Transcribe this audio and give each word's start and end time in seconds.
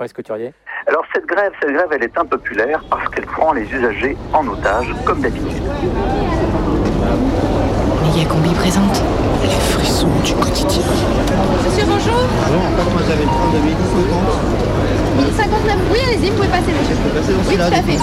Maurice 0.00 0.14
Couturier 0.14 0.54
Alors 0.86 1.04
cette 1.14 1.26
grève, 1.26 1.52
cette 1.60 1.72
grève, 1.72 1.88
elle 1.92 2.02
est 2.02 2.16
impopulaire 2.16 2.82
parce 2.88 3.06
qu'elle 3.10 3.26
prend 3.26 3.52
les 3.52 3.70
usagers 3.70 4.16
en 4.32 4.48
otage, 4.48 4.94
comme 5.04 5.20
d'habitude. 5.20 5.62
Combi 8.26 8.54
présente. 8.54 9.02
Les 9.42 9.48
frissons 9.48 10.08
du 10.24 10.32
quotidien. 10.34 10.82
Monsieur, 11.66 11.84
bonjour. 11.86 12.14
Bonjour, 12.46 12.62
en 12.64 12.70
fait, 12.76 12.90
moi 12.92 13.02
j'avais 13.08 13.24
le 13.24 13.28
train 13.28 13.50
de 13.52 13.58
midi 13.58 13.76
1059. 15.18 15.76
Oui, 15.92 15.98
allez-y, 16.06 16.30
vous 16.30 16.36
pouvez 16.36 16.48
passer, 16.48 16.72
monsieur. 16.72 16.96
passer 17.12 17.32
dans 17.34 17.44
Oui, 17.50 17.56
tout 17.56 17.62
à 17.62 17.82
fait. 17.82 17.98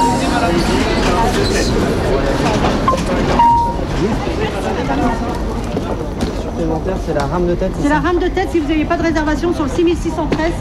Supplémentaire, 6.42 6.98
c'est 7.08 7.14
la 7.16 7.26
rame 7.26 7.48
de 7.48 7.56
tête. 7.56 7.72
C'est 7.82 7.90
la 7.90 8.00
rame 8.00 8.20
de 8.20 8.28
tête 8.28 8.50
si 8.52 8.60
vous 8.60 8.68
n'aviez 8.68 8.86
pas 8.86 8.98
de 8.98 9.04
réservation 9.04 9.54
sur 9.54 9.64
le 9.64 9.70
6613 9.70 10.54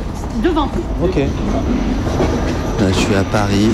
devant. 0.43 0.69
Ok. 1.03 1.17
Là, 1.17 2.87
je 2.89 2.95
suis 2.95 3.15
à 3.15 3.25
Paris. 3.25 3.69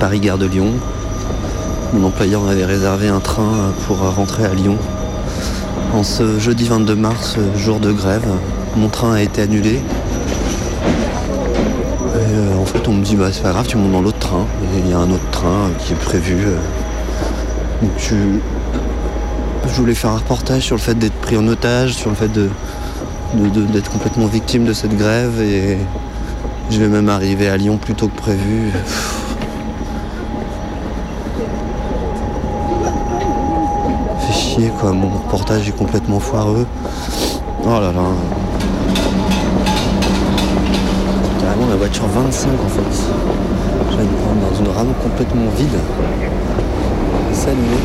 Paris 0.00 0.20
Gare 0.20 0.38
de 0.38 0.46
Lyon. 0.46 0.72
Mon 1.94 2.06
employeur 2.06 2.42
m'avait 2.42 2.64
réservé 2.64 3.08
un 3.08 3.20
train 3.20 3.72
pour 3.86 3.98
rentrer 4.14 4.44
à 4.44 4.54
Lyon. 4.54 4.76
En 5.94 6.02
ce 6.02 6.38
jeudi 6.38 6.64
22 6.64 6.94
mars, 6.94 7.36
jour 7.56 7.78
de 7.80 7.92
grève, 7.92 8.26
mon 8.76 8.88
train 8.88 9.14
a 9.14 9.22
été 9.22 9.42
annulé. 9.42 9.80
Et 12.14 12.18
euh, 12.18 12.56
en 12.60 12.64
fait, 12.64 12.86
on 12.88 12.92
me 12.92 13.02
dit, 13.04 13.16
bah, 13.16 13.28
c'est 13.32 13.42
pas 13.42 13.52
grave, 13.52 13.66
tu 13.66 13.76
montes 13.76 13.92
dans 13.92 14.00
l'autre 14.02 14.18
train. 14.18 14.44
Et 14.74 14.80
il 14.80 14.90
y 14.90 14.92
a 14.92 14.98
un 14.98 15.10
autre 15.10 15.30
train 15.30 15.46
euh, 15.46 15.68
qui 15.78 15.92
est 15.92 15.96
prévu. 15.96 16.36
euh. 16.46 16.56
Donc, 17.82 17.90
je, 17.98 18.14
je 19.68 19.74
voulais 19.74 19.94
faire 19.94 20.10
un 20.10 20.16
reportage 20.16 20.62
sur 20.62 20.76
le 20.76 20.80
fait 20.80 20.94
d'être 20.98 21.14
pris 21.20 21.36
en 21.36 21.46
otage, 21.46 21.92
sur 21.94 22.10
le 22.10 22.16
fait 22.16 22.28
de- 22.32 22.48
d'être 23.36 23.90
complètement 23.90 24.26
victime 24.26 24.64
de 24.64 24.72
cette 24.72 24.96
grève. 24.96 25.40
Et 25.40 25.78
je 26.70 26.80
vais 26.80 26.88
même 26.88 27.08
arriver 27.08 27.48
à 27.48 27.56
Lyon 27.56 27.78
plus 27.78 27.94
tôt 27.94 28.08
que 28.08 28.16
prévu. 28.16 28.70
Fait 34.20 34.32
chier 34.32 34.70
quoi, 34.80 34.92
mon 34.92 35.08
reportage 35.10 35.68
est 35.68 35.76
complètement 35.76 36.20
foireux. 36.20 36.66
Oh 37.64 37.80
là 37.80 37.92
là. 37.92 38.02
Carrément 41.40 41.66
la 41.68 41.76
voiture 41.76 42.06
25 42.06 42.48
en 42.48 42.68
fait. 42.68 42.82
Je 43.90 43.96
me 43.96 44.06
prendre 44.22 44.50
dans 44.50 44.56
une 44.58 44.68
rame 44.68 44.94
complètement 45.02 45.50
vide. 45.56 45.78
C'est 47.32 47.50
annulé. 47.50 47.76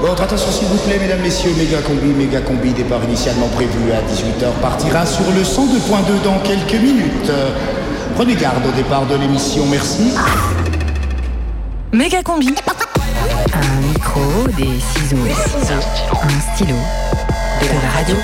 Votre 0.00 0.22
attention 0.22 0.50
s'il 0.50 0.68
vous 0.68 0.76
plaît, 0.78 0.98
mesdames, 1.00 1.20
messieurs, 1.20 1.52
méga 1.56 1.80
combi, 1.80 2.08
méga 2.08 2.40
combi, 2.40 2.72
départ 2.72 3.02
initialement 3.04 3.48
prévu 3.48 3.92
à 3.92 4.00
18h, 4.02 4.52
partira 4.60 5.06
sur 5.06 5.24
le 5.32 5.42
102.2 5.42 6.22
dans 6.22 6.38
quelques 6.40 6.80
minutes. 6.80 7.30
Prenez 8.14 8.34
garde 8.36 8.64
au 8.66 8.70
départ 8.72 9.06
de 9.06 9.16
l'émission, 9.16 9.66
merci. 9.66 10.14
Méga 11.92 12.22
Combi. 12.22 12.48
Un 13.54 13.80
micro, 13.88 14.20
des 14.56 14.78
ciseaux, 14.80 15.16
un 16.22 16.54
stylo, 16.54 16.76
de 17.60 17.66
la 17.82 17.90
radio. 17.90 18.16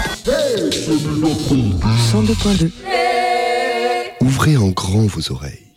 102.2. 2.12 2.70
Ouvrez 4.20 4.56
en 4.56 4.68
grand 4.68 5.06
vos 5.06 5.32
oreilles. 5.32 5.70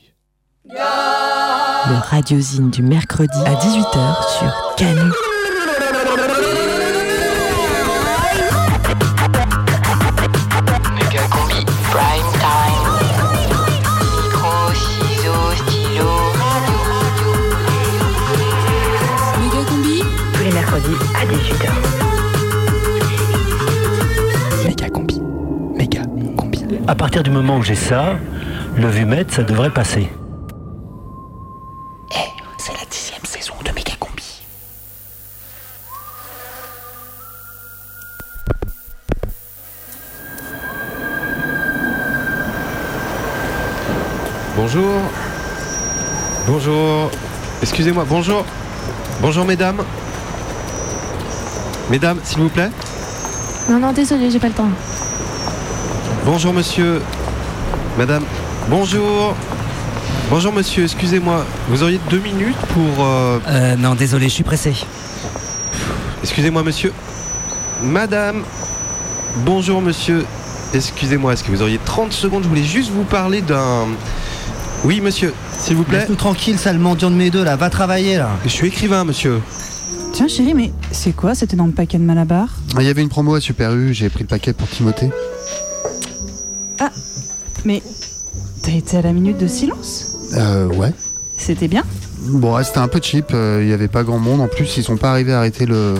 Le 1.85 1.95
radiosine 2.09 2.69
du 2.69 2.81
mercredi 2.81 3.37
à 3.45 3.55
18h 3.55 4.37
sur 4.39 4.75
Canu. 4.77 5.11
Méga 10.95 11.23
combi, 11.29 11.65
prime 11.91 12.31
time. 12.39 12.85
Micro, 14.23 14.53
ciseaux, 14.73 15.51
stylo, 15.57 16.11
radio, 16.39 17.29
Méga 19.41 19.61
Combi. 19.69 19.97
Tous 20.33 20.43
les 20.43 20.53
mercredis 20.53 20.97
à 21.15 21.25
18h. 21.25 21.67
Méga 24.67 24.89
combi. 24.89 25.21
Méga 25.75 26.01
combi. 26.37 26.59
À 26.87 26.95
partir 26.95 27.23
du 27.23 27.29
moment 27.29 27.57
où 27.57 27.61
j'ai 27.61 27.75
ça, 27.75 28.15
le 28.77 28.87
vumètre, 28.87 29.33
ça 29.33 29.43
devrait 29.43 29.69
passer. 29.71 30.09
Bonjour. 46.53 47.09
Excusez-moi, 47.63 48.05
bonjour. 48.07 48.45
Bonjour 49.23 49.43
mesdames. 49.43 49.81
Mesdames, 51.89 52.19
s'il 52.23 52.41
vous 52.41 52.49
plaît. 52.49 52.69
Non, 53.71 53.79
non, 53.79 53.91
désolé, 53.91 54.29
j'ai 54.29 54.37
pas 54.37 54.49
le 54.49 54.53
temps. 54.53 54.69
Bonjour 56.27 56.53
monsieur. 56.53 57.01
Madame. 57.97 58.23
Bonjour. 58.69 59.33
Bonjour 60.29 60.53
monsieur, 60.53 60.83
excusez-moi. 60.83 61.43
Vous 61.69 61.81
auriez 61.81 61.99
deux 62.11 62.19
minutes 62.19 62.55
pour... 62.71 63.03
euh, 63.03 63.39
Euh, 63.47 63.75
non, 63.75 63.95
désolé, 63.95 64.25
je 64.29 64.33
suis 64.35 64.43
pressé. 64.43 64.75
Excusez-moi 66.21 66.61
monsieur. 66.61 66.93
Madame. 67.81 68.43
Bonjour 69.37 69.81
monsieur. 69.81 70.23
Excusez-moi, 70.75 71.33
est-ce 71.33 71.43
que 71.43 71.49
vous 71.49 71.63
auriez 71.63 71.79
30 71.83 72.13
secondes? 72.13 72.43
Je 72.43 72.47
voulais 72.47 72.63
juste 72.63 72.91
vous 72.91 73.05
parler 73.05 73.41
d'un... 73.41 73.87
Oui 74.83 75.01
monsieur, 75.01 75.33
s'il 75.63 75.75
vous 75.77 75.83
plaît. 75.83 75.99
Laisse-nous 75.99 76.15
tranquille, 76.15 76.57
sale 76.57 76.77
mendiant 76.77 77.09
de 77.09 77.15
mes 77.15 77.29
deux, 77.29 77.43
là. 77.43 77.55
Va 77.55 77.69
travailler, 77.69 78.17
là. 78.17 78.29
Je 78.43 78.49
suis 78.49 78.67
écrivain 78.67 79.03
monsieur. 79.05 79.41
Tiens 80.13 80.27
chérie, 80.27 80.53
mais 80.53 80.71
c'est 80.91 81.13
quoi 81.13 81.33
C'était 81.33 81.55
dans 81.55 81.65
le 81.65 81.71
paquet 81.71 81.97
de 81.97 82.03
Malabar? 82.03 82.47
Ah, 82.75 82.81
Il 82.81 82.85
y 82.85 82.89
avait 82.89 83.01
une 83.01 83.09
promo 83.09 83.33
à 83.35 83.41
Super 83.41 83.73
U, 83.73 83.93
j'ai 83.93 84.09
pris 84.09 84.23
le 84.23 84.27
paquet 84.27 84.53
pour 84.53 84.67
Timothée. 84.67 85.09
Mais 87.65 87.81
t'as 88.61 88.73
été 88.73 88.97
à 88.97 89.01
la 89.01 89.13
minute 89.13 89.37
de 89.37 89.47
silence? 89.47 90.33
Euh, 90.33 90.67
ouais. 90.67 90.91
C'était 91.37 91.69
bien? 91.69 91.83
Bon, 92.27 92.55
ouais, 92.57 92.63
c'était 92.65 92.79
un 92.79 92.89
peu 92.89 92.99
cheap, 93.01 93.27
euh, 93.33 93.61
il 93.63 93.69
y 93.69 93.73
avait 93.73 93.87
pas 93.87 94.03
grand 94.03 94.19
monde. 94.19 94.41
En 94.41 94.49
plus, 94.49 94.75
ils 94.75 94.83
sont 94.83 94.97
pas 94.97 95.11
arrivés 95.11 95.31
à 95.31 95.37
arrêter 95.39 95.65
le, 95.65 95.93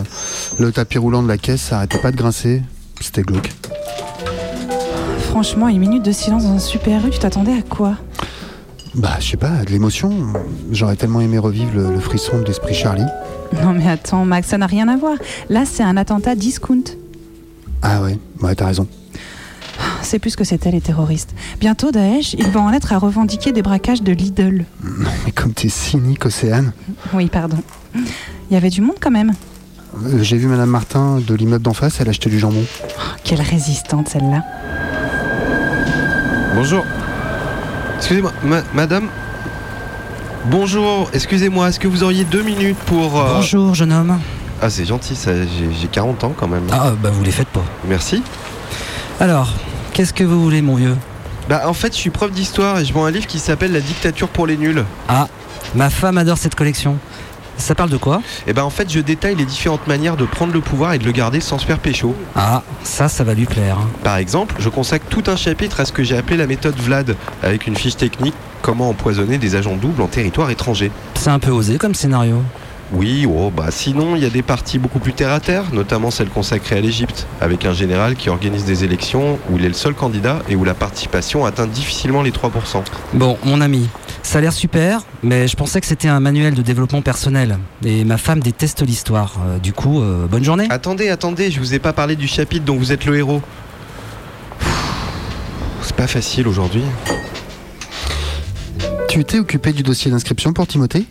le 0.60 0.72
tapis 0.74 0.98
roulant 0.98 1.24
de 1.24 1.28
la 1.30 1.38
caisse, 1.38 1.62
ça 1.62 1.78
arrêtait 1.78 2.00
pas 2.00 2.12
de 2.12 2.18
grincer. 2.18 2.62
C'était 3.00 3.22
glauque. 3.22 3.50
Franchement, 5.30 5.70
une 5.70 5.80
minute 5.80 6.04
de 6.04 6.12
silence 6.12 6.44
dans 6.44 6.52
un 6.52 6.60
super 6.60 7.06
U, 7.08 7.12
tu 7.12 7.20
t'attendais 7.20 7.54
à 7.54 7.62
quoi? 7.62 7.96
Bah, 8.96 9.18
je 9.20 9.30
sais 9.32 9.38
pas, 9.38 9.64
de 9.66 9.72
l'émotion. 9.72 10.12
J'aurais 10.72 10.96
tellement 10.96 11.22
aimé 11.22 11.38
revivre 11.40 11.72
le, 11.76 11.92
le 11.94 12.00
frisson 12.00 12.40
de 12.40 12.46
l'esprit 12.46 12.76
Charlie. 12.76 13.06
Non 13.64 13.74
mais 13.74 13.88
attends, 13.90 14.26
Max, 14.26 14.48
ça 14.50 14.58
n'a 14.58 14.68
rien 14.68 14.88
à 14.88 14.98
voir. 14.98 15.18
Là, 15.50 15.64
c'est 15.66 15.84
un 15.84 15.98
attentat 15.98 16.36
discount. 16.36 16.84
Ah 17.82 18.02
ouais, 18.04 18.18
ouais, 18.42 18.56
t'as 18.56 18.68
raison. 18.68 18.88
C'est 20.04 20.20
plus 20.20 20.36
que 20.36 20.44
c'était 20.44 20.70
les 20.72 20.82
terroristes. 20.82 21.34
Bientôt, 21.60 21.92
Daesh, 21.92 22.34
ils 22.36 22.48
vont 22.50 22.62
en 22.62 22.74
être 22.74 22.94
à 22.94 22.98
revendiquer 23.00 23.52
des 23.52 23.62
braquages 23.64 24.04
de 24.04 24.12
Lidl. 24.12 24.66
Non, 24.84 25.10
mais 25.26 25.32
comme 25.32 25.54
t'es 25.54 25.70
cynique, 25.70 26.26
Océane. 26.26 26.72
Oui, 27.14 27.28
pardon. 27.28 27.58
Il 27.96 28.54
y 28.54 28.56
avait 28.56 28.70
du 28.70 28.82
monde 28.82 28.96
quand 29.00 29.12
même. 29.12 29.34
Euh, 30.06 30.22
J'ai 30.22 30.38
vu 30.38 30.48
Madame 30.48 30.70
Martin 30.70 31.20
de 31.26 31.34
l'immeuble 31.34 31.64
d'en 31.64 31.74
face, 31.74 32.00
elle 32.00 32.10
achetait 32.10 32.30
du 32.30 32.38
jambon. 32.40 32.64
Quelle 33.24 33.42
résistante 33.42 34.10
celle-là. 34.10 34.44
Bonjour. 36.56 36.84
Excusez-moi, 38.04 38.34
ma- 38.44 38.64
madame. 38.74 39.08
Bonjour, 40.48 41.10
excusez-moi, 41.14 41.70
est-ce 41.70 41.80
que 41.80 41.88
vous 41.88 42.04
auriez 42.04 42.26
deux 42.26 42.42
minutes 42.44 42.78
pour... 42.86 43.18
euh, 43.18 43.36
Bonjour, 43.36 43.74
jeune 43.76 43.94
homme. 43.94 44.20
Ah 44.62 44.70
c'est 44.70 44.84
gentil, 44.84 45.16
ça, 45.16 45.32
j'ai 45.34 45.70
j'ai 45.80 45.88
40 45.88 46.22
ans 46.26 46.34
quand 46.38 46.50
même. 46.50 46.64
Ah, 46.74 46.92
bah 47.02 47.12
vous 47.14 47.24
les 47.24 47.32
faites 47.32 47.48
pas. 47.48 47.64
Merci. 47.88 48.22
Alors, 49.22 49.54
qu'est-ce 49.94 50.12
que 50.14 50.26
vous 50.26 50.44
voulez, 50.44 50.62
mon 50.62 50.76
vieux? 50.76 50.98
Bah 51.48 51.62
en 51.66 51.74
fait 51.74 51.94
je 51.94 51.98
suis 51.98 52.10
prof 52.10 52.30
d'histoire 52.30 52.78
et 52.80 52.84
je 52.84 52.92
vends 52.92 53.06
un 53.06 53.12
livre 53.12 53.26
qui 53.26 53.40
s'appelle 53.40 53.72
La 53.72 53.80
dictature 53.80 54.28
pour 54.28 54.48
les 54.48 54.58
nuls. 54.58 54.84
Ah, 55.08 55.30
ma 55.74 55.90
femme 55.90 56.18
adore 56.18 56.38
cette 56.38 56.56
collection. 56.56 56.98
Ça 57.58 57.76
parle 57.76 57.90
de 57.90 57.98
quoi 57.98 58.22
Et 58.48 58.54
ben 58.54 58.64
en 58.64 58.70
fait 58.70 58.92
je 58.92 59.00
détaille 59.00 59.36
les 59.36 59.46
différentes 59.46 59.88
manières 59.88 60.18
de 60.18 60.26
prendre 60.26 60.54
le 60.54 60.60
pouvoir 60.62 60.94
et 60.94 60.98
de 61.00 61.06
le 61.06 61.12
garder 61.12 61.40
sans 61.40 61.58
se 61.60 61.66
faire 61.66 61.80
pécho. 61.80 62.16
Ah, 62.36 62.64
ça, 62.84 63.08
ça 63.08 63.24
va 63.24 63.34
lui 63.34 63.46
plaire. 63.46 63.78
hein. 63.80 63.88
Par 64.04 64.18
exemple, 64.18 64.56
je 64.60 64.70
consacre 64.70 65.06
tout 65.10 65.24
un 65.28 65.36
chapitre 65.36 65.80
à 65.80 65.86
ce 65.86 65.92
que 65.92 66.04
j'ai 66.04 66.18
appelé 66.18 66.38
la 66.38 66.48
méthode 66.48 66.76
Vlad, 66.78 67.16
avec 67.42 67.68
une 67.68 67.76
fiche 67.76 67.96
technique 67.98 68.34
comment 68.62 68.90
empoisonner 68.90 69.38
des 69.38 69.56
agents 69.56 69.76
doubles 69.76 70.02
en 70.02 70.08
territoire 70.08 70.50
étranger. 70.50 70.92
C'est 71.16 71.30
un 71.30 71.40
peu 71.40 71.52
osé 71.52 71.78
comme 71.78 71.94
scénario. 71.96 72.42
Oui, 72.92 73.26
oh, 73.28 73.50
bah 73.56 73.68
sinon, 73.72 74.16
il 74.16 74.22
y 74.22 74.26
a 74.26 74.30
des 74.30 74.44
parties 74.44 74.78
beaucoup 74.78 75.00
plus 75.00 75.14
terre 75.14 75.32
à 75.32 75.40
terre, 75.40 75.64
notamment 75.74 76.12
celle 76.12 76.30
consacrée 76.30 76.78
à 76.78 76.82
l'Égypte, 76.82 77.26
avec 77.42 77.66
un 77.66 77.74
général 77.74 78.16
qui 78.16 78.30
organise 78.30 78.66
des 78.66 78.84
élections 78.84 79.40
où 79.50 79.58
il 79.58 79.66
est 79.66 79.70
le 79.70 79.74
seul 79.74 79.96
candidat 79.96 80.40
et 80.48 80.56
où 80.56 80.64
la 80.64 80.76
participation 80.76 81.44
atteint 81.46 81.66
difficilement 81.66 82.22
les 82.22 82.30
3%. 82.32 82.84
Bon, 83.14 83.38
mon 83.46 83.62
ami, 83.62 83.90
ça 84.24 84.40
a 84.40 84.42
l'air 84.42 84.54
super, 84.54 85.02
mais 85.22 85.48
je 85.48 85.56
pensais 85.56 85.80
que 85.80 85.86
c'était 85.86 86.08
un 86.08 86.20
manuel 86.20 86.54
de 86.56 86.62
développement 86.62 87.02
personnel. 87.02 87.58
Et 87.86 88.04
ma 88.04 88.18
femme 88.18 88.40
déteste 88.40 88.82
l'histoire. 88.82 89.36
Euh, 89.46 89.60
du 89.60 89.74
coup, 89.74 90.02
euh, 90.02 90.26
bonne 90.28 90.44
journée. 90.44 90.68
Attendez, 90.70 91.10
attendez, 91.10 91.52
je 91.52 91.60
vous 91.60 91.74
ai 91.74 91.80
pas 91.80 91.94
parlé 91.94 92.16
du 92.16 92.28
chapitre 92.28 92.66
dont 92.66 92.76
vous 92.76 92.92
êtes 92.92 93.06
le 93.06 93.16
héros. 93.18 93.42
C'est 95.82 95.96
pas 95.96 96.08
facile 96.08 96.48
aujourd'hui. 96.48 96.84
Tu 99.10 99.24
t'es 99.24 99.38
occupé 99.38 99.74
du 99.74 99.84
dossier 99.84 100.10
d'inscription 100.10 100.54
pour 100.54 100.66
Timothée? 100.66 101.06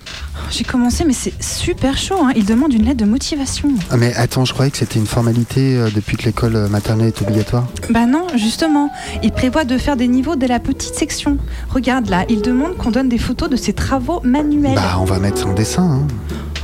J'ai 0.50 0.64
commencé, 0.64 1.04
mais 1.04 1.12
c'est 1.14 1.32
super 1.42 1.96
chaud. 1.96 2.16
hein. 2.22 2.32
Il 2.36 2.44
demande 2.44 2.72
une 2.74 2.84
lettre 2.84 2.98
de 2.98 3.04
motivation. 3.04 3.70
Ah 3.90 3.96
mais 3.96 4.14
attends, 4.14 4.44
je 4.44 4.52
croyais 4.52 4.70
que 4.70 4.76
c'était 4.76 4.98
une 4.98 5.06
formalité 5.06 5.76
euh, 5.76 5.88
depuis 5.94 6.16
que 6.16 6.24
l'école 6.24 6.56
euh, 6.56 6.68
maternelle 6.68 7.08
est 7.08 7.22
obligatoire. 7.22 7.66
Bah 7.90 8.04
non, 8.06 8.26
justement. 8.36 8.90
Il 9.22 9.32
prévoit 9.32 9.64
de 9.64 9.78
faire 9.78 9.96
des 9.96 10.08
niveaux 10.08 10.36
dès 10.36 10.46
la 10.48 10.60
petite 10.60 10.94
section. 10.94 11.38
Regarde 11.70 12.08
là, 12.08 12.24
il 12.28 12.42
demande 12.42 12.76
qu'on 12.76 12.90
donne 12.90 13.08
des 13.08 13.18
photos 13.18 13.48
de 13.48 13.56
ses 13.56 13.72
travaux 13.72 14.20
manuels. 14.24 14.74
Bah 14.74 14.98
on 15.00 15.04
va 15.04 15.18
mettre 15.18 15.38
son 15.38 15.52
dessin. 15.54 15.82
Hein. 16.02 16.06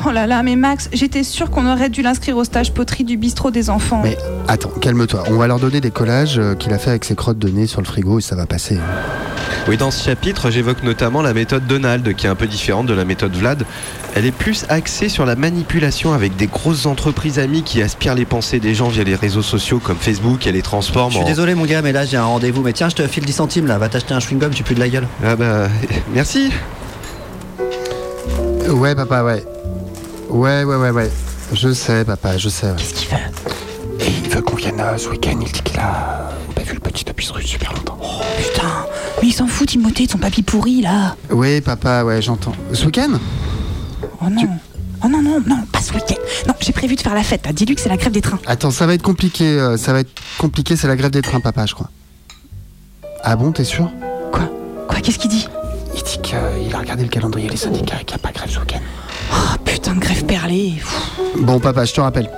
Oh 0.07 0.11
là 0.13 0.27
là, 0.27 0.43
mais 0.43 0.55
Max, 0.57 0.89
j'étais 0.93 1.25
sûre 1.25 1.51
qu'on 1.51 1.67
aurait 1.71 1.89
dû 1.89 2.03
l'inscrire 2.03 2.37
au 2.37 2.45
stage 2.45 2.73
poterie 2.73 3.05
du 3.05 3.17
bistrot 3.17 3.51
des 3.51 3.69
enfants. 3.69 4.01
Mais 4.05 4.17
attends, 4.47 4.71
calme-toi. 4.81 5.25
On 5.29 5.35
va 5.37 5.47
leur 5.49 5.59
donner 5.59 5.81
des 5.81 5.91
collages 5.91 6.39
euh, 6.39 6.55
qu'il 6.55 6.73
a 6.73 6.79
fait 6.79 6.91
avec 6.91 7.05
ses 7.05 7.17
crottes 7.17 7.39
de 7.39 7.49
nez 7.49 7.67
sur 7.67 7.81
le 7.81 7.87
frigo 7.87 8.19
et 8.19 8.23
ça 8.23 8.37
va 8.37 8.47
passer. 8.47 8.77
hein. 8.77 8.81
Oui, 9.67 9.77
dans 9.77 9.91
ce 9.91 10.03
chapitre, 10.05 10.51
j'évoque 10.51 10.83
notamment 10.83 11.21
la 11.21 11.35
méthode 11.35 11.67
Donald, 11.67 12.15
qui 12.15 12.27
est 12.27 12.31
un 12.31 12.35
peu 12.35 12.47
différente 12.47 12.87
de 12.87 12.95
la 12.95 13.05
méthode 13.05 13.35
Vlad. 13.37 13.65
Elle 14.15 14.25
est 14.25 14.31
plus 14.33 14.65
axée 14.71 15.09
sur 15.11 15.27
la 15.27 15.37
manipulation 15.37 16.15
avec 16.15 16.37
des 16.37 16.47
grosses 16.47 16.87
entreprises 16.87 17.39
amies 17.39 17.63
qui 17.65 17.83
aspirent 17.83 18.15
les 18.15 18.25
pensées 18.25 18.61
des 18.61 18.75
gens 18.75 18.89
via 18.89 19.05
les 19.05 19.15
réseaux 19.15 19.43
sociaux 19.43 19.79
comme 19.83 19.99
Facebook 19.99 20.47
et 20.47 20.53
les 20.53 20.63
transforment 20.63 21.11
Je 21.11 21.17
suis 21.17 21.25
en... 21.25 21.29
désolé 21.29 21.55
mon 21.55 21.67
gars, 21.67 21.83
mais 21.83 21.93
là 21.93 22.07
j'ai 22.07 22.17
un 22.17 22.25
rendez-vous. 22.25 22.63
Mais 22.63 22.73
tiens, 22.73 22.89
je 22.89 22.95
te 22.95 23.07
file 23.07 23.25
10 23.27 23.33
centimes 23.33 23.67
là, 23.67 23.77
va 23.79 23.89
t'acheter 23.89 24.15
un 24.15 24.21
chewing-gum, 24.21 24.51
tu 24.51 24.63
pues 24.63 24.75
de 24.75 24.81
la 24.81 24.89
gueule. 24.89 25.09
Ah 25.25 25.37
bah, 25.37 25.69
merci. 26.15 26.51
Ouais 28.71 28.95
papa, 28.95 29.23
ouais. 29.25 29.45
Ouais, 30.29 30.65
ouais, 30.65 30.77
ouais, 30.77 30.91
ouais. 30.91 31.11
Je 31.53 31.73
sais 31.73 32.05
papa, 32.05 32.37
je 32.37 32.49
sais. 32.49 32.73
Qu'est-ce 32.77 32.95
qu'il 32.95 33.09
veut 33.09 33.17
Et 34.01 34.11
il 34.25 34.31
veut 34.31 34.43
qu'on 34.43 34.57
vienne 34.57 34.81
euh, 34.81 34.97
ce 34.99 35.09
week-end, 35.09 35.39
il 35.41 35.51
dit 35.51 35.63
qu'il 35.63 35.79
a 35.79 36.31
pas 36.55 36.63
vu 36.63 36.75
le 36.75 36.81
petit 36.81 37.05
depuis 37.05 37.27
super 37.45 37.73
longtemps. 37.73 37.99
Oh 38.03 38.21
putain, 38.37 38.87
mais 39.23 39.29
il 39.29 39.33
s'en 39.33 39.47
fout 39.47 39.69
Timothée 39.69 40.07
de 40.07 40.11
son 40.11 40.19
papy 40.19 40.43
pourri 40.43 40.83
là. 40.83 41.17
Oui 41.31 41.61
papa, 41.61 42.05
ouais, 42.05 42.21
j'entends. 42.21 42.53
Ce 42.73 42.85
week-end? 42.85 43.13
Oh 44.23 44.29
non. 44.31 44.49
Oh 45.05 45.09
non, 45.09 45.23
non, 45.23 45.41
non, 45.47 45.65
pas 45.73 45.81
ce 45.81 45.93
week-end. 45.95 46.17
Non, 46.47 46.55
j'ai 46.61 46.73
prévu 46.73 46.97
de 46.97 47.01
faire 47.01 47.15
la 47.15 47.23
fête. 47.23 47.47
Dis-lui 47.55 47.77
que 47.77 47.81
c'est 47.81 47.89
la 47.89 47.97
grève 47.97 48.13
des 48.13 48.21
trains. 48.21 48.41
Attends, 48.47 48.71
ça 48.73 48.87
va 48.87 48.95
être 48.95 49.03
compliqué, 49.03 49.45
euh, 49.45 49.77
ça 49.77 49.93
va 49.93 50.01
être 50.01 50.11
compliqué, 50.39 50.77
c'est 50.77 50.89
la 50.89 50.97
grève 50.97 51.13
des 51.13 51.23
trains 51.23 51.41
papa, 51.41 51.65
je 51.67 51.75
crois. 51.75 51.89
Ah 53.23 53.37
bon, 53.37 53.53
t'es 53.53 53.65
sûr? 53.65 53.91
Quoi? 54.33 54.43
Qu'est-ce 55.03 55.19
qu'il 55.19 55.31
dit? 55.31 55.49
Il 55.97 56.03
dit 56.03 56.19
qu'il 56.21 56.37
a 56.75 56.79
regardé 56.79 57.05
le 57.05 57.09
calendrier 57.09 57.49
des 57.49 57.57
syndicats 57.57 57.97
et 58.01 58.05
qu'il 58.05 58.17
n'y 58.17 58.23
a 58.23 58.27
pas 58.27 58.33
grève 58.33 58.51
ce 58.51 58.59
week-end. 58.59 58.81
Oh 59.33 59.57
putain 59.65 59.95
de 59.95 60.01
grève 60.01 60.25
perlée. 60.25 60.75
Bon 61.39 61.61
papa, 61.61 61.85
je 61.85 61.95
te 61.95 62.01
rappelle. 62.01 62.29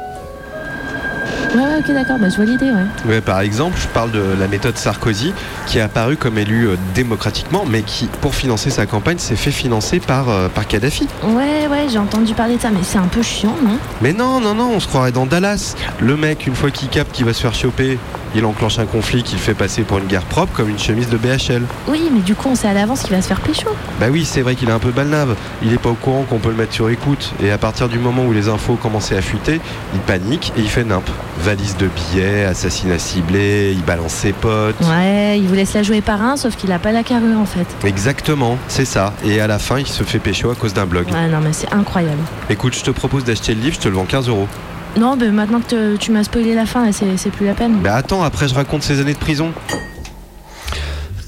Ouais, 1.55 1.63
ouais, 1.63 1.79
ok, 1.81 1.93
d'accord, 1.93 2.17
bah, 2.21 2.29
je 2.29 2.37
vois 2.37 2.45
l'idée, 2.45 2.71
ouais. 2.71 2.85
Ouais, 3.09 3.21
par 3.21 3.41
exemple, 3.41 3.77
je 3.81 3.89
parle 3.89 4.13
de 4.13 4.23
la 4.39 4.47
méthode 4.47 4.77
Sarkozy, 4.77 5.33
qui 5.67 5.79
est 5.79 5.81
apparue 5.81 6.17
comme 6.17 6.39
élu 6.39 6.69
euh, 6.69 6.77
démocratiquement, 6.95 7.65
mais 7.69 7.83
qui, 7.83 8.07
pour 8.21 8.37
financer 8.37 8.71
sa 8.71 8.87
campagne, 8.87 9.19
s'est 9.19 9.35
fait 9.35 9.51
financer 9.51 9.99
par, 9.99 10.29
euh, 10.29 10.49
par 10.49 10.69
Kadhafi. 10.69 11.09
Ouais, 11.25 11.67
ouais, 11.69 11.87
j'ai 11.91 11.99
entendu 11.99 12.35
parler 12.35 12.57
de 12.57 12.61
ça, 12.63 12.71
mais 12.71 12.85
c'est 12.85 12.99
un 12.99 13.09
peu 13.09 13.23
chiant, 13.23 13.57
non? 13.65 13.79
Mais 14.01 14.13
non, 14.13 14.41
non, 14.41 14.55
non, 14.55 14.71
on 14.77 14.79
se 14.79 14.87
croirait 14.87 15.11
dans 15.11 15.27
Dallas. 15.27 15.75
Le 15.99 16.17
mec, 16.17 16.47
une 16.47 16.55
fois 16.55 16.71
qu'il 16.71 16.89
capte 16.89 17.11
qu'il 17.11 17.25
va 17.25 17.33
se 17.33 17.41
faire 17.41 17.55
choper, 17.55 17.99
il 18.35 18.45
enclenche 18.45 18.79
un 18.79 18.87
conflit 18.87 19.23
qu'il 19.23 19.39
fait 19.39 19.55
passer 19.55 19.83
pour 19.83 19.99
une 19.99 20.07
guerre 20.07 20.25
propre 20.25 20.53
comme 20.53 20.69
une 20.69 20.79
chemise 20.79 21.09
de 21.09 21.17
BHL. 21.17 21.63
Oui, 21.89 22.09
mais 22.13 22.21
du 22.21 22.35
coup, 22.35 22.49
on 22.51 22.55
sait 22.55 22.69
à 22.69 22.75
l'avance 22.75 23.03
qu'il 23.03 23.15
va 23.15 23.23
se 23.23 23.29
faire 23.29 23.41
pécho. 23.41 23.69
Bah 23.99 24.07
oui, 24.11 24.25
c'est 24.25 24.43
vrai 24.43 24.55
qu'il 24.55 24.69
est 24.69 24.73
un 24.73 24.79
peu 24.79 24.91
balnave. 24.91 25.35
Il 25.63 25.73
est 25.73 25.79
pas 25.79 25.91
au 25.91 25.95
courant 25.95 26.23
qu'on 26.23 26.39
peut 26.39 26.51
le 26.51 26.57
mettre 26.57 26.73
sur 26.73 26.89
écoute. 26.91 27.33
Et 27.43 27.51
à 27.51 27.59
partir 27.59 27.89
du 27.89 27.99
moment 27.99 28.25
où 28.25 28.33
les 28.33 28.49
infos 28.49 28.75
commençaient 28.75 29.17
à 29.17 29.23
fuiter, 29.23 29.61
il 29.95 30.01
panique 30.01 30.53
et 30.57 30.61
il 30.61 30.69
fait 30.69 30.85
nimp. 30.85 31.09
Valise 31.41 31.77
de 31.77 31.89
billets, 31.89 32.45
assassinat 32.45 32.99
ciblé, 32.99 33.73
il 33.75 33.83
balance 33.83 34.13
ses 34.13 34.33
potes. 34.33 34.77
Ouais, 34.83 35.39
il 35.39 35.47
vous 35.47 35.55
laisse 35.55 35.75
la 35.75 35.83
jouer 35.83 36.01
par 36.01 36.23
un, 36.23 36.37
sauf 36.37 36.57
qu'il 36.57 36.71
a 36.73 36.79
pas 36.79 36.93
la 36.93 37.03
carrure 37.03 37.39
en 37.39 37.47
fait. 37.47 37.67
Exactement, 37.85 38.59
c'est 38.69 38.85
ça. 38.85 39.13
Et 39.25 39.41
à 39.41 39.47
la 39.47 39.59
fin, 39.59 39.79
il 39.79 39.87
se 39.87 40.03
fait 40.05 40.19
pécho 40.19 40.51
à 40.51 40.55
cause 40.55 40.75
d'un 40.75 40.87
blog. 40.87 41.07
Ouais, 41.11 41.29
non, 41.29 41.39
mais 41.43 41.53
c'est 41.53 41.73
incroyable. 41.73 42.21
Écoute, 42.51 42.75
je 42.75 42.83
te 42.83 42.91
propose 42.91 43.25
d'acheter 43.25 43.55
le 43.55 43.63
livre, 43.63 43.77
je 43.77 43.81
te 43.81 43.89
le 43.89 43.95
vends 43.95 44.05
15 44.05 44.29
euros. 44.29 44.49
Non, 44.99 45.17
mais 45.17 45.31
maintenant 45.31 45.61
que 45.61 45.67
te- 45.67 45.97
tu 45.97 46.11
m'as 46.11 46.25
spoilé 46.25 46.55
la 46.55 46.67
fin, 46.67 46.91
c'est 46.93 47.17
c'est 47.17 47.31
plus 47.31 47.47
la 47.47 47.55
peine. 47.55 47.81
Bah 47.83 47.95
attends, 47.95 48.23
après 48.23 48.49
je 48.49 48.55
raconte 48.55 48.83
ses 48.83 49.01
années 49.01 49.15
de 49.15 49.19
prison. 49.19 49.53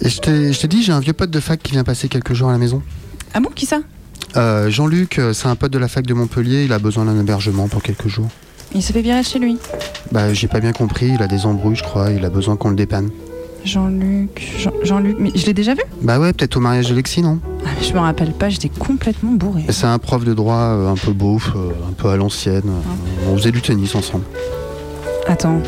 Et 0.05 0.09
je 0.09 0.19
t'ai 0.59 0.69
dit, 0.69 0.83
j'ai 0.83 0.93
un 0.93 0.99
vieux 1.01 1.13
pote 1.13 1.31
de 1.31 1.41
fac 1.41 1.63
qui 1.63 1.73
vient 1.73 1.85
passer 1.85 2.09
quelques 2.09 2.33
jours 2.35 2.49
à 2.49 2.53
la 2.53 2.59
maison. 2.59 2.83
Ah 3.35 3.41
bon, 3.41 3.51
qui 3.55 3.67
ça? 3.67 3.79
Euh, 4.37 4.69
Jean-Luc, 4.69 5.19
euh, 5.19 5.33
c'est 5.33 5.47
un 5.47 5.55
pote 5.57 5.71
de 5.73 5.79
la 5.79 5.87
fac 5.89 6.05
de 6.07 6.15
Montpellier, 6.15 6.65
il 6.65 6.73
a 6.73 6.79
besoin 6.79 7.05
d'un 7.05 7.19
hébergement 7.21 7.69
pour 7.69 7.83
quelques 7.83 8.09
jours. 8.09 8.29
Il 8.75 8.83
se 8.83 8.93
fait 8.93 9.03
virer 9.03 9.23
chez 9.23 9.39
lui? 9.39 9.59
Bah 10.11 10.33
j'ai 10.35 10.49
pas 10.49 10.59
bien 10.61 10.73
compris, 10.73 11.13
il 11.15 11.23
a 11.23 11.29
des 11.29 11.47
embrouilles 11.47 11.77
je 11.77 11.83
crois, 11.85 12.11
il 12.11 12.25
a 12.25 12.31
besoin 12.31 12.57
qu'on 12.57 12.71
le 12.71 12.77
dépanne. 12.77 13.11
Jean-Luc. 13.65 14.53
Jean- 14.59 14.73
Jean-Luc. 14.83 15.17
Mais 15.19 15.31
je 15.35 15.47
l'ai 15.47 15.55
déjà 15.55 15.75
vu 15.75 15.83
Bah 16.03 16.19
ouais, 16.19 16.33
peut-être 16.33 16.57
au 16.57 16.61
mariage 16.61 16.89
d'Alexis, 16.89 17.23
non 17.23 17.39
ah, 17.65 17.69
mais 17.79 17.87
Je 17.87 17.93
me 17.95 17.99
rappelle 18.01 18.33
pas, 18.33 18.49
j'étais 18.49 18.69
complètement 18.69 19.33
bourré. 19.33 19.65
C'est 19.71 19.87
un 19.87 19.99
prof 19.99 20.25
de 20.25 20.35
droit 20.35 20.57
euh, 20.57 20.91
un 20.91 20.97
peu 20.97 21.13
beauf, 21.13 21.53
euh, 21.57 21.71
un 21.89 21.93
peu 21.93 22.09
à 22.09 22.17
l'ancienne. 22.17 22.63
euh, 22.67 23.31
On 23.33 23.37
faisait 23.37 23.53
du 23.53 23.61
tennis 23.63 23.95
ensemble. 23.95 24.25
Attends. 25.29 25.61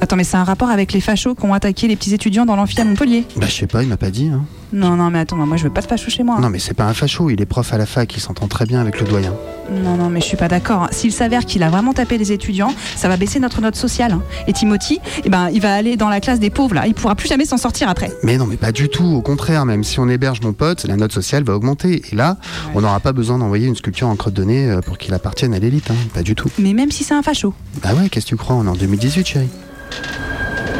Attends, 0.00 0.16
mais 0.16 0.24
c'est 0.24 0.36
un 0.36 0.44
rapport 0.44 0.68
avec 0.70 0.92
les 0.92 1.00
fachos 1.00 1.34
qui 1.34 1.44
ont 1.44 1.54
attaqué 1.54 1.88
les 1.88 1.96
petits 1.96 2.14
étudiants 2.14 2.46
dans 2.46 2.54
l'amphi 2.56 2.80
à 2.80 2.84
Montpellier. 2.84 3.24
Bah 3.36 3.46
je 3.48 3.52
sais 3.54 3.66
pas, 3.66 3.82
il 3.82 3.88
m'a 3.88 3.96
pas 3.96 4.10
dit. 4.10 4.28
Hein. 4.32 4.44
Non, 4.72 4.96
non, 4.96 5.10
mais 5.10 5.20
attends, 5.20 5.36
moi 5.36 5.56
je 5.56 5.64
veux 5.64 5.70
pas 5.70 5.80
de 5.80 5.86
fachos 5.86 6.10
chez 6.10 6.22
moi. 6.22 6.36
hein. 6.38 6.40
Non 6.42 6.50
mais 6.50 6.58
c'est 6.58 6.74
pas 6.74 6.84
un 6.84 6.94
facho, 6.94 7.30
il 7.30 7.40
est 7.40 7.46
prof 7.46 7.72
à 7.72 7.78
la 7.78 7.86
fac, 7.86 8.14
il 8.16 8.20
s'entend 8.20 8.48
très 8.48 8.66
bien 8.66 8.80
avec 8.80 9.00
le 9.00 9.06
doyen. 9.06 9.34
Non, 9.70 9.96
non, 9.98 10.08
mais 10.08 10.20
je 10.22 10.24
suis 10.26 10.36
pas 10.38 10.48
d'accord. 10.48 10.84
hein. 10.84 10.88
S'il 10.92 11.12
s'avère 11.12 11.44
qu'il 11.44 11.62
a 11.62 11.68
vraiment 11.68 11.92
tapé 11.92 12.16
les 12.16 12.32
étudiants, 12.32 12.72
ça 12.96 13.06
va 13.08 13.18
baisser 13.18 13.38
notre 13.38 13.60
note 13.60 13.76
sociale. 13.76 14.12
hein. 14.12 14.22
Et 14.46 14.54
Timothy, 14.54 14.98
eh 15.24 15.28
ben, 15.28 15.50
il 15.52 15.60
va 15.60 15.74
aller 15.74 15.96
dans 15.98 16.08
la 16.08 16.20
classe 16.20 16.40
des 16.40 16.48
pauvres, 16.48 16.74
là. 16.74 16.86
Il 16.86 16.94
pourra 16.94 17.14
plus 17.14 17.28
jamais 17.28 17.44
s'en 17.44 17.58
sortir 17.58 17.88
après. 17.90 18.10
Mais 18.22 18.38
non, 18.38 18.46
mais 18.46 18.56
pas 18.56 18.72
du 18.72 18.88
tout. 18.88 19.04
Au 19.04 19.20
contraire, 19.20 19.66
même 19.66 19.84
si 19.84 20.00
on 20.00 20.08
héberge 20.08 20.40
mon 20.40 20.54
pote, 20.54 20.84
la 20.86 20.96
note 20.96 21.12
sociale 21.12 21.44
va 21.44 21.54
augmenter. 21.54 22.02
Et 22.10 22.16
là, 22.16 22.38
on 22.74 22.80
n'aura 22.80 22.98
pas 23.00 23.12
besoin 23.12 23.36
d'envoyer 23.38 23.66
une 23.66 23.76
sculpture 23.76 24.08
en 24.08 24.16
crotte 24.16 24.32
de 24.32 24.44
nez 24.44 24.70
euh, 24.70 24.80
pour 24.80 24.96
qu'il 24.96 25.12
appartienne 25.12 25.52
à 25.52 25.58
l'élite. 25.58 25.90
hein. 25.90 25.94
Pas 26.14 26.22
du 26.22 26.34
tout. 26.34 26.48
Mais 26.58 26.72
même 26.72 26.90
si 26.90 27.04
c'est 27.04 27.14
un 27.14 27.22
facho. 27.22 27.52
Bah 27.82 27.90
ouais, 27.94 28.08
qu'est-ce 28.08 28.24
que 28.24 28.30
tu 28.30 28.36
crois? 28.36 28.56
On 28.56 28.64
est 28.64 28.70
en 28.70 28.74
2018, 28.74 29.26
chérie. 29.26 29.48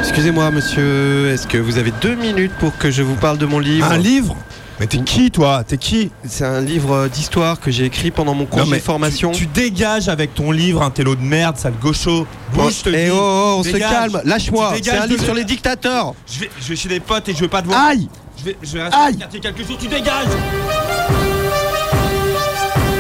Excusez-moi, 0.01 0.51
monsieur, 0.51 1.31
est-ce 1.31 1.47
que 1.47 1.59
vous 1.59 1.79
avez 1.79 1.93
deux 2.01 2.15
minutes 2.15 2.53
pour 2.59 2.77
que 2.77 2.91
je 2.91 3.03
vous 3.03 3.15
parle 3.17 3.39
de 3.39 3.47
mon 3.47 3.59
livre 3.59 3.87
Un 3.91 3.99
livre 3.99 4.37
Mais 4.81 4.87
t'es 4.87 4.99
qui, 4.99 5.31
toi 5.31 5.65
T'es 5.67 5.77
qui 5.77 6.11
C'est 6.25 6.45
un 6.45 6.61
livre 6.61 6.93
euh, 6.95 7.09
d'histoire 7.09 7.61
que 7.61 7.71
j'ai 7.71 7.85
écrit 7.85 8.11
pendant 8.11 8.35
mon 8.35 8.45
Non, 8.45 8.47
congé 8.51 8.71
mais 8.71 8.79
de 8.79 8.83
formation. 8.83 9.33
Tu, 9.33 9.41
tu 9.41 9.47
dégages 9.47 10.09
avec 10.09 10.35
ton 10.35 10.51
livre, 10.51 10.83
un 10.83 10.91
télo 10.91 11.15
de 11.15 11.23
merde, 11.23 11.57
sale 11.57 11.75
gaucho. 11.81 12.27
Bouge, 12.55 12.75
je 12.79 12.85
te 12.85 12.89
Eh 12.91 13.05
dis. 13.07 13.11
oh, 13.13 13.17
oh, 13.19 13.57
on 13.59 13.63
se 13.63 13.77
calme, 13.77 14.21
lâche-moi. 14.25 14.71
Tu 14.71 14.77
C'est 14.77 14.83
dégages 14.83 15.03
un 15.03 15.07
livre 15.07 15.25
sur 15.25 15.35
les 15.35 15.45
dictateurs. 15.45 16.15
Je 16.33 16.41
vais, 16.41 16.51
je 16.61 16.69
vais 16.69 16.77
chez 16.77 16.89
des 16.89 17.01
potes 17.01 17.29
et 17.29 17.35
je 17.35 17.41
veux 17.41 17.49
pas 17.49 17.63
te 17.63 17.67
voir. 17.69 17.85
Aïe 17.87 18.09
Je 18.39 18.45
vais, 18.45 18.57
je 18.63 18.79
vais 18.79 19.41
quelques 19.41 19.67
jours, 19.67 19.79
tu 19.79 19.89
dégages 19.89 20.27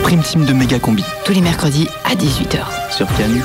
Prime 0.03 0.23
team 0.23 0.45
de 0.45 0.53
méga 0.53 0.79
combi. 0.79 1.05
Tous 1.25 1.33
les 1.33 1.41
mercredis 1.43 1.89
à 2.05 2.15
18h. 2.15 2.59
Sur 2.91 3.07
Canu. 3.17 3.43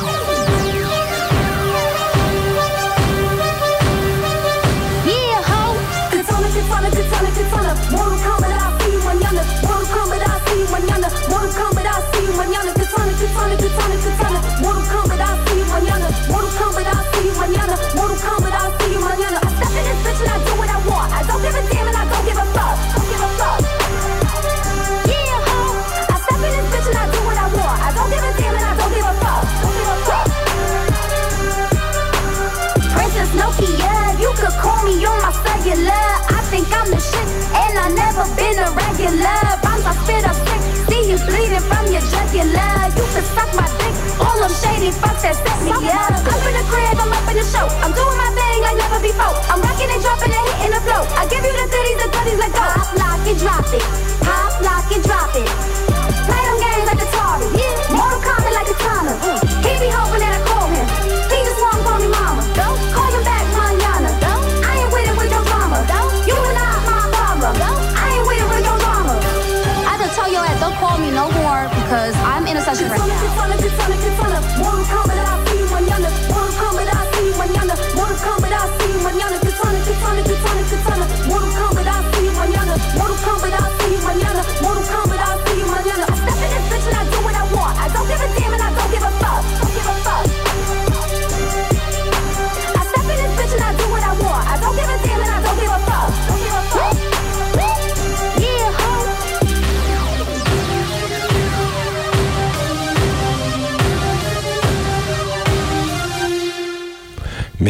Them 44.83 44.99
fucks 44.99 45.23
that 45.23 45.35
set 45.39 45.57
me 45.63 45.71
up. 45.71 46.11
Up 46.11 46.43
in 46.43 46.53
the 46.59 46.65
crib, 46.67 46.99
I'm 46.99 47.11
up 47.11 47.27
in 47.31 47.39
the 47.39 47.47
show. 47.47 47.63
I'm 47.79 47.95
doing 47.95 48.17
my 48.19 48.29
thing 48.35 48.59
like 48.67 48.75
never 48.75 48.99
before. 48.99 49.35
I'm 49.47 49.63
rocking 49.63 49.87
and 49.87 50.01
dropping 50.03 50.35
and 50.35 50.43
hitting 50.59 50.75
the 50.75 50.81
flow. 50.83 51.03
I 51.15 51.23
give 51.31 51.39
you 51.39 51.55
the 51.55 51.67
goodies, 51.71 51.97
the 52.03 52.07
goodies, 52.11 52.39
let 52.39 52.51
go. 52.51 52.63
Pop, 52.67 52.89
lock, 52.99 53.23
and 53.23 53.39
drop 53.39 53.67
it. 53.71 53.85
Pop, 54.27 54.52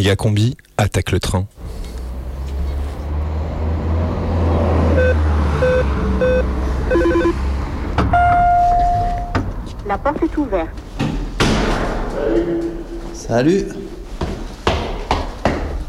Méga 0.04 0.18
combi 0.18 0.58
attaque 0.76 1.14
le 1.14 1.20
train. 1.22 1.48
La 9.88 9.98
porte 9.98 10.24
est 10.24 10.38
ouverte. 10.38 10.68
Salut 13.14 13.64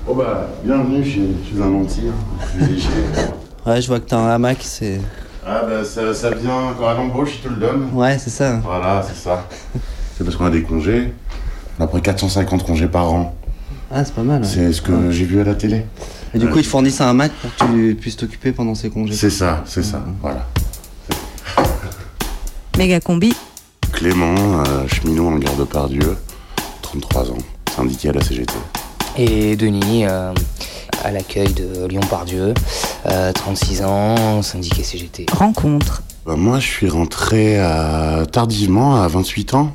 Oh 0.06 0.14
bah, 0.14 0.48
bienvenue 0.62 1.04
chez, 1.04 1.28
chez 1.50 1.60
un 1.60 1.72
anti. 1.74 2.02
hein. 2.08 2.66
Je. 2.70 2.88
Ouais, 3.68 3.80
je 3.82 3.88
vois 3.88 3.98
que 3.98 4.04
t'as 4.10 4.18
un 4.18 4.28
hamac, 4.28 4.58
c'est... 4.60 5.00
ah 5.44 5.62
bah 5.66 5.82
ça, 5.82 6.14
ça 6.14 6.30
vient 6.30 6.74
quand 6.78 6.86
à 6.86 6.94
l'embauche, 6.94 7.36
ils 7.38 7.40
te 7.40 7.48
le 7.48 7.56
donnent. 7.56 7.88
Ouais, 7.94 8.16
c'est 8.18 8.30
ça. 8.30 8.60
Voilà, 8.62 9.02
c'est 9.02 9.16
ça. 9.16 9.44
C'est 10.16 10.22
parce 10.22 10.36
qu'on 10.36 10.44
a 10.44 10.50
des 10.50 10.62
congés. 10.62 11.12
On 11.80 11.84
a 11.84 11.86
près 11.88 12.00
450 12.00 12.62
congés 12.64 12.86
par 12.86 13.10
an. 13.10 13.34
Ah, 13.90 14.04
c'est 14.04 14.14
pas 14.14 14.22
mal. 14.22 14.42
ouais. 14.42 14.48
C'est 14.48 14.72
ce 14.72 14.82
que 14.82 15.10
j'ai 15.10 15.24
vu 15.24 15.40
à 15.40 15.44
la 15.44 15.54
télé. 15.54 15.84
Et 16.34 16.38
du 16.38 16.48
coup, 16.48 16.58
ils 16.58 16.64
fournissent 16.64 17.00
un 17.00 17.08
hamac 17.10 17.32
pour 17.32 17.54
que 17.54 17.64
tu 17.72 17.94
puisses 17.94 18.16
t'occuper 18.16 18.52
pendant 18.52 18.74
ces 18.74 18.90
congés. 18.90 19.14
C'est 19.14 19.30
ça, 19.30 19.62
c'est 19.66 19.84
ça, 19.84 20.02
voilà. 20.20 20.46
Méga 22.78 23.00
combi. 23.00 23.32
Clément, 23.92 24.34
euh, 24.66 24.88
cheminot 24.88 25.28
en 25.28 25.36
gare 25.36 25.54
de 25.54 25.64
Pardieu, 25.64 26.16
33 26.82 27.30
ans, 27.30 27.38
syndiqué 27.76 28.08
à 28.08 28.12
la 28.12 28.20
CGT. 28.22 28.54
Et 29.16 29.54
Denis, 29.54 30.04
euh, 30.06 30.32
à 31.04 31.12
l'accueil 31.12 31.52
de 31.52 31.86
Lyon-Pardieu, 31.86 32.52
euh, 33.06 33.32
36 33.32 33.82
ans, 33.84 34.42
syndiqué 34.42 34.82
CGT. 34.82 35.26
Rencontre. 35.32 36.02
Bah, 36.26 36.34
moi, 36.36 36.58
je 36.58 36.66
suis 36.66 36.88
rentré 36.88 37.60
à- 37.60 38.24
tardivement, 38.30 39.00
à 39.00 39.06
28 39.06 39.54
ans. 39.54 39.72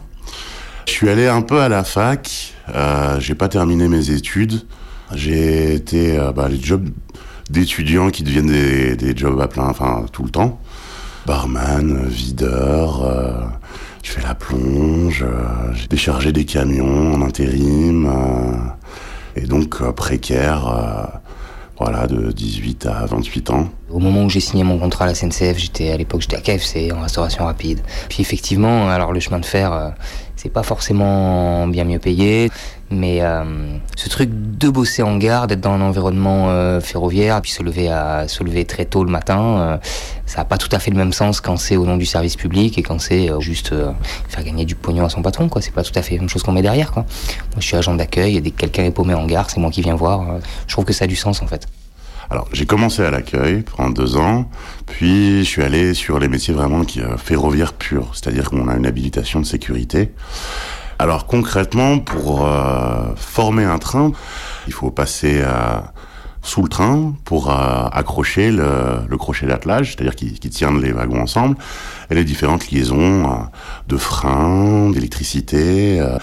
Je 0.86 0.92
suis 0.92 1.08
allé 1.10 1.28
un 1.28 1.42
peu 1.42 1.62
à 1.62 1.70
la 1.70 1.86
fac. 1.86 2.54
Euh, 2.76 3.20
j'ai 3.20 3.36
pas 3.36 3.48
terminé 3.48 3.88
mes 3.88 4.12
études. 4.12 4.62
J'ai 5.16 5.74
été 5.74 6.18
euh, 6.20 6.32
bah, 6.32 6.48
les 6.50 6.62
jobs 6.62 6.88
d'étudiants 7.50 8.10
qui 8.10 8.24
deviennent 8.24 8.48
des, 8.48 8.96
des 8.96 9.16
jobs 9.18 9.40
à 9.42 9.48
plein, 9.48 9.68
enfin 9.68 10.06
tout 10.12 10.24
le 10.24 10.30
temps. 10.30 10.60
Barman, 11.26 12.08
videur. 12.08 13.04
euh, 13.04 13.32
je 14.04 14.12
fais 14.12 14.22
la 14.22 14.36
plonge. 14.36 15.24
euh, 15.24 15.74
j'ai 15.74 15.88
déchargé 15.88 16.32
des 16.32 16.46
camions 16.46 17.14
en 17.16 17.22
intérim. 17.22 18.10
et 19.36 19.42
donc 19.42 19.82
précaire. 19.94 21.12
voilà, 21.80 22.08
de 22.08 22.32
18 22.32 22.86
à 22.88 23.06
28 23.06 23.50
ans. 23.52 23.70
Au 23.90 24.00
moment 24.00 24.26
où 24.26 24.30
j'ai 24.30 24.42
signé 24.42 24.64
mon 24.64 24.78
contrat 24.78 25.06
à 25.06 25.08
la 25.08 25.16
SNCF, 25.16 25.58
j'étais 25.58 25.92
à 25.92 25.98
l'époque 25.98 26.22
j'étais 26.22 26.36
à 26.36 26.42
KFC 26.42 26.92
en 26.92 27.02
restauration 27.02 27.46
rapide. 27.46 27.80
Puis 28.10 28.22
effectivement, 28.22 28.90
alors 28.90 29.14
le 29.14 29.20
chemin 29.20 29.40
de 29.40 29.46
fer, 29.46 29.94
c'est 30.42 30.48
pas 30.50 30.64
forcément 30.64 31.68
bien 31.68 31.84
mieux 31.84 32.00
payé, 32.00 32.50
mais 32.90 33.18
euh, 33.22 33.44
ce 33.98 34.08
truc 34.08 34.30
de 34.32 34.70
bosser 34.70 35.04
en 35.04 35.18
gare, 35.18 35.48
d'être 35.48 35.60
dans 35.60 35.74
un 35.74 35.82
environnement 35.82 36.50
euh, 36.50 36.80
ferroviaire, 36.80 37.42
puis 37.42 37.52
se 37.52 37.62
lever 37.62 37.90
à 37.90 38.30
se 38.30 38.42
lever 38.42 38.64
très 38.64 38.86
tôt 38.86 39.04
le 39.04 39.12
matin, 39.12 39.42
euh, 39.42 39.78
ça 40.26 40.40
a 40.42 40.46
pas 40.46 40.58
tout 40.58 40.70
à 40.72 40.80
fait 40.80 40.92
le 40.92 40.98
même 40.98 41.12
sens 41.12 41.42
quand 41.42 41.58
c'est 41.58 41.76
au 41.76 41.86
nom 41.86 41.98
du 41.98 42.06
service 42.06 42.38
public 42.38 42.78
et 42.78 42.84
quand 42.84 43.00
c'est 43.02 43.30
euh, 43.30 43.42
juste 43.42 43.74
euh, 43.74 43.92
faire 44.30 44.46
gagner 44.46 44.64
du 44.64 44.76
pognon 44.76 45.04
à 45.04 45.10
son 45.10 45.22
patron, 45.22 45.50
quoi. 45.50 45.62
C'est 45.62 45.74
pas 45.74 45.84
tout 45.84 45.92
à 45.96 46.02
fait 46.02 46.16
la 46.16 46.22
même 46.22 46.30
chose 46.30 46.44
qu'on 46.44 46.54
met 46.54 46.62
derrière, 46.62 46.94
quoi. 46.94 47.04
Moi, 47.04 47.60
je 47.60 47.66
suis 47.66 47.76
agent 47.76 47.96
d'accueil 47.96 48.38
et 48.38 48.42
dès 48.42 48.52
que 48.52 48.62
quelqu'un 48.62 48.86
est 48.86 48.92
paumé 48.92 49.16
en 49.16 49.26
gare, 49.26 49.50
c'est 49.50 49.60
moi 49.60 49.72
qui 49.72 49.82
viens 49.82 49.96
voir. 49.96 50.22
euh, 50.22 50.40
je 50.68 50.74
trouve 50.74 50.86
que 50.86 50.94
ça 50.94 51.04
a 51.04 51.08
du 51.08 51.18
sens 51.18 51.42
en 51.42 51.48
fait. 51.48 51.68
Alors, 52.32 52.48
j'ai 52.54 52.68
commencé 52.68 53.02
à 53.04 53.10
l'accueil 53.10 53.64
pendant 53.64 53.90
deux 53.90 54.16
ans, 54.16 54.48
puis 54.86 55.40
je 55.40 55.50
suis 55.50 55.64
allé 55.64 55.96
sur 55.96 56.20
les 56.20 56.28
métiers 56.28 56.54
vraiment 56.54 56.86
qui 56.86 57.02
euh, 57.02 57.18
ferroviaires 57.18 57.74
purs, 57.74 58.12
c'est-à-dire 58.14 58.52
qu'on 58.52 58.68
a 58.68 58.76
une 58.76 58.86
habilitation 58.86 59.40
de 59.40 59.46
sécurité. 59.46 60.12
Alors 61.00 61.26
concrètement, 61.26 61.98
pour 61.98 62.46
euh, 62.46 63.16
former 63.16 63.64
un 63.64 63.80
train, 63.80 64.12
il 64.68 64.74
faut 64.74 64.92
passer 64.92 65.42
euh, 65.42 65.80
sous 66.44 66.62
le 66.62 66.70
train 66.70 67.16
pour 67.26 67.50
euh, 67.50 67.88
accrocher 67.92 68.52
le, 68.52 68.68
le 69.08 69.18
crochet 69.18 69.48
d'attelage, 69.48 69.96
c'est-à-dire 69.96 70.16
qui, 70.16 70.34
qui 70.34 70.50
tient 70.52 70.78
les 70.78 70.92
wagons 70.92 71.22
ensemble, 71.22 71.56
et 72.12 72.16
les 72.16 72.26
différentes 72.26 72.70
liaisons 72.70 73.26
euh, 73.26 73.36
de 73.88 73.98
frein, 73.98 74.92
d'électricité, 74.92 76.00
euh, 76.00 76.20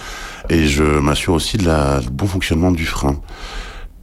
et 0.49 0.67
je 0.67 0.83
m'assure 0.83 1.33
aussi 1.33 1.57
de 1.57 1.65
la, 1.65 1.99
du 1.99 2.09
bon 2.09 2.27
fonctionnement 2.27 2.71
du 2.71 2.85
frein. 2.85 3.19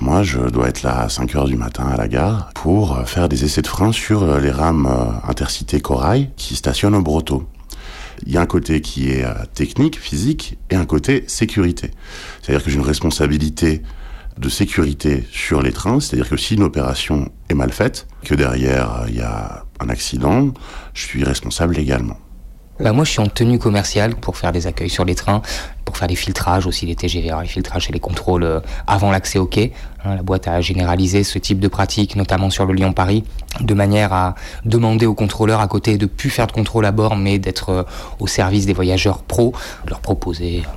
Moi, 0.01 0.23
je 0.23 0.39
dois 0.39 0.69
être 0.69 0.83
là 0.83 1.01
à 1.03 1.09
5 1.09 1.35
heures 1.37 1.47
du 1.47 1.57
matin 1.57 1.87
à 1.87 1.97
la 1.97 2.09
gare 2.09 2.51
pour 2.55 2.97
euh, 2.97 3.05
faire 3.05 3.29
des 3.29 3.45
essais 3.45 3.63
de 3.63 3.67
frein 3.67 3.93
sur 3.93 4.23
euh, 4.23 4.41
les 4.41 4.51
rames 4.51 4.87
euh, 4.87 5.29
intercités 5.29 5.81
corail 5.81 6.31
qui 6.37 6.57
stationnent 6.57 6.95
au 6.95 7.03
Broto. 7.03 7.49
Il 8.27 8.33
y 8.33 8.37
a 8.37 8.41
un 8.41 8.47
côté 8.47 8.81
qui 8.81 9.11
est 9.11 9.25
technique, 9.55 9.99
physique, 9.99 10.57
et 10.71 10.77
un 10.77 10.87
côté 10.87 11.25
sécurité. 11.27 11.91
C'est-à-dire 12.41 12.65
que 12.65 12.71
j'ai 12.71 12.77
une 12.77 12.85
responsabilité 12.85 13.83
de 14.39 14.49
sécurité 14.49 15.27
sur 15.33 15.61
les 15.63 15.73
trains, 15.73 16.01
c'est-à-dire 16.01 16.29
que 16.29 16.37
si 16.37 16.55
une 16.55 16.63
opération 16.63 17.31
est 17.49 17.55
mal 17.55 17.73
faite, 17.73 18.07
que 18.23 18.35
derrière 18.35 19.05
il 19.09 19.17
y 19.17 19.21
a 19.21 19.65
un 19.81 19.89
accident, 19.89 20.55
je 20.95 21.03
suis 21.03 21.25
responsable 21.25 21.75
légalement. 21.75 22.19
Bah 22.81 22.93
moi, 22.93 23.05
je 23.05 23.11
suis 23.11 23.21
en 23.21 23.29
tenue 23.29 23.61
commerciale 23.61 24.17
pour 24.17 24.37
faire 24.37 24.51
des 24.51 24.67
accueils 24.67 24.91
sur 24.91 25.05
les 25.05 25.15
trains, 25.15 25.43
pour 25.85 25.97
faire 25.97 26.09
des 26.09 26.17
filtrages 26.17 26.67
aussi, 26.67 26.87
les 26.87 26.97
TGV, 26.97 27.31
les 27.41 27.47
filtrages 27.47 27.89
et 27.89 27.93
les 27.93 28.01
contrôles 28.01 28.43
euh, 28.43 28.61
avant 28.89 29.13
l'accès 29.13 29.39
au 29.39 29.47
quai. 29.47 29.73
Hein, 30.05 30.17
la 30.17 30.23
boîte 30.23 30.49
a 30.49 30.61
généralisé 30.61 31.23
ce 31.23 31.39
type 31.39 31.61
de 31.61 31.69
pratique, 31.69 32.17
notamment 32.17 32.51
sur 32.51 32.67
le 32.67 32.75
Lyon-Paris, 32.75 33.23
de 33.61 33.75
manière 33.75 34.13
à 34.13 34.35
demander 34.65 35.07
aux 35.07 35.15
contrôleurs 35.15 35.61
à 35.61 35.69
côté 35.69 35.99
de 35.99 36.07
plus 36.07 36.31
faire 36.31 36.49
de 36.49 36.53
contrôle 36.53 36.85
à 36.85 36.91
bord, 36.91 37.15
mais 37.15 37.39
d'être 37.39 37.69
euh, 37.69 37.83
au 38.19 38.27
service 38.27 38.67
des 38.67 38.73
voyageurs 38.73 39.23
pros, 39.23 39.53
leur 39.87 40.01
proposer 40.01 40.65
euh, 40.67 40.69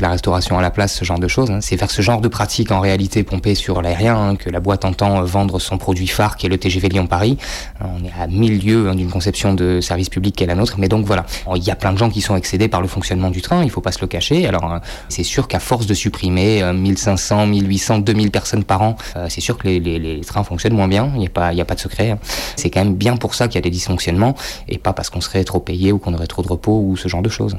la 0.00 0.10
restauration 0.10 0.58
à 0.58 0.62
la 0.62 0.70
place, 0.70 0.94
ce 0.94 1.04
genre 1.04 1.18
de 1.18 1.28
choses. 1.28 1.50
hein. 1.50 1.60
C'est 1.60 1.76
faire 1.76 1.90
ce 1.90 2.02
genre 2.02 2.20
de 2.20 2.28
pratique 2.28 2.70
en 2.72 2.80
réalité 2.80 3.22
pompée 3.22 3.54
sur 3.54 3.82
l'aérien 3.82 4.16
hein, 4.16 4.36
que 4.36 4.50
la 4.50 4.60
boîte 4.60 4.84
entend 4.84 5.20
euh, 5.20 5.24
vendre 5.24 5.58
son 5.60 5.78
produit 5.78 6.06
phare 6.06 6.36
qui 6.36 6.46
est 6.46 6.48
le 6.48 6.58
TGV 6.58 6.88
Lyon-Paris. 6.88 7.38
Hein, 7.80 7.86
On 8.00 8.04
est 8.04 8.12
à 8.20 8.26
mille 8.26 8.64
lieues 8.64 8.88
hein, 8.88 8.94
d'une 8.94 9.10
conception 9.10 9.54
de 9.54 9.80
service 9.80 10.08
public 10.08 10.34
qui 10.36 10.44
est 10.44 10.46
la 10.46 10.54
nôtre, 10.54 10.74
mais 10.78 10.88
donc 10.88 11.06
voilà. 11.06 11.24
Il 11.54 11.62
y 11.62 11.70
a 11.70 11.76
plein 11.76 11.92
de 11.92 11.98
gens 11.98 12.10
qui 12.10 12.20
sont 12.20 12.36
excédés 12.36 12.68
par 12.68 12.80
le 12.80 12.88
fonctionnement 12.88 13.30
du 13.30 13.42
train, 13.42 13.62
il 13.64 13.70
faut 13.70 13.80
pas 13.80 13.92
se 13.92 14.00
le 14.00 14.06
cacher. 14.06 14.46
Alors 14.46 14.72
euh, 14.72 14.78
c'est 15.08 15.22
sûr 15.24 15.48
qu'à 15.48 15.60
force 15.60 15.86
de 15.86 15.94
supprimer 15.94 16.62
euh, 16.62 16.72
1500, 16.72 17.46
1800, 17.46 17.98
2000 18.00 18.30
personnes 18.30 18.64
par 18.64 18.82
an, 18.82 18.96
euh, 19.16 19.26
c'est 19.28 19.40
sûr 19.40 19.58
que 19.58 19.66
les, 19.68 19.80
les- 19.80 19.98
les 19.98 20.20
trains 20.20 20.44
fonctionnent 20.44 20.74
moins 20.74 20.88
bien, 20.88 21.10
il 21.14 21.20
n'y 21.20 21.26
a, 21.26 21.30
pas- 21.30 21.52
y 21.52 21.60
a 21.60 21.64
pas 21.64 21.74
de 21.74 21.80
secret. 21.80 22.10
hein. 22.10 22.18
C'est 22.56 22.70
quand 22.70 22.84
même 22.84 22.94
bien 22.94 23.16
pour 23.16 23.34
ça 23.34 23.48
qu'il 23.48 23.56
y 23.56 23.58
a 23.58 23.62
des 23.62 23.70
dysfonctionnements 23.70 24.34
et 24.68 24.78
pas 24.78 24.92
parce 24.92 25.10
qu'on 25.10 25.20
serait 25.20 25.44
trop 25.44 25.60
payé 25.60 25.92
ou 25.92 25.98
qu'on 25.98 26.14
aurait 26.14 26.26
trop 26.26 26.42
de 26.42 26.48
repos 26.48 26.80
ou 26.86 26.96
ce 26.96 27.08
genre 27.08 27.22
de 27.22 27.28
choses. 27.28 27.56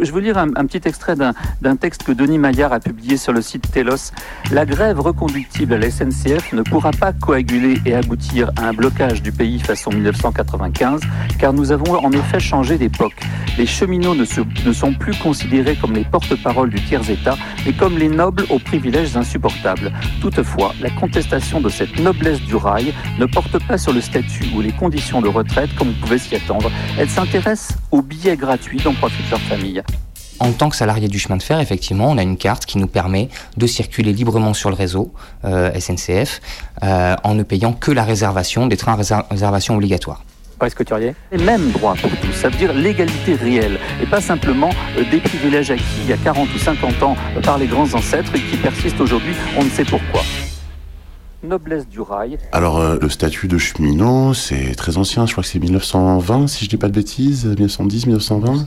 Je 0.00 0.12
veux 0.12 0.20
lire 0.20 0.36
un, 0.38 0.48
petit 0.66 0.86
extrait 0.88 1.14
d'un 1.16 1.76
texte 1.76 2.02
que 2.04 2.12
Denis 2.12 2.38
Maillard 2.38 2.72
a 2.72 2.80
publié 2.80 3.16
sur 3.16 3.32
le 3.32 3.40
site 3.42 3.70
Telos. 3.70 4.12
La 4.52 4.66
grève 4.66 5.00
reconductible 5.00 5.74
à 5.74 5.78
la 5.78 5.90
SNCF 5.90 6.52
ne 6.52 6.62
pourra 6.62 6.90
pas 6.90 7.12
coaguler 7.12 7.80
et 7.86 7.94
aboutir 7.94 8.50
à 8.56 8.68
un 8.68 8.72
blocage 8.72 9.22
du 9.22 9.32
pays 9.32 9.58
façon 9.58 9.90
1995, 9.90 11.00
car 11.38 11.52
nous 11.52 11.72
avons 11.72 11.94
en 12.04 12.12
effet 12.12 12.40
changé 12.40 12.76
d'époque. 12.78 13.16
Les 13.58 13.66
cheminots 13.66 14.14
ne, 14.14 14.24
se- 14.26 14.42
ne 14.66 14.72
sont 14.72 14.92
plus 14.92 15.14
considérés 15.18 15.76
comme 15.76 15.94
les 15.94 16.04
porte-parole 16.04 16.68
du 16.68 16.80
tiers-État, 16.82 17.36
mais 17.64 17.72
comme 17.72 17.96
les 17.96 18.08
nobles 18.08 18.44
aux 18.50 18.58
privilèges 18.58 19.16
insupportables. 19.16 19.92
Toutefois, 20.20 20.74
la 20.80 20.90
contestation 20.90 21.60
de 21.60 21.70
cette 21.70 21.98
noblesse 21.98 22.40
du 22.42 22.54
rail 22.54 22.92
ne 23.18 23.24
porte 23.24 23.58
pas 23.66 23.78
sur 23.78 23.94
le 23.94 24.02
statut 24.02 24.44
ou 24.54 24.60
les 24.60 24.72
conditions 24.72 25.22
de 25.22 25.28
retraite 25.28 25.74
comme 25.76 25.88
on 25.88 26.00
pouvait 26.04 26.18
s'y 26.18 26.34
attendre. 26.36 26.70
Elle 26.98 27.08
s'intéresse 27.08 27.70
aux 27.90 28.02
billets 28.02 28.36
gratuits 28.36 28.80
dont 28.84 28.92
profitent 28.92 29.15
En 30.38 30.52
tant 30.52 30.68
que 30.68 30.76
salarié 30.76 31.08
du 31.08 31.18
chemin 31.18 31.38
de 31.38 31.42
fer, 31.42 31.58
effectivement, 31.60 32.10
on 32.10 32.18
a 32.18 32.22
une 32.22 32.36
carte 32.36 32.66
qui 32.66 32.76
nous 32.76 32.86
permet 32.88 33.30
de 33.56 33.66
circuler 33.66 34.12
librement 34.12 34.52
sur 34.52 34.68
le 34.68 34.76
réseau 34.76 35.12
euh, 35.46 35.70
SNCF 35.80 36.40
euh, 36.82 37.16
en 37.24 37.34
ne 37.34 37.42
payant 37.42 37.72
que 37.72 37.90
la 37.90 38.04
réservation 38.04 38.66
des 38.66 38.76
trains 38.76 38.92
à 38.92 38.96
réser- 38.96 39.22
réservation 39.30 39.74
obligatoire. 39.76 40.22
Boris 40.58 40.74
Couturier. 40.74 41.14
Les 41.32 41.42
mêmes 41.42 41.70
droits 41.70 41.94
pour 41.94 42.10
tous, 42.20 42.32
ça 42.32 42.48
veut 42.50 42.56
dire 42.58 42.72
l'égalité 42.74 43.34
réelle 43.34 43.78
et 44.02 44.06
pas 44.06 44.20
simplement 44.20 44.70
euh, 44.98 45.04
des 45.10 45.20
privilèges 45.20 45.70
acquis 45.70 45.84
il 46.04 46.08
y 46.10 46.12
a 46.12 46.16
40 46.18 46.48
ou 46.54 46.58
50 46.58 47.02
ans 47.02 47.16
par 47.42 47.56
les 47.58 47.66
grands 47.66 47.92
ancêtres 47.94 48.34
et 48.34 48.40
qui 48.40 48.56
persistent 48.58 49.00
aujourd'hui, 49.00 49.34
on 49.58 49.64
ne 49.64 49.70
sait 49.70 49.84
pourquoi. 49.84 50.22
Noblesse 51.42 51.86
du 51.86 52.00
rail. 52.00 52.38
Alors, 52.52 52.78
euh, 52.78 52.98
le 53.00 53.08
statut 53.08 53.46
de 53.46 53.58
cheminot, 53.58 54.34
c'est 54.34 54.74
très 54.74 54.96
ancien, 54.96 55.26
je 55.26 55.32
crois 55.32 55.42
que 55.42 55.48
c'est 55.48 55.58
1920, 55.58 56.46
si 56.48 56.64
je 56.64 56.70
dis 56.70 56.76
pas 56.76 56.88
de 56.88 56.94
bêtises, 56.94 57.46
1910, 57.46 58.06
1920. 58.06 58.64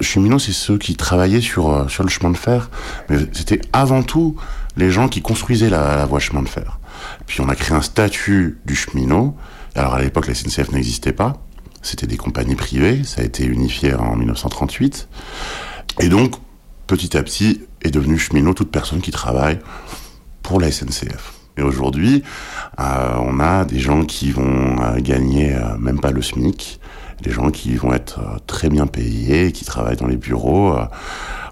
Cheminot, 0.00 0.38
c'est 0.38 0.52
ceux 0.52 0.78
qui 0.78 0.96
travaillaient 0.96 1.40
sur, 1.40 1.70
euh, 1.70 1.88
sur 1.88 2.04
le 2.04 2.08
chemin 2.08 2.30
de 2.30 2.36
fer, 2.36 2.70
mais 3.08 3.18
c'était 3.32 3.60
avant 3.72 4.02
tout 4.02 4.36
les 4.76 4.90
gens 4.90 5.08
qui 5.08 5.20
construisaient 5.20 5.70
la, 5.70 5.96
la 5.96 6.06
voie 6.06 6.20
chemin 6.20 6.42
de 6.42 6.48
fer. 6.48 6.78
Puis 7.26 7.40
on 7.40 7.48
a 7.48 7.54
créé 7.54 7.76
un 7.76 7.82
statut 7.82 8.58
du 8.64 8.76
cheminot. 8.76 9.36
Alors 9.74 9.94
à 9.94 10.02
l'époque, 10.02 10.26
la 10.26 10.34
SNCF 10.34 10.72
n'existait 10.72 11.12
pas. 11.12 11.42
C'était 11.82 12.06
des 12.06 12.16
compagnies 12.16 12.56
privées, 12.56 13.04
ça 13.04 13.20
a 13.20 13.24
été 13.24 13.44
unifié 13.44 13.94
en 13.94 14.16
1938. 14.16 15.08
Et 16.00 16.08
donc, 16.08 16.34
petit 16.86 17.16
à 17.16 17.22
petit, 17.22 17.62
est 17.82 17.90
devenu 17.90 18.18
cheminot 18.18 18.54
toute 18.54 18.70
personne 18.70 19.00
qui 19.00 19.10
travaille 19.10 19.58
pour 20.42 20.60
la 20.60 20.70
SNCF. 20.70 21.35
Et 21.56 21.62
aujourd'hui, 21.62 22.22
euh, 22.78 23.16
on 23.20 23.40
a 23.40 23.64
des 23.64 23.78
gens 23.78 24.04
qui 24.04 24.30
vont 24.30 24.76
euh, 24.82 25.00
gagner 25.00 25.54
euh, 25.54 25.78
même 25.78 26.00
pas 26.00 26.10
le 26.10 26.20
SMIC, 26.20 26.80
des 27.22 27.30
gens 27.30 27.50
qui 27.50 27.74
vont 27.76 27.94
être 27.94 28.20
très 28.46 28.68
bien 28.68 28.86
payés, 28.86 29.52
qui 29.52 29.64
travaillent 29.64 29.96
dans 29.96 30.06
les 30.06 30.18
bureaux. 30.18 30.76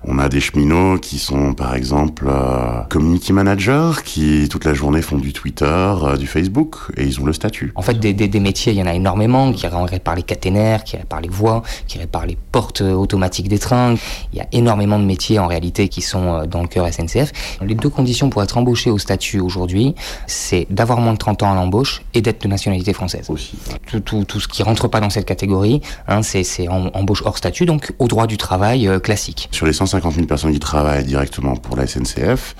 On 0.06 0.18
a 0.18 0.28
des 0.28 0.40
cheminots 0.40 0.98
qui 0.98 1.18
sont 1.18 1.54
par 1.54 1.74
exemple 1.74 2.26
euh, 2.28 2.82
community 2.90 3.32
managers, 3.32 3.92
qui 4.04 4.48
toute 4.50 4.64
la 4.64 4.74
journée 4.74 5.00
font 5.00 5.16
du 5.16 5.32
Twitter, 5.32 5.64
euh, 5.66 6.16
du 6.16 6.26
Facebook, 6.26 6.76
et 6.96 7.04
ils 7.04 7.20
ont 7.20 7.24
le 7.24 7.32
statut. 7.32 7.72
En 7.74 7.82
fait, 7.82 7.94
des, 7.94 8.12
des, 8.12 8.28
des 8.28 8.40
métiers, 8.40 8.72
il 8.72 8.78
y 8.78 8.82
en 8.82 8.86
a 8.86 8.92
énormément, 8.92 9.52
qui 9.52 9.66
réparent 9.66 10.16
les 10.16 10.22
caténaires, 10.22 10.84
qui 10.84 10.96
réparent 10.96 11.22
les 11.22 11.28
voies, 11.28 11.62
qui 11.86 11.98
réparent 11.98 12.26
les 12.26 12.36
portes 12.52 12.82
euh, 12.82 12.92
automatiques 12.92 13.48
des 13.48 13.58
trains. 13.58 13.94
Il 14.32 14.38
y 14.38 14.42
a 14.42 14.46
énormément 14.52 14.98
de 14.98 15.04
métiers 15.04 15.38
en 15.38 15.46
réalité 15.46 15.88
qui 15.88 16.02
sont 16.02 16.46
dans 16.46 16.60
le 16.60 16.68
cœur 16.68 16.86
SNCF. 16.92 17.32
Les 17.62 17.74
deux 17.74 17.88
conditions 17.88 18.28
pour 18.28 18.42
être 18.42 18.58
embauché 18.58 18.90
au 18.90 18.98
statut 18.98 19.40
aujourd'hui, 19.40 19.94
c'est 20.26 20.66
d'avoir 20.68 21.00
moins 21.00 21.14
de 21.14 21.18
30 21.18 21.42
ans 21.44 21.52
à 21.52 21.54
l'embauche 21.54 22.02
et 22.12 22.20
d'être 22.20 22.42
de 22.42 22.48
nationalité 22.48 22.92
française. 22.92 23.30
Aussi. 23.30 23.56
Tout, 23.86 24.00
tout, 24.00 24.24
tout 24.24 24.40
ce 24.40 24.48
qui 24.48 24.62
rentre 24.62 24.88
pas 24.88 25.00
dans 25.00 25.10
cette 25.10 25.26
catégorie, 25.26 25.80
hein, 26.08 26.22
c'est 26.22 26.68
embauche 26.68 27.22
hors 27.24 27.38
statut, 27.38 27.64
donc 27.64 27.92
au 27.98 28.08
droit 28.08 28.26
du 28.26 28.36
travail 28.36 28.86
euh, 28.86 28.98
classique. 28.98 29.48
Sur 29.50 29.66
les 29.66 29.72
150 29.72 29.93
000 30.00 30.26
personnes 30.26 30.52
qui 30.52 30.60
travaillent 30.60 31.04
directement 31.04 31.56
pour 31.56 31.76
la 31.76 31.86
SNCF, 31.86 32.54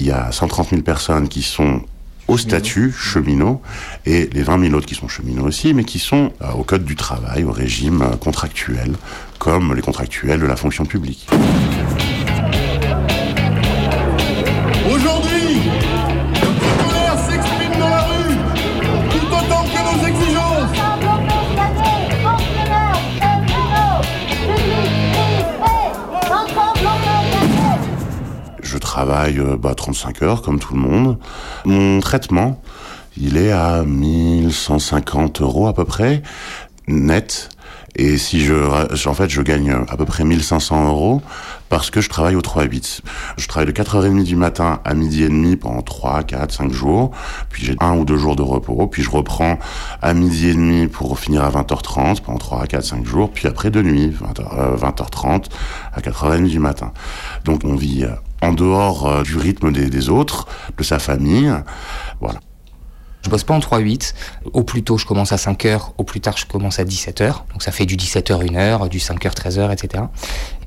il 0.00 0.06
y 0.06 0.10
a 0.10 0.30
130 0.32 0.70
000 0.70 0.82
personnes 0.82 1.28
qui 1.28 1.42
sont 1.42 1.82
au 2.28 2.38
statut 2.38 2.92
cheminot 2.92 3.62
et 4.04 4.28
les 4.32 4.42
20 4.42 4.60
000 4.64 4.74
autres 4.74 4.86
qui 4.86 4.94
sont 4.94 5.08
cheminots 5.08 5.44
aussi, 5.44 5.74
mais 5.74 5.84
qui 5.84 5.98
sont 5.98 6.32
euh, 6.42 6.52
au 6.52 6.64
code 6.64 6.84
du 6.84 6.96
travail, 6.96 7.44
au 7.44 7.52
régime 7.52 8.02
euh, 8.02 8.16
contractuel, 8.16 8.94
comme 9.38 9.74
les 9.74 9.82
contractuels 9.82 10.40
de 10.40 10.46
la 10.46 10.56
fonction 10.56 10.84
publique. 10.84 11.28
Travaille 28.96 29.38
euh, 29.38 29.58
bah, 29.58 29.74
35 29.74 30.22
heures 30.22 30.40
comme 30.40 30.58
tout 30.58 30.72
le 30.72 30.80
monde. 30.80 31.18
Mon 31.66 32.00
traitement, 32.00 32.62
il 33.18 33.36
est 33.36 33.52
à 33.52 33.82
1150 33.84 35.42
euros 35.42 35.66
à 35.66 35.74
peu 35.74 35.84
près, 35.84 36.22
net. 36.88 37.50
Et 37.98 38.16
si 38.16 38.40
je, 38.40 38.54
en 39.06 39.14
fait, 39.14 39.28
je 39.28 39.42
gagne 39.42 39.70
à 39.88 39.96
peu 39.96 40.06
près 40.06 40.24
1500 40.24 40.88
euros 40.88 41.20
parce 41.68 41.90
que 41.90 42.00
je 42.00 42.08
travaille 42.08 42.36
au 42.36 42.40
3-8. 42.40 43.00
Je 43.36 43.48
travaille 43.48 43.66
de 43.66 43.72
4h30 43.72 44.22
du 44.22 44.36
matin 44.36 44.80
à 44.84 44.94
midi 44.94 45.24
et 45.24 45.28
demi 45.28 45.56
pendant 45.56 45.82
3, 45.82 46.22
4, 46.22 46.52
5 46.52 46.72
jours. 46.72 47.10
Puis 47.50 47.66
j'ai 47.66 47.76
un 47.80 47.96
ou 47.96 48.06
deux 48.06 48.16
jours 48.16 48.36
de 48.36 48.42
repos. 48.42 48.86
Puis 48.86 49.02
je 49.02 49.10
reprends 49.10 49.58
à 50.00 50.14
midi 50.14 50.48
et 50.48 50.54
demi 50.54 50.88
pour 50.88 51.18
finir 51.18 51.44
à 51.44 51.50
20h30 51.50 52.22
pendant 52.22 52.38
3, 52.38 52.66
4, 52.66 52.82
5 52.82 53.04
jours. 53.04 53.30
Puis 53.30 53.46
après 53.46 53.70
de 53.70 53.82
nuit, 53.82 54.08
20h, 54.08 54.58
euh, 54.58 54.76
20h30 54.76 55.46
à 55.92 56.00
4h30 56.00 56.48
du 56.48 56.58
matin. 56.58 56.92
Donc 57.44 57.62
on 57.64 57.76
vit 57.76 58.04
euh, 58.04 58.10
en 58.42 58.52
dehors 58.52 59.06
euh, 59.06 59.22
du 59.22 59.36
rythme 59.36 59.72
des, 59.72 60.08
autres, 60.08 60.46
de 60.76 60.82
sa 60.82 60.98
famille. 60.98 61.52
Voilà. 62.20 62.40
Je 63.22 63.30
bosse 63.30 63.44
pas 63.44 63.54
en 63.54 63.58
3-8. 63.58 64.14
Au 64.52 64.62
plus 64.62 64.84
tôt, 64.84 64.98
je 64.98 65.06
commence 65.06 65.32
à 65.32 65.36
5h. 65.36 65.92
Au 65.98 66.04
plus 66.04 66.20
tard, 66.20 66.36
je 66.36 66.46
commence 66.46 66.78
à 66.78 66.84
17h. 66.84 67.26
Donc 67.52 67.62
ça 67.62 67.72
fait 67.72 67.86
du 67.86 67.96
17h 67.96 68.46
1h, 68.46 68.88
du 68.88 68.98
5h 68.98 69.34
13h, 69.34 69.72
etc. 69.72 70.04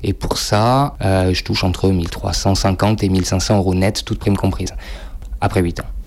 Et 0.02 0.12
pour 0.12 0.36
ça, 0.36 0.96
euh, 1.00 1.32
je 1.32 1.42
touche 1.42 1.64
entre 1.64 1.88
1350 1.88 3.02
et 3.02 3.08
1500 3.08 3.56
euros 3.56 3.74
net, 3.74 4.04
toutes 4.04 4.18
primes 4.18 4.36
comprises. 4.36 4.74
Après 5.40 5.62
8 5.62 5.80
ans. 5.80 5.99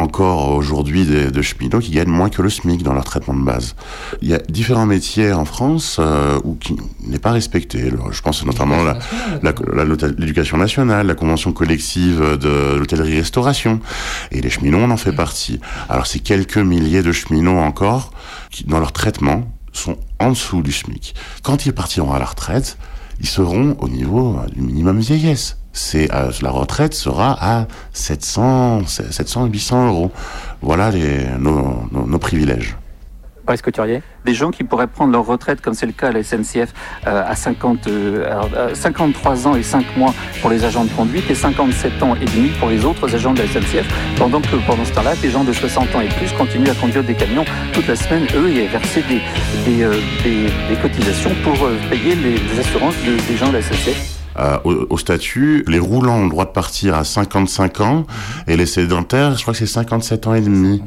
Encore 0.00 0.50
aujourd'hui 0.54 1.04
des, 1.04 1.30
de 1.30 1.42
cheminots 1.42 1.78
qui 1.80 1.90
gagnent 1.90 2.08
moins 2.10 2.28
que 2.30 2.42
le 2.42 2.50
SMIC 2.50 2.82
dans 2.82 2.94
leur 2.94 3.04
traitement 3.04 3.34
de 3.34 3.42
base. 3.44 3.74
Il 4.22 4.28
y 4.28 4.34
a 4.34 4.38
différents 4.38 4.86
métiers 4.86 5.32
en 5.32 5.44
France 5.44 5.98
euh, 6.00 6.38
où 6.44 6.54
qui 6.54 6.76
n'est 7.06 7.18
pas 7.18 7.32
respecté. 7.32 7.90
Je 8.10 8.20
pense 8.22 8.44
notamment 8.44 8.78
l'hôtel- 9.42 10.14
l'éducation 10.18 10.56
nationale, 10.56 11.06
la 11.06 11.14
convention 11.14 11.52
collective 11.52 12.20
de 12.40 12.76
l'hôtellerie-restauration. 12.76 13.80
Et 14.32 14.40
les 14.40 14.50
cheminots, 14.50 14.78
on 14.78 14.90
en 14.90 14.96
fait 14.96 15.12
partie. 15.12 15.60
Alors 15.88 16.06
c'est 16.06 16.20
quelques 16.20 16.58
milliers 16.58 17.02
de 17.02 17.12
cheminots 17.12 17.58
encore 17.58 18.12
qui, 18.50 18.64
dans 18.64 18.80
leur 18.80 18.92
traitement, 18.92 19.50
sont 19.72 19.96
en 20.18 20.30
dessous 20.30 20.62
du 20.62 20.72
SMIC. 20.72 21.14
Quand 21.42 21.66
ils 21.66 21.72
partiront 21.72 22.12
à 22.12 22.18
la 22.18 22.24
retraite, 22.24 22.76
ils 23.20 23.28
seront 23.28 23.76
au 23.80 23.88
niveau 23.88 24.36
euh, 24.38 24.48
du 24.50 24.62
minimum 24.62 24.98
vieillesse. 24.98 25.58
C'est 25.72 26.12
euh, 26.12 26.30
la 26.42 26.50
retraite 26.50 26.94
sera 26.94 27.36
à 27.40 27.66
700, 27.92 28.86
700 28.86 29.46
800 29.46 29.86
euros. 29.88 30.10
Voilà 30.62 30.90
les, 30.90 31.24
nos, 31.38 31.84
nos, 31.92 32.06
nos 32.06 32.18
privilèges. 32.18 32.76
Boris 33.46 33.62
Couturier 33.62 34.02
Des 34.26 34.34
gens 34.34 34.50
qui 34.50 34.64
pourraient 34.64 34.86
prendre 34.86 35.12
leur 35.12 35.24
retraite, 35.26 35.60
comme 35.60 35.74
c'est 35.74 35.86
le 35.86 35.92
cas 35.92 36.08
à 36.08 36.12
la 36.12 36.22
SNCF, 36.22 36.72
euh, 37.06 37.24
à 37.26 37.34
50, 37.34 37.86
euh, 37.86 38.30
alors, 38.30 38.48
euh, 38.54 38.74
53 38.74 39.48
ans 39.48 39.56
et 39.56 39.62
5 39.62 39.96
mois 39.96 40.12
pour 40.40 40.50
les 40.50 40.62
agents 40.64 40.84
de 40.84 40.90
conduite 40.90 41.28
et 41.30 41.34
57 41.34 42.02
ans 42.02 42.14
et 42.20 42.26
demi 42.26 42.50
pour 42.60 42.68
les 42.68 42.84
autres 42.84 43.12
agents 43.12 43.32
de 43.32 43.40
la 43.42 43.48
SNCF, 43.48 43.86
pendant 44.18 44.40
que 44.40 44.54
pendant 44.66 44.84
ce 44.84 44.92
temps-là, 44.92 45.16
des 45.16 45.30
gens 45.30 45.42
de 45.42 45.52
60 45.52 45.94
ans 45.96 46.00
et 46.00 46.08
plus 46.08 46.30
continuent 46.34 46.68
à 46.70 46.74
conduire 46.74 47.02
des 47.02 47.14
camions 47.14 47.44
toute 47.72 47.88
la 47.88 47.96
semaine, 47.96 48.26
eux, 48.36 48.50
et 48.50 48.66
à 48.68 48.70
verser 48.70 49.02
des, 49.08 49.20
des, 49.64 49.82
euh, 49.82 49.94
des- 50.22 50.50
des 50.68 50.80
cotisations 50.80 51.30
pour 51.42 51.64
euh, 51.64 51.76
payer 51.88 52.14
les, 52.14 52.36
les 52.38 52.60
assurances 52.60 52.94
de- 53.06 53.16
des 53.26 53.36
gens 53.36 53.48
de 53.48 53.54
la 53.54 53.62
SNCF. 53.62 54.19
Euh, 54.38 54.58
au, 54.64 54.86
au 54.90 54.98
statut, 54.98 55.64
les 55.66 55.78
roulants 55.78 56.18
ont 56.18 56.24
le 56.24 56.30
droit 56.30 56.44
de 56.44 56.50
partir 56.50 56.94
à 56.94 57.04
55 57.04 57.80
ans 57.80 58.06
et 58.46 58.56
les 58.56 58.66
sédentaires, 58.66 59.36
je 59.36 59.42
crois 59.42 59.52
que 59.52 59.58
c'est 59.58 59.66
57 59.66 60.26
ans 60.26 60.34
et 60.34 60.40
demi. 60.40 60.82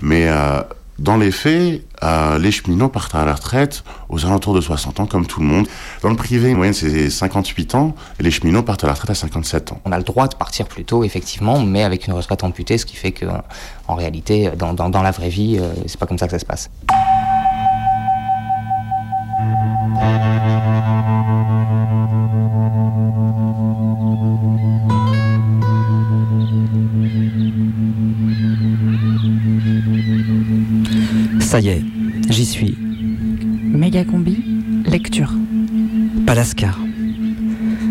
Mais 0.00 0.28
euh, 0.28 0.60
dans 0.98 1.16
les 1.16 1.30
faits, 1.30 1.84
euh, 2.02 2.38
les 2.38 2.50
cheminots 2.50 2.88
partent 2.88 3.14
à 3.14 3.24
la 3.24 3.34
retraite 3.34 3.84
aux 4.08 4.26
alentours 4.26 4.54
de 4.54 4.60
60 4.60 4.98
ans, 5.00 5.06
comme 5.06 5.26
tout 5.26 5.40
le 5.40 5.46
monde. 5.46 5.68
Dans 6.02 6.10
le 6.10 6.16
privé, 6.16 6.52
en 6.52 6.56
moyenne, 6.56 6.74
c'est 6.74 7.08
58 7.08 7.76
ans 7.76 7.94
et 8.18 8.22
les 8.24 8.32
cheminots 8.32 8.64
partent 8.64 8.82
à 8.82 8.88
la 8.88 8.94
retraite 8.94 9.10
à 9.10 9.14
57 9.14 9.72
ans. 9.72 9.80
On 9.84 9.92
a 9.92 9.98
le 9.98 10.04
droit 10.04 10.26
de 10.26 10.34
partir 10.34 10.66
plus 10.66 10.84
tôt, 10.84 11.04
effectivement, 11.04 11.60
mais 11.60 11.84
avec 11.84 12.06
une 12.08 12.14
retraite 12.14 12.42
amputée, 12.42 12.78
ce 12.78 12.86
qui 12.86 12.96
fait 12.96 13.12
que, 13.12 13.26
en 13.86 13.94
réalité, 13.94 14.50
dans, 14.56 14.74
dans, 14.74 14.88
dans 14.88 15.02
la 15.02 15.12
vraie 15.12 15.28
vie, 15.28 15.58
euh, 15.60 15.72
c'est 15.86 16.00
pas 16.00 16.06
comme 16.06 16.18
ça 16.18 16.26
que 16.26 16.32
ça 16.32 16.38
se 16.40 16.46
passe. 16.46 16.68
Ça 31.48 31.60
y 31.60 31.68
est, 31.68 31.82
j'y 32.28 32.44
suis. 32.44 32.76
Méga 32.76 34.04
combi, 34.04 34.36
lecture. 34.84 35.32
Palascar. 36.26 36.78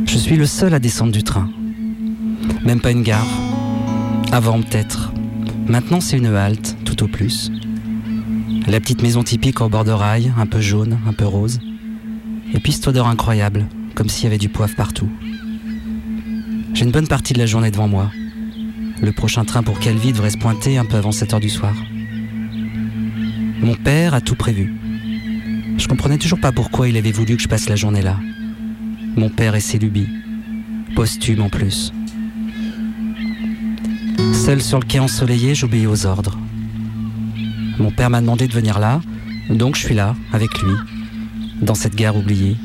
Je 0.05 0.15
suis 0.15 0.35
le 0.35 0.45
seul 0.45 0.75
à 0.75 0.79
descendre 0.79 1.11
du 1.11 1.23
train. 1.23 1.49
Même 2.63 2.81
pas 2.81 2.91
une 2.91 3.01
gare. 3.01 3.25
Avant 4.31 4.61
peut-être. 4.61 5.11
Maintenant 5.67 6.01
c'est 6.01 6.19
une 6.19 6.27
halte, 6.27 6.77
tout 6.85 7.01
au 7.01 7.07
plus. 7.07 7.51
La 8.67 8.79
petite 8.79 9.01
maison 9.01 9.23
typique 9.23 9.59
au 9.59 9.69
bord 9.69 9.85
de 9.85 9.91
rail, 9.91 10.31
un 10.37 10.45
peu 10.45 10.61
jaune, 10.61 10.99
un 11.07 11.13
peu 11.13 11.25
rose. 11.25 11.59
Et 12.53 12.59
puis 12.59 12.73
cette 12.73 12.89
odeur 12.89 13.07
incroyable, 13.07 13.65
comme 13.95 14.07
s'il 14.07 14.25
y 14.25 14.27
avait 14.27 14.37
du 14.37 14.49
poivre 14.49 14.75
partout. 14.75 15.09
J'ai 16.75 16.85
une 16.85 16.91
bonne 16.91 17.07
partie 17.07 17.33
de 17.33 17.39
la 17.39 17.47
journée 17.47 17.71
devant 17.71 17.87
moi. 17.87 18.11
Le 19.01 19.11
prochain 19.13 19.45
train 19.45 19.63
pour 19.63 19.79
Calvi 19.79 20.13
devrait 20.13 20.29
se 20.29 20.37
pointer 20.37 20.77
un 20.77 20.85
peu 20.85 20.97
avant 20.97 21.11
7 21.11 21.33
heures 21.33 21.39
du 21.39 21.49
soir. 21.49 21.73
Mon 23.59 23.75
père 23.75 24.13
a 24.13 24.21
tout 24.21 24.35
prévu. 24.35 24.73
Je 25.77 25.87
comprenais 25.87 26.17
toujours 26.17 26.39
pas 26.39 26.51
pourquoi 26.51 26.89
il 26.89 26.97
avait 26.97 27.11
voulu 27.11 27.35
que 27.35 27.41
je 27.41 27.47
passe 27.47 27.69
la 27.69 27.75
journée 27.75 28.01
là. 28.01 28.17
Mon 29.15 29.29
père 29.29 29.55
et 29.55 29.59
ses 29.59 29.79
lubies. 29.79 30.09
Posthume 30.95 31.41
en 31.41 31.49
plus. 31.49 31.91
Seul 34.33 34.61
sur 34.61 34.79
le 34.79 34.85
quai 34.85 34.99
ensoleillé, 34.99 35.55
j'obéis 35.55 35.87
aux 35.87 36.05
ordres. 36.05 36.37
Mon 37.79 37.91
père 37.91 38.09
m'a 38.09 38.21
demandé 38.21 38.47
de 38.47 38.53
venir 38.53 38.79
là, 38.79 39.01
donc 39.49 39.75
je 39.75 39.81
suis 39.81 39.95
là, 39.95 40.15
avec 40.33 40.61
lui, 40.61 40.73
dans 41.61 41.75
cette 41.75 41.95
gare 41.95 42.15
oubliée. 42.15 42.57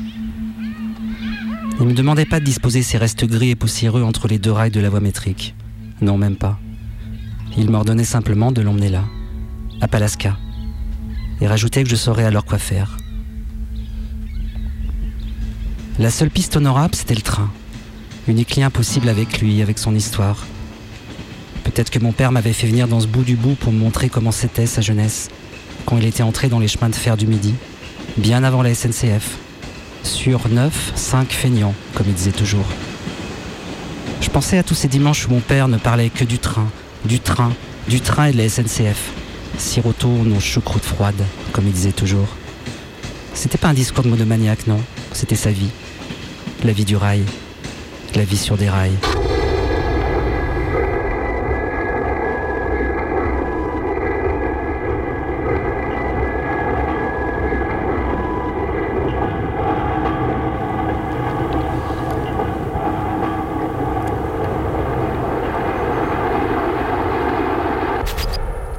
Il 1.79 1.87
me 1.87 1.93
demandait 1.93 2.25
pas 2.25 2.39
de 2.39 2.45
disposer 2.45 2.81
ces 2.81 2.97
restes 2.97 3.25
gris 3.25 3.49
et 3.49 3.55
poussiéreux 3.55 4.03
entre 4.03 4.27
les 4.27 4.39
deux 4.39 4.51
rails 4.51 4.71
de 4.71 4.79
la 4.79 4.89
voie 4.89 4.99
métrique. 4.99 5.55
Non, 6.01 6.17
même 6.17 6.35
pas. 6.35 6.59
Il 7.57 7.69
m'ordonnait 7.69 8.03
simplement 8.03 8.51
de 8.51 8.61
l'emmener 8.61 8.89
là, 8.89 9.03
à 9.81 9.87
Palaska, 9.87 10.37
et 11.41 11.47
rajoutait 11.47 11.83
que 11.83 11.89
je 11.89 11.95
saurais 11.95 12.25
alors 12.25 12.45
quoi 12.45 12.57
faire. 12.57 12.97
La 15.99 16.09
seule 16.09 16.31
piste 16.31 16.55
honorable, 16.55 16.95
c'était 16.95 17.15
le 17.15 17.21
train. 17.21 17.51
Unique 18.27 18.55
lien 18.55 18.69
possible 18.69 19.09
avec 19.09 19.41
lui, 19.41 19.61
avec 19.61 19.77
son 19.77 19.93
histoire. 19.93 20.45
Peut-être 21.63 21.91
que 21.91 21.99
mon 21.99 22.11
père 22.11 22.31
m'avait 22.31 22.53
fait 22.53 22.67
venir 22.67 22.87
dans 22.87 22.99
ce 22.99 23.07
bout 23.07 23.23
du 23.23 23.35
bout 23.35 23.55
pour 23.55 23.71
me 23.71 23.77
montrer 23.79 24.09
comment 24.09 24.31
c'était 24.31 24.65
sa 24.65 24.81
jeunesse, 24.81 25.29
quand 25.85 25.97
il 25.97 26.05
était 26.05 26.23
entré 26.23 26.49
dans 26.49 26.59
les 26.59 26.67
chemins 26.67 26.89
de 26.89 26.95
fer 26.95 27.15
du 27.15 27.27
Midi, 27.27 27.53
bien 28.17 28.43
avant 28.43 28.63
la 28.63 28.73
SNCF. 28.73 29.37
Sur 30.03 30.49
neuf, 30.49 30.91
cinq 30.95 31.31
feignants, 31.31 31.75
comme 31.93 32.07
il 32.07 32.13
disait 32.13 32.31
toujours. 32.31 32.65
Je 34.21 34.29
pensais 34.29 34.57
à 34.57 34.63
tous 34.63 34.75
ces 34.75 34.87
dimanches 34.87 35.27
où 35.27 35.31
mon 35.31 35.39
père 35.39 35.67
ne 35.67 35.77
parlait 35.77 36.09
que 36.09 36.23
du 36.23 36.39
train, 36.39 36.67
du 37.05 37.19
train, 37.19 37.53
du 37.87 38.01
train 38.01 38.25
et 38.25 38.31
de 38.31 38.37
la 38.37 38.49
SNCF. 38.49 39.11
Siroto 39.57 40.07
nos 40.07 40.39
choucroutes 40.39 40.83
froides, 40.85 41.23
comme 41.51 41.67
il 41.67 41.73
disait 41.73 41.91
toujours. 41.91 42.27
C'était 43.33 43.57
pas 43.57 43.69
un 43.69 43.73
discours 43.73 44.03
de 44.03 44.09
monomaniaque, 44.09 44.67
non. 44.67 44.79
C'était 45.11 45.35
sa 45.35 45.51
vie. 45.51 45.69
La 46.63 46.73
vie 46.73 46.85
du 46.85 46.95
rail. 46.95 47.23
la 48.15 48.23
vie 48.23 48.37
sur 48.37 48.57
des 48.57 48.69
rails. 48.69 48.97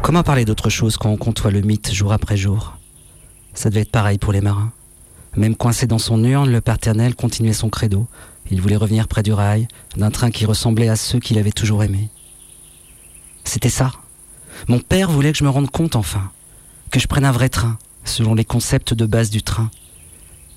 Comment 0.05 0.23
parler 0.23 0.45
d'autre 0.45 0.69
chose 0.69 0.99
quand 0.99 1.09
on 1.09 1.17
côtoie 1.17 1.51
le 1.51 1.63
mythe 1.63 1.91
jour 1.91 2.13
après 2.13 2.37
jour? 2.37 2.77
Ça 3.55 3.71
devait 3.71 3.81
être 3.81 3.91
pareil 3.91 4.19
pour 4.19 4.35
les 4.35 4.43
marins. 4.43 4.71
Même 5.35 5.57
coincé 5.57 5.87
dans 5.87 5.97
son 5.97 6.23
urne, 6.23 6.53
le 6.53 6.61
paternel 6.61 7.15
continuait 7.15 7.55
son 7.55 7.71
credo. 7.71 8.07
Il 8.51 8.61
voulait 8.61 8.77
revenir 8.77 9.09
près 9.09 9.23
du 9.23 9.33
rail, 9.33 9.67
d'un 9.97 10.11
train 10.11 10.31
qui 10.31 10.45
ressemblait 10.45 10.91
à 10.91 10.97
ceux 10.97 11.21
qu'il 11.21 11.39
avait 11.39 11.53
toujours 11.53 11.83
aimés. 11.85 12.11
C'était 13.45 13.71
ça. 13.71 13.93
Mon 14.69 14.79
père 14.79 15.11
voulait 15.11 15.33
que 15.33 15.39
je 15.39 15.45
me 15.45 15.49
rende 15.49 15.71
compte 15.71 15.97
enfin, 15.97 16.31
que 16.91 17.01
je 17.01 17.07
prenne 17.07 17.25
un 17.25 17.33
vrai 17.33 17.49
train, 17.49 17.79
selon 18.05 18.35
les 18.35 18.45
concepts 18.45 18.93
de 18.93 19.07
base 19.07 19.31
du 19.31 19.43
train. 19.43 19.71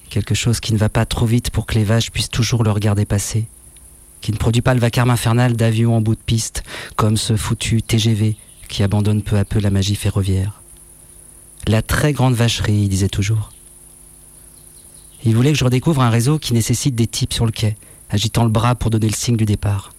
Quelque 0.10 0.36
chose 0.36 0.60
qui 0.60 0.74
ne 0.74 0.78
va 0.78 0.90
pas 0.90 1.06
trop 1.06 1.26
vite 1.26 1.52
pour 1.52 1.66
que 1.68 1.76
les 1.76 1.86
vaches 1.86 2.12
puissent 2.12 2.30
toujours 2.30 2.66
le 2.66 2.72
regarder 2.72 3.06
passer, 3.06 3.48
qui 4.20 4.34
ne 4.34 4.38
produit 4.38 4.62
pas 4.62 4.74
le 4.74 4.82
vacarme 4.82 5.10
infernal 5.10 5.56
d'avions 5.56 5.96
en 5.96 6.02
bout 6.02 6.16
de 6.16 6.22
piste, 6.22 6.66
comme 6.98 7.16
ce 7.16 7.38
foutu 7.38 7.82
TGV 7.82 8.36
qui 8.68 8.84
abandonne 8.84 9.22
peu 9.22 9.38
à 9.38 9.46
peu 9.46 9.60
la 9.60 9.70
magie 9.70 9.96
ferroviaire. 9.96 10.62
La 11.68 11.82
très 11.82 12.14
grande 12.14 12.34
vacherie, 12.34 12.84
il 12.84 12.90
disait 12.90 13.10
toujours. 13.10 13.52
Il 15.26 15.36
voulait 15.36 15.52
que 15.52 15.58
je 15.58 15.66
redécouvre 15.66 16.02
un 16.02 16.10
réseau 16.10 16.40
qui 16.40 16.54
nécessite 16.54 16.96
des 16.96 17.08
types 17.08 17.34
sur 17.34 17.46
le 17.46 17.52
quai, 17.52 17.76
agitant 18.10 18.44
le 18.44 18.50
bras 18.50 18.76
pour 18.76 18.90
donner 18.90 19.08
le 19.08 19.16
signe 19.16 19.38
du 19.38 19.46
départ. 19.46 19.92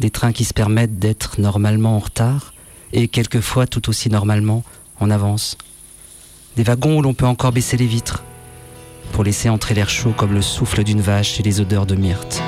Des 0.00 0.10
trains 0.10 0.32
qui 0.32 0.44
se 0.44 0.54
permettent 0.54 0.98
d'être 0.98 1.40
normalement 1.40 1.96
en 1.96 2.00
retard 2.00 2.52
et 2.92 3.08
quelquefois 3.08 3.66
tout 3.66 3.88
aussi 3.88 4.10
normalement 4.10 4.64
en 5.00 5.10
avance. 5.10 5.56
Des 6.56 6.64
wagons 6.64 6.98
où 6.98 7.02
l'on 7.02 7.14
peut 7.14 7.26
encore 7.26 7.52
baisser 7.52 7.76
les 7.76 7.86
vitres 7.86 8.24
pour 9.12 9.24
laisser 9.24 9.48
entrer 9.48 9.74
l'air 9.74 9.90
chaud 9.90 10.14
comme 10.16 10.34
le 10.34 10.42
souffle 10.42 10.84
d'une 10.84 11.00
vache 11.00 11.38
et 11.38 11.42
les 11.42 11.60
odeurs 11.60 11.86
de 11.86 11.94
myrte. 11.94 12.42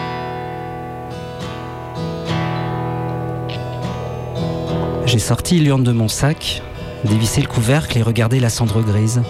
J'ai 5.14 5.20
sorti 5.20 5.60
l'urne 5.60 5.84
de 5.84 5.92
mon 5.92 6.08
sac, 6.08 6.60
dévissé 7.04 7.40
le 7.40 7.46
couvercle 7.46 7.96
et 7.96 8.02
regardé 8.02 8.40
la 8.40 8.50
cendre 8.50 8.82
grise. 8.82 9.22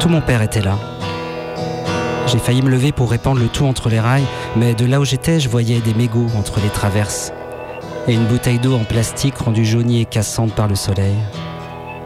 Tout 0.00 0.08
mon 0.08 0.22
père 0.22 0.40
était 0.40 0.62
là. 0.62 0.78
J'ai 2.26 2.38
failli 2.38 2.62
me 2.62 2.70
lever 2.70 2.90
pour 2.90 3.10
répandre 3.10 3.38
le 3.38 3.48
tout 3.48 3.66
entre 3.66 3.90
les 3.90 4.00
rails, 4.00 4.24
mais 4.56 4.72
de 4.72 4.86
là 4.86 5.00
où 5.00 5.04
j'étais, 5.04 5.40
je 5.40 5.50
voyais 5.50 5.80
des 5.80 5.92
mégots 5.92 6.28
entre 6.38 6.58
les 6.58 6.70
traverses 6.70 7.34
et 8.08 8.14
une 8.14 8.24
bouteille 8.24 8.58
d'eau 8.58 8.76
en 8.76 8.84
plastique 8.84 9.36
rendue 9.36 9.66
jaunie 9.66 10.00
et 10.00 10.06
cassante 10.06 10.54
par 10.54 10.68
le 10.68 10.74
soleil. 10.74 11.16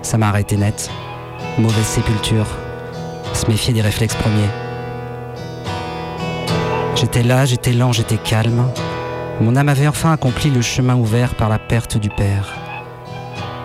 Ça 0.03 0.19
m'a 0.19 0.31
arrêté 0.31 0.57
net. 0.57 0.91
Mauvaise 1.57 1.87
sépulture. 1.87 2.49
Se 3.33 3.47
méfier 3.47 3.73
des 3.73 3.81
réflexes 3.81 4.17
premiers. 4.17 4.51
J'étais 6.97 7.23
là, 7.23 7.45
j'étais 7.45 7.73
lent, 7.73 7.93
j'étais 7.93 8.17
calme. 8.17 8.65
Mon 9.41 9.55
âme 9.55 9.69
avait 9.69 9.87
enfin 9.87 10.11
accompli 10.11 10.51
le 10.51 10.63
chemin 10.63 10.97
ouvert 10.97 11.37
par 11.37 11.49
la 11.49 11.61
perte 11.61 11.97
du 11.97 12.09
père. 12.09 12.68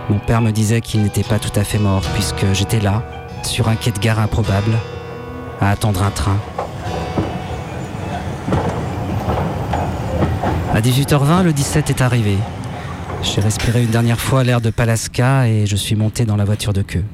Mon 0.09 0.19
père 0.19 0.41
me 0.41 0.51
disait 0.51 0.81
qu'il 0.81 1.01
n'était 1.01 1.23
pas 1.23 1.39
tout 1.39 1.57
à 1.57 1.63
fait 1.63 1.79
mort, 1.79 2.01
puisque 2.13 2.45
j'étais 2.53 2.79
là, 2.79 3.03
sur 3.43 3.69
un 3.69 3.75
quai 3.75 3.91
de 3.91 3.99
gare 3.99 4.19
improbable, 4.19 4.77
à 5.61 5.71
attendre 5.71 6.03
un 6.03 6.11
train. 6.11 6.37
À 10.73 10.81
18h20, 10.81 11.43
le 11.43 11.53
17 11.53 11.89
est 11.89 12.01
arrivé. 12.01 12.37
J'ai 13.21 13.39
respiré 13.39 13.83
une 13.83 13.91
dernière 13.91 14.19
fois 14.19 14.43
l'air 14.43 14.59
de 14.59 14.69
Palaska 14.69 15.47
et 15.47 15.65
je 15.65 15.75
suis 15.77 15.95
monté 15.95 16.25
dans 16.25 16.35
la 16.35 16.43
voiture 16.43 16.73
de 16.73 16.81
queue. 16.81 17.05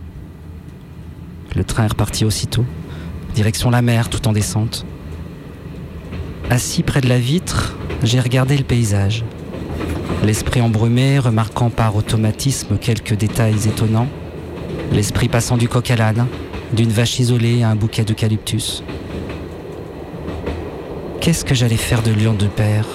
Le 1.56 1.64
train 1.64 1.84
est 1.84 1.90
reparti 1.90 2.26
aussitôt, 2.26 2.66
direction 3.36 3.70
la 3.70 3.84
mer 3.84 4.10
tout 4.10 4.28
en 4.28 4.34
descente. 4.34 4.86
Assis 6.50 6.82
près 6.82 7.02
de 7.02 7.10
la 7.10 7.20
vitre, 7.20 7.76
j'ai 8.02 8.20
regardé 8.20 8.58
le 8.58 8.64
paysage. 8.64 9.24
L'esprit 10.24 10.62
embrumé, 10.62 11.18
remarquant 11.18 11.70
par 11.70 11.96
automatisme 11.96 12.78
quelques 12.78 13.16
détails 13.16 13.68
étonnants. 13.68 14.08
L'esprit 14.92 15.30
passant 15.30 15.56
du 15.56 15.70
coq 15.70 15.90
à 15.92 15.96
l'âne, 15.96 16.28
d'une 16.74 16.90
vache 16.90 17.20
isolée 17.20 17.64
à 17.64 17.70
un 17.70 17.76
bouquet 17.76 18.04
d'eucalyptus. 18.04 18.84
Qu'est-ce 21.22 21.46
que 21.46 21.56
j'allais 21.56 21.78
faire 21.78 22.04
de 22.04 22.12
l'urne 22.12 22.38
de 22.38 22.48
père? 22.48 22.86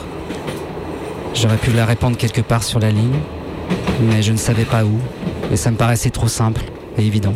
J'aurais 1.35 1.57
pu 1.57 1.73
la 1.73 1.87
répandre 1.87 2.17
quelque 2.17 2.43
part 2.43 2.63
sur 2.63 2.79
la 2.79 2.91
ligne, 2.91 3.19
mais 4.03 4.23
je 4.23 4.33
ne 4.33 4.37
savais 4.37 4.65
pas 4.65 4.85
où, 4.85 4.99
et 5.51 5.57
ça 5.57 5.71
me 5.71 5.77
paraissait 5.77 6.11
trop 6.11 6.29
simple 6.29 6.63
et 6.99 7.07
évident. 7.07 7.35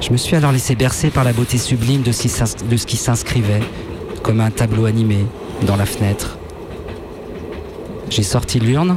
Je 0.00 0.10
me 0.12 0.16
suis 0.16 0.36
alors 0.36 0.52
laissé 0.52 0.76
bercer 0.76 1.10
par 1.10 1.24
la 1.24 1.32
beauté 1.32 1.58
sublime 1.58 2.02
de 2.02 2.12
ce 2.12 2.86
qui 2.86 2.96
s'inscrivait, 2.96 3.60
comme 4.22 4.40
un 4.40 4.50
tableau 4.50 4.86
animé, 4.86 5.26
dans 5.66 5.76
la 5.76 5.84
fenêtre. 5.84 6.37
J'ai 8.10 8.22
sorti 8.22 8.58
l'urne, 8.58 8.96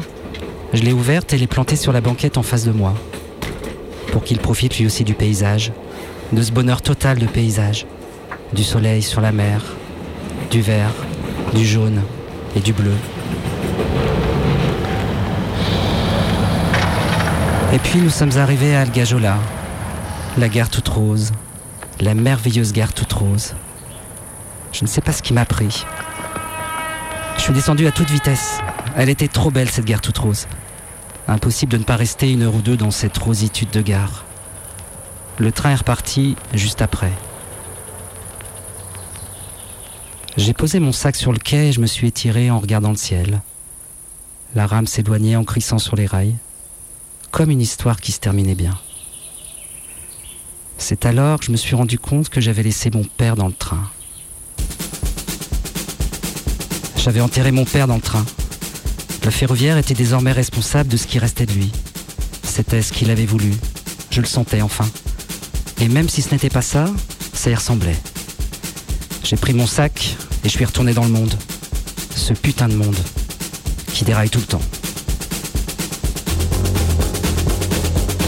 je 0.73 0.81
l'ai 0.81 0.93
ouverte 0.93 1.33
et 1.33 1.37
l'ai 1.37 1.47
plantée 1.47 1.75
sur 1.75 1.91
la 1.91 1.99
banquette 1.99 2.37
en 2.37 2.43
face 2.43 2.63
de 2.63 2.71
moi, 2.71 2.93
pour 4.11 4.23
qu'il 4.23 4.39
profite 4.39 4.79
lui 4.79 4.85
aussi 4.85 5.03
du 5.03 5.13
paysage, 5.13 5.73
de 6.31 6.41
ce 6.41 6.51
bonheur 6.51 6.81
total 6.81 7.19
de 7.19 7.25
paysage, 7.25 7.85
du 8.53 8.63
soleil 8.63 9.01
sur 9.01 9.19
la 9.19 9.31
mer, 9.31 9.61
du 10.49 10.61
vert, 10.61 10.93
du 11.53 11.65
jaune 11.65 12.01
et 12.55 12.61
du 12.61 12.71
bleu. 12.71 12.93
Et 17.73 17.79
puis 17.79 17.99
nous 17.99 18.09
sommes 18.09 18.37
arrivés 18.37 18.75
à 18.75 18.81
Algajola, 18.81 19.37
la 20.37 20.47
gare 20.47 20.69
toute 20.69 20.87
rose, 20.87 21.31
la 21.99 22.13
merveilleuse 22.13 22.71
gare 22.71 22.93
toute 22.93 23.11
rose. 23.11 23.55
Je 24.71 24.83
ne 24.83 24.87
sais 24.87 25.01
pas 25.01 25.11
ce 25.11 25.21
qui 25.21 25.33
m'a 25.33 25.45
pris. 25.45 25.85
Je 27.35 27.41
suis 27.41 27.53
descendu 27.53 27.87
à 27.87 27.91
toute 27.91 28.09
vitesse. 28.09 28.59
Elle 28.95 29.09
était 29.09 29.27
trop 29.27 29.51
belle 29.51 29.69
cette 29.69 29.85
gare 29.85 30.01
toute 30.01 30.17
rose. 30.17 30.47
Impossible 31.27 31.71
de 31.71 31.77
ne 31.77 31.83
pas 31.83 31.95
rester 31.95 32.31
une 32.31 32.41
heure 32.41 32.55
ou 32.55 32.61
deux 32.61 32.77
dans 32.77 32.91
cette 32.91 33.17
rositude 33.17 33.71
de 33.71 33.81
gare. 33.81 34.25
Le 35.37 35.51
train 35.51 35.71
est 35.71 35.75
reparti 35.75 36.35
juste 36.53 36.81
après. 36.81 37.11
J'ai 40.37 40.53
posé 40.53 40.79
mon 40.79 40.91
sac 40.91 41.15
sur 41.15 41.31
le 41.31 41.39
quai 41.39 41.69
et 41.69 41.71
je 41.71 41.79
me 41.79 41.87
suis 41.87 42.07
étiré 42.07 42.51
en 42.51 42.59
regardant 42.59 42.89
le 42.89 42.95
ciel. 42.95 43.41
La 44.55 44.67
rame 44.67 44.87
s'éloignait 44.87 45.35
en 45.35 45.43
crissant 45.43 45.79
sur 45.79 45.95
les 45.95 46.05
rails, 46.05 46.35
comme 47.31 47.49
une 47.49 47.61
histoire 47.61 47.99
qui 48.01 48.11
se 48.11 48.19
terminait 48.19 48.55
bien. 48.55 48.77
C'est 50.77 51.05
alors 51.05 51.39
que 51.39 51.45
je 51.45 51.51
me 51.51 51.57
suis 51.57 51.75
rendu 51.75 51.97
compte 51.99 52.29
que 52.29 52.41
j'avais 52.41 52.63
laissé 52.63 52.89
mon 52.91 53.03
père 53.03 53.35
dans 53.35 53.47
le 53.47 53.53
train. 53.53 53.89
J'avais 56.97 57.21
enterré 57.21 57.51
mon 57.51 57.65
père 57.65 57.87
dans 57.87 57.95
le 57.95 58.01
train. 58.01 58.25
Le 59.23 59.29
ferroviaire 59.29 59.77
était 59.77 59.93
désormais 59.93 60.31
responsable 60.31 60.89
de 60.89 60.97
ce 60.97 61.05
qui 61.05 61.19
restait 61.19 61.45
de 61.45 61.53
lui. 61.53 61.71
C'était 62.43 62.81
ce 62.81 62.91
qu'il 62.91 63.11
avait 63.11 63.25
voulu. 63.25 63.53
Je 64.09 64.19
le 64.19 64.27
sentais 64.27 64.61
enfin. 64.61 64.87
Et 65.79 65.87
même 65.87 66.09
si 66.09 66.21
ce 66.21 66.31
n'était 66.31 66.49
pas 66.49 66.61
ça, 66.61 66.85
ça 67.33 67.49
y 67.49 67.55
ressemblait. 67.55 67.95
J'ai 69.23 69.37
pris 69.37 69.53
mon 69.53 69.67
sac 69.67 70.15
et 70.43 70.49
je 70.49 70.53
suis 70.53 70.65
retourné 70.65 70.93
dans 70.93 71.03
le 71.03 71.09
monde. 71.09 71.33
Ce 72.15 72.33
putain 72.33 72.67
de 72.67 72.75
monde 72.75 72.97
qui 73.93 74.03
déraille 74.03 74.29
tout 74.29 74.39
le 74.39 74.45
temps. 74.45 74.61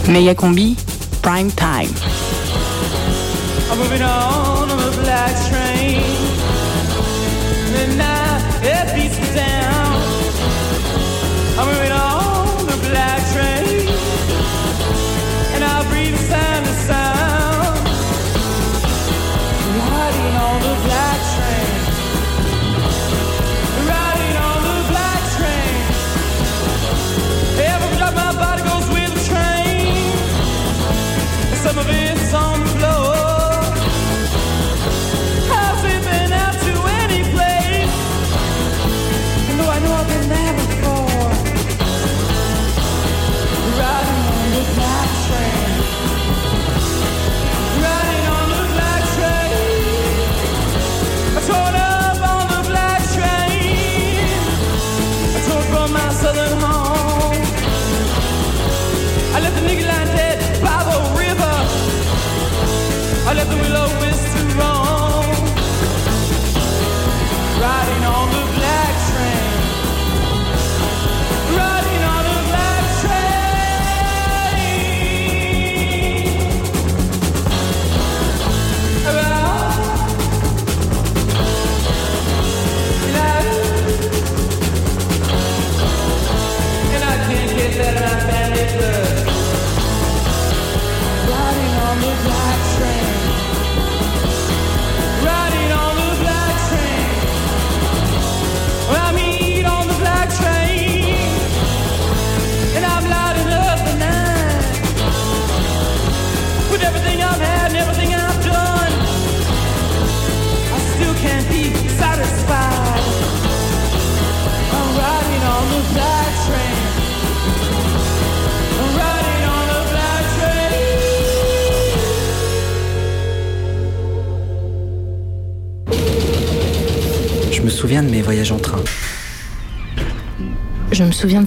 Méga 0.10 0.36
combi, 0.36 0.76
prime 1.22 1.52
time. 1.52 1.94
I'm 3.72 3.80
moving 3.80 4.02
on 4.04 4.70
on 4.70 4.92
the 4.92 4.98
black 5.02 5.34
train. 5.50 6.02
And 7.76 7.98
now 7.98 8.38
it 8.62 8.94
beats 8.96 9.20
me 9.20 9.36
down. 9.36 9.83
fly. 20.84 21.13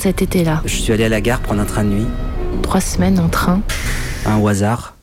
Cet 0.06 0.22
été-là. 0.22 0.62
Je 0.64 0.70
suis 0.76 0.92
allé 0.92 1.02
à 1.02 1.08
la 1.08 1.20
gare 1.20 1.40
prendre 1.40 1.60
un 1.60 1.64
train 1.64 1.82
de 1.82 1.88
nuit, 1.88 2.06
Trois 2.62 2.80
semaines 2.80 3.18
en 3.18 3.26
train. 3.28 3.60
un 4.24 4.36
au 4.38 4.46
hasard. 4.46 4.94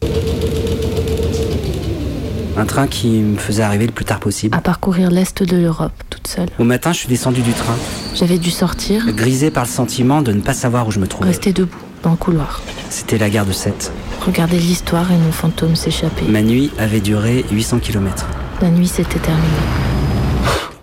Un 2.56 2.66
train 2.66 2.88
qui 2.88 3.10
me 3.20 3.38
faisait 3.38 3.64
arriver 3.64 3.86
le 3.86 3.92
plus 3.92 4.06
tard 4.06 4.22
possible. 4.22 4.56
À 4.56 4.62
parcourir 4.62 5.12
l'Est 5.12 5.44
de 5.44 5.58
l'Europe, 5.58 5.92
toute 6.10 6.26
seule. 6.28 6.48
Au 6.58 6.64
matin, 6.64 6.94
je 6.94 7.00
suis 7.00 7.10
descendu 7.10 7.42
du 7.42 7.52
train, 7.52 7.76
J'avais 8.16 8.38
dû 8.38 8.50
sortir, 8.50 9.12
grisé 9.14 9.52
par 9.52 9.66
le 9.66 9.70
sentiment 9.70 10.22
de 10.22 10.32
ne 10.32 10.40
pas 10.40 10.54
savoir 10.54 10.88
où 10.88 10.92
je 10.92 11.00
me 11.00 11.08
trouvais. 11.08 11.28
rester 11.28 11.52
debout, 11.52 11.76
dans 12.02 12.12
le 12.12 12.16
couloir. 12.16 12.62
C'était 12.90 13.18
la 13.18 13.30
gare 13.30 13.46
de 13.46 13.52
Sète. 13.52 13.92
Regarder 14.26 14.58
l'histoire 14.58 15.12
et 15.12 15.18
mon 15.18 15.34
fantôme 15.34 15.76
s'échapper. 15.76 16.24
Ma 16.30 16.42
nuit 16.42 16.72
avait 16.80 17.02
duré 17.02 17.44
800 17.52 17.80
km. 17.80 18.26
La 18.62 18.70
nuit 18.70 18.88
s'était 18.88 19.20
terminée. 19.20 19.48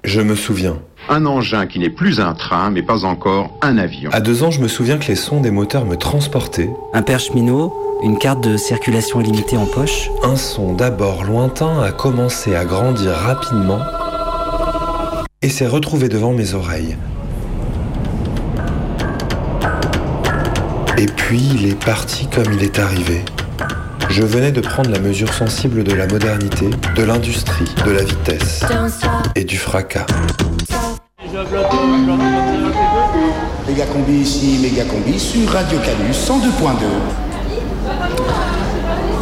Je 0.04 0.20
me 0.20 0.34
souviens. 0.34 0.76
Un 1.08 1.26
engin 1.26 1.66
qui 1.66 1.78
n'est 1.78 1.90
plus 1.90 2.20
un 2.20 2.34
train, 2.34 2.70
mais 2.70 2.82
pas 2.82 3.04
encore 3.04 3.50
un 3.62 3.78
avion. 3.78 4.10
À 4.12 4.20
deux 4.20 4.42
ans, 4.42 4.50
je 4.50 4.60
me 4.60 4.68
souviens 4.68 4.98
que 4.98 5.08
les 5.08 5.16
sons 5.16 5.40
des 5.40 5.50
moteurs 5.50 5.84
me 5.84 5.96
transportaient. 5.96 6.70
Un 6.92 7.02
père 7.02 7.18
cheminot, 7.18 7.74
une 8.02 8.18
carte 8.18 8.42
de 8.42 8.56
circulation 8.56 9.20
illimitée 9.20 9.56
en 9.56 9.66
poche. 9.66 10.10
Un 10.22 10.36
son 10.36 10.74
d'abord 10.74 11.24
lointain 11.24 11.82
a 11.82 11.90
commencé 11.90 12.54
à 12.54 12.64
grandir 12.64 13.12
rapidement 13.12 13.80
et 15.42 15.48
s'est 15.48 15.66
retrouvé 15.66 16.08
devant 16.08 16.32
mes 16.32 16.54
oreilles. 16.54 16.96
Et 20.98 21.06
puis 21.06 21.40
il 21.54 21.66
est 21.66 21.82
parti 21.82 22.28
comme 22.28 22.52
il 22.52 22.62
est 22.62 22.78
arrivé. 22.78 23.24
Je 24.10 24.22
venais 24.22 24.52
de 24.52 24.60
prendre 24.60 24.90
la 24.90 24.98
mesure 24.98 25.32
sensible 25.32 25.82
de 25.82 25.94
la 25.94 26.06
modernité, 26.06 26.68
de 26.96 27.02
l'industrie, 27.02 27.72
de 27.86 27.90
la 27.92 28.02
vitesse 28.02 28.64
et 29.34 29.44
du 29.44 29.56
fracas. 29.56 30.06
Méga 33.66 33.86
combi 33.86 34.12
ici, 34.20 34.58
méga 34.60 34.84
combi 34.84 35.18
sur 35.18 35.48
Radio 35.50 35.78
Canus 35.78 36.16
102.2. 36.16 36.84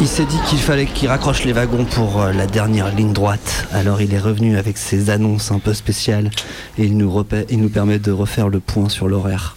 Il 0.01 0.07
s'est 0.07 0.25
dit 0.25 0.39
qu'il 0.47 0.57
fallait 0.59 0.85
qu'il 0.87 1.07
raccroche 1.09 1.43
les 1.43 1.53
wagons 1.53 1.85
pour 1.85 2.21
euh, 2.21 2.31
la 2.33 2.47
dernière 2.47 2.93
ligne 2.95 3.13
droite. 3.13 3.67
Alors 3.73 4.01
il 4.01 4.13
est 4.13 4.19
revenu 4.19 4.57
avec 4.57 4.77
ses 4.79 5.09
annonces 5.11 5.51
un 5.51 5.59
peu 5.59 5.73
spéciales 5.75 6.31
et 6.79 6.85
il 6.85 6.97
nous, 6.97 7.11
repait- 7.11 7.45
il 7.51 7.59
nous 7.61 7.69
permet 7.69 7.99
de 7.99 8.11
refaire 8.11 8.49
le 8.49 8.59
point 8.59 8.89
sur 8.89 9.07
l'horaire. 9.07 9.55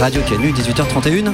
Radio 0.00 0.20
Canu, 0.28 0.52
18h31. 0.52 1.32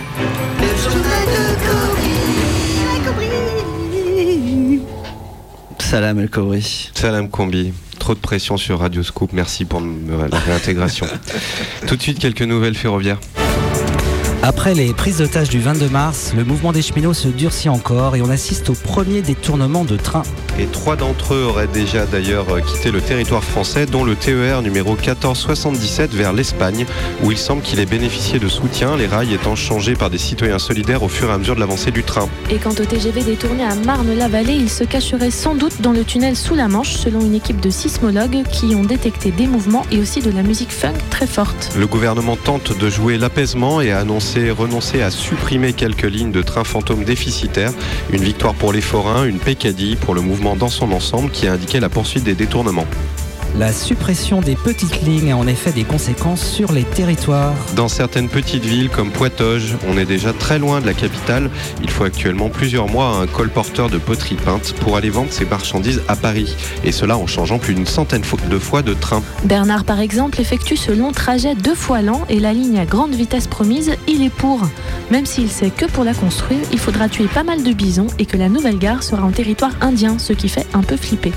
Salam 5.78 6.18
El 6.18 6.28
Khoury. 6.30 6.90
Salam 6.94 7.28
Combi. 7.30 7.72
Trop 8.08 8.14
de 8.14 8.20
pression 8.20 8.56
sur 8.56 8.78
Radio 8.78 9.02
Scoop. 9.02 9.34
Merci 9.34 9.66
pour 9.66 9.82
la 9.82 10.38
réintégration. 10.38 11.06
Tout 11.86 11.94
de 11.94 12.00
suite, 12.00 12.18
quelques 12.18 12.40
nouvelles 12.40 12.74
ferroviaires. 12.74 13.18
Après 14.48 14.72
les 14.72 14.94
prises 14.94 15.18
d'otages 15.18 15.50
du 15.50 15.60
22 15.60 15.90
mars, 15.90 16.32
le 16.34 16.42
mouvement 16.42 16.72
des 16.72 16.80
cheminots 16.80 17.12
se 17.12 17.28
durcit 17.28 17.68
encore 17.68 18.16
et 18.16 18.22
on 18.22 18.30
assiste 18.30 18.70
au 18.70 18.72
premier 18.72 19.20
détournement 19.20 19.84
de 19.84 19.98
train. 19.98 20.22
Et 20.58 20.64
trois 20.64 20.96
d'entre 20.96 21.34
eux 21.34 21.44
auraient 21.44 21.68
déjà 21.68 22.06
d'ailleurs 22.06 22.46
quitté 22.62 22.90
le 22.90 23.02
territoire 23.02 23.44
français, 23.44 23.84
dont 23.84 24.04
le 24.04 24.16
TER 24.16 24.62
numéro 24.62 24.94
1477 24.94 26.14
vers 26.14 26.32
l'Espagne, 26.32 26.86
où 27.22 27.30
il 27.30 27.36
semble 27.36 27.60
qu'il 27.60 27.78
ait 27.78 27.86
bénéficié 27.86 28.38
de 28.38 28.48
soutien, 28.48 28.96
les 28.96 29.06
rails 29.06 29.34
étant 29.34 29.54
changés 29.54 29.92
par 29.92 30.08
des 30.08 30.16
citoyens 30.16 30.58
solidaires 30.58 31.02
au 31.02 31.08
fur 31.08 31.28
et 31.28 31.32
à 31.34 31.38
mesure 31.38 31.54
de 31.54 31.60
l'avancée 31.60 31.90
du 31.90 32.02
train. 32.02 32.26
Et 32.50 32.56
quant 32.56 32.70
au 32.70 32.84
TGV 32.86 33.22
détourné 33.22 33.64
à 33.64 33.74
Marne-la-Vallée, 33.74 34.54
il 34.54 34.70
se 34.70 34.82
cacherait 34.82 35.30
sans 35.30 35.56
doute 35.56 35.82
dans 35.82 35.92
le 35.92 36.04
tunnel 36.04 36.36
sous 36.36 36.54
la 36.54 36.68
Manche, 36.68 36.94
selon 36.94 37.20
une 37.20 37.34
équipe 37.34 37.60
de 37.60 37.68
sismologues 37.68 38.44
qui 38.50 38.74
ont 38.74 38.84
détecté 38.84 39.30
des 39.30 39.46
mouvements 39.46 39.84
et 39.92 40.00
aussi 40.00 40.22
de 40.22 40.30
la 40.30 40.42
musique 40.42 40.72
funk 40.72 40.94
très 41.10 41.26
forte. 41.26 41.70
Le 41.78 41.86
gouvernement 41.86 42.36
tente 42.36 42.76
de 42.76 42.88
jouer 42.88 43.18
l'apaisement 43.18 43.82
et 43.82 43.92
a 43.92 43.98
annoncé 43.98 44.37
renoncer 44.50 45.02
à 45.02 45.10
supprimer 45.10 45.72
quelques 45.72 46.04
lignes 46.04 46.32
de 46.32 46.42
trains 46.42 46.64
fantômes 46.64 47.04
déficitaires. 47.04 47.72
Une 48.12 48.22
victoire 48.22 48.54
pour 48.54 48.72
les 48.72 48.80
forains, 48.80 49.24
une 49.24 49.38
pécadille 49.38 49.96
pour 49.96 50.14
le 50.14 50.20
mouvement 50.20 50.56
dans 50.56 50.68
son 50.68 50.92
ensemble 50.92 51.30
qui 51.30 51.46
a 51.46 51.52
indiqué 51.52 51.80
la 51.80 51.88
poursuite 51.88 52.24
des 52.24 52.34
détournements. 52.34 52.86
La 53.58 53.72
suppression 53.72 54.40
des 54.40 54.54
petites 54.54 55.02
lignes 55.02 55.32
a 55.32 55.36
en 55.36 55.48
effet 55.48 55.72
des 55.72 55.82
conséquences 55.82 56.48
sur 56.48 56.70
les 56.70 56.84
territoires. 56.84 57.54
Dans 57.74 57.88
certaines 57.88 58.28
petites 58.28 58.64
villes 58.64 58.88
comme 58.88 59.10
Poitoges, 59.10 59.74
on 59.88 59.98
est 59.98 60.04
déjà 60.04 60.32
très 60.32 60.60
loin 60.60 60.80
de 60.80 60.86
la 60.86 60.94
capitale. 60.94 61.50
Il 61.82 61.90
faut 61.90 62.04
actuellement 62.04 62.50
plusieurs 62.50 62.86
mois 62.86 63.16
à 63.16 63.22
un 63.22 63.26
colporteur 63.26 63.90
de 63.90 63.98
poterie 63.98 64.36
peinte 64.36 64.74
pour 64.74 64.96
aller 64.96 65.10
vendre 65.10 65.32
ses 65.32 65.44
marchandises 65.44 66.02
à 66.06 66.14
Paris. 66.14 66.54
Et 66.84 66.92
cela 66.92 67.18
en 67.18 67.26
changeant 67.26 67.58
plus 67.58 67.74
d'une 67.74 67.86
centaine 67.86 68.22
de 68.48 68.58
fois 68.60 68.82
de 68.82 68.94
train. 68.94 69.24
Bernard, 69.42 69.84
par 69.84 69.98
exemple, 69.98 70.40
effectue 70.40 70.76
ce 70.76 70.92
long 70.92 71.10
trajet 71.10 71.56
deux 71.56 71.74
fois 71.74 72.00
lent 72.00 72.26
et 72.28 72.38
la 72.38 72.52
ligne 72.52 72.78
à 72.78 72.86
grande 72.86 73.16
vitesse 73.16 73.48
promise, 73.48 73.90
il 74.06 74.22
est 74.22 74.30
pour. 74.32 74.60
Même 75.10 75.26
s'il 75.26 75.50
sait 75.50 75.70
que 75.70 75.86
pour 75.86 76.04
la 76.04 76.14
construire, 76.14 76.60
il 76.70 76.78
faudra 76.78 77.08
tuer 77.08 77.26
pas 77.26 77.42
mal 77.42 77.64
de 77.64 77.72
bisons 77.72 78.06
et 78.20 78.24
que 78.26 78.36
la 78.36 78.48
nouvelle 78.48 78.78
gare 78.78 79.02
sera 79.02 79.24
en 79.24 79.32
territoire 79.32 79.72
indien, 79.80 80.16
ce 80.20 80.32
qui 80.32 80.48
fait 80.48 80.66
un 80.74 80.82
peu 80.82 80.96
flipper. 80.96 81.32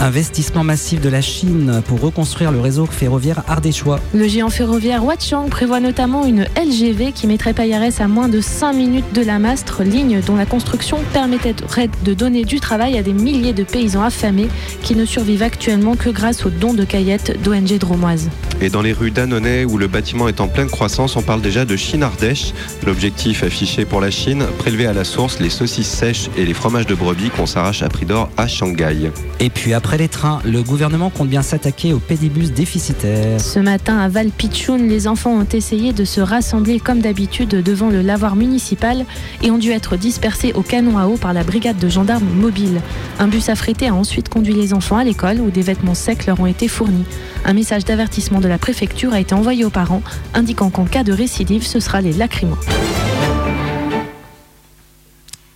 Investissement 0.00 0.64
massif 0.64 1.00
de 1.00 1.08
la 1.08 1.20
Chine 1.20 1.82
pour 1.86 2.00
reconstruire 2.00 2.50
le 2.52 2.60
réseau 2.60 2.86
ferroviaire 2.86 3.42
ardéchois. 3.46 4.00
Le 4.14 4.26
géant 4.26 4.50
ferroviaire 4.50 5.04
Huachang 5.04 5.48
prévoit 5.48 5.80
notamment 5.80 6.24
une 6.24 6.46
LGV 6.56 7.12
qui 7.12 7.26
mettrait 7.26 7.54
Payarès 7.54 8.00
à 8.00 8.08
moins 8.08 8.28
de 8.28 8.40
5 8.40 8.72
minutes 8.72 9.12
de 9.14 9.22
la 9.22 9.38
Mastre, 9.38 9.82
ligne 9.82 10.20
dont 10.26 10.36
la 10.36 10.46
construction 10.46 10.98
permettrait 11.12 11.88
de 12.04 12.14
donner 12.14 12.44
du 12.44 12.60
travail 12.60 12.98
à 12.98 13.02
des 13.02 13.12
milliers 13.12 13.52
de 13.52 13.64
paysans 13.64 14.02
affamés 14.02 14.48
qui 14.82 14.96
ne 14.96 15.04
survivent 15.04 15.42
actuellement 15.42 15.94
que 15.94 16.10
grâce 16.10 16.44
aux 16.46 16.50
dons 16.50 16.74
de 16.74 16.84
caillettes 16.84 17.42
d'ONG 17.42 17.78
dromoise. 17.78 18.28
Et 18.62 18.70
dans 18.70 18.80
les 18.80 18.92
rues 18.92 19.10
d'Annonay, 19.10 19.64
où 19.64 19.76
le 19.76 19.88
bâtiment 19.88 20.28
est 20.28 20.40
en 20.40 20.46
pleine 20.46 20.70
croissance, 20.70 21.16
on 21.16 21.22
parle 21.22 21.40
déjà 21.40 21.64
de 21.64 21.74
Chine 21.74 22.04
Ardèche. 22.04 22.52
L'objectif 22.86 23.42
affiché 23.42 23.84
pour 23.84 24.00
la 24.00 24.12
Chine, 24.12 24.44
prélever 24.56 24.86
à 24.86 24.92
la 24.92 25.02
source 25.02 25.40
les 25.40 25.50
saucisses 25.50 25.88
sèches 25.88 26.30
et 26.36 26.44
les 26.44 26.54
fromages 26.54 26.86
de 26.86 26.94
brebis 26.94 27.30
qu'on 27.30 27.46
s'arrache 27.46 27.82
à 27.82 27.88
prix 27.88 28.06
d'or 28.06 28.30
à 28.36 28.46
Shanghai. 28.46 29.10
Et 29.40 29.50
puis 29.50 29.74
après 29.74 29.98
les 29.98 30.06
trains, 30.06 30.38
le 30.44 30.62
gouvernement 30.62 31.10
compte 31.10 31.28
bien 31.28 31.42
s'attaquer 31.42 31.92
aux 31.92 31.98
pédibus 31.98 32.52
déficitaires. 32.52 33.40
Ce 33.40 33.58
matin 33.58 33.98
à 33.98 34.08
Valpichoun, 34.08 34.86
les 34.86 35.08
enfants 35.08 35.32
ont 35.32 35.48
essayé 35.52 35.92
de 35.92 36.04
se 36.04 36.20
rassembler 36.20 36.78
comme 36.78 37.00
d'habitude 37.00 37.48
devant 37.48 37.90
le 37.90 38.00
lavoir 38.00 38.36
municipal 38.36 39.04
et 39.42 39.50
ont 39.50 39.58
dû 39.58 39.72
être 39.72 39.96
dispersés 39.96 40.52
au 40.52 40.62
canon 40.62 40.98
à 40.98 41.08
eau 41.08 41.16
par 41.16 41.32
la 41.32 41.42
brigade 41.42 41.78
de 41.78 41.88
gendarmes 41.88 42.30
mobile. 42.36 42.80
Un 43.18 43.26
bus 43.26 43.48
affrété 43.48 43.88
a 43.88 43.94
ensuite 43.94 44.28
conduit 44.28 44.54
les 44.54 44.72
enfants 44.72 44.98
à 44.98 45.02
l'école 45.02 45.40
où 45.40 45.50
des 45.50 45.62
vêtements 45.62 45.94
secs 45.94 46.26
leur 46.26 46.38
ont 46.38 46.46
été 46.46 46.68
fournis. 46.68 47.04
Un 47.44 47.54
message 47.54 47.84
d'avertissement 47.84 48.38
de 48.38 48.51
la 48.52 48.58
préfecture 48.58 49.14
a 49.14 49.18
été 49.18 49.34
envoyé 49.34 49.64
aux 49.64 49.70
parents 49.70 50.02
indiquant 50.34 50.68
qu'en 50.68 50.84
cas 50.84 51.04
de 51.04 51.12
récidive, 51.14 51.66
ce 51.66 51.80
sera 51.80 52.02
les 52.02 52.12
lacrymos. 52.12 52.58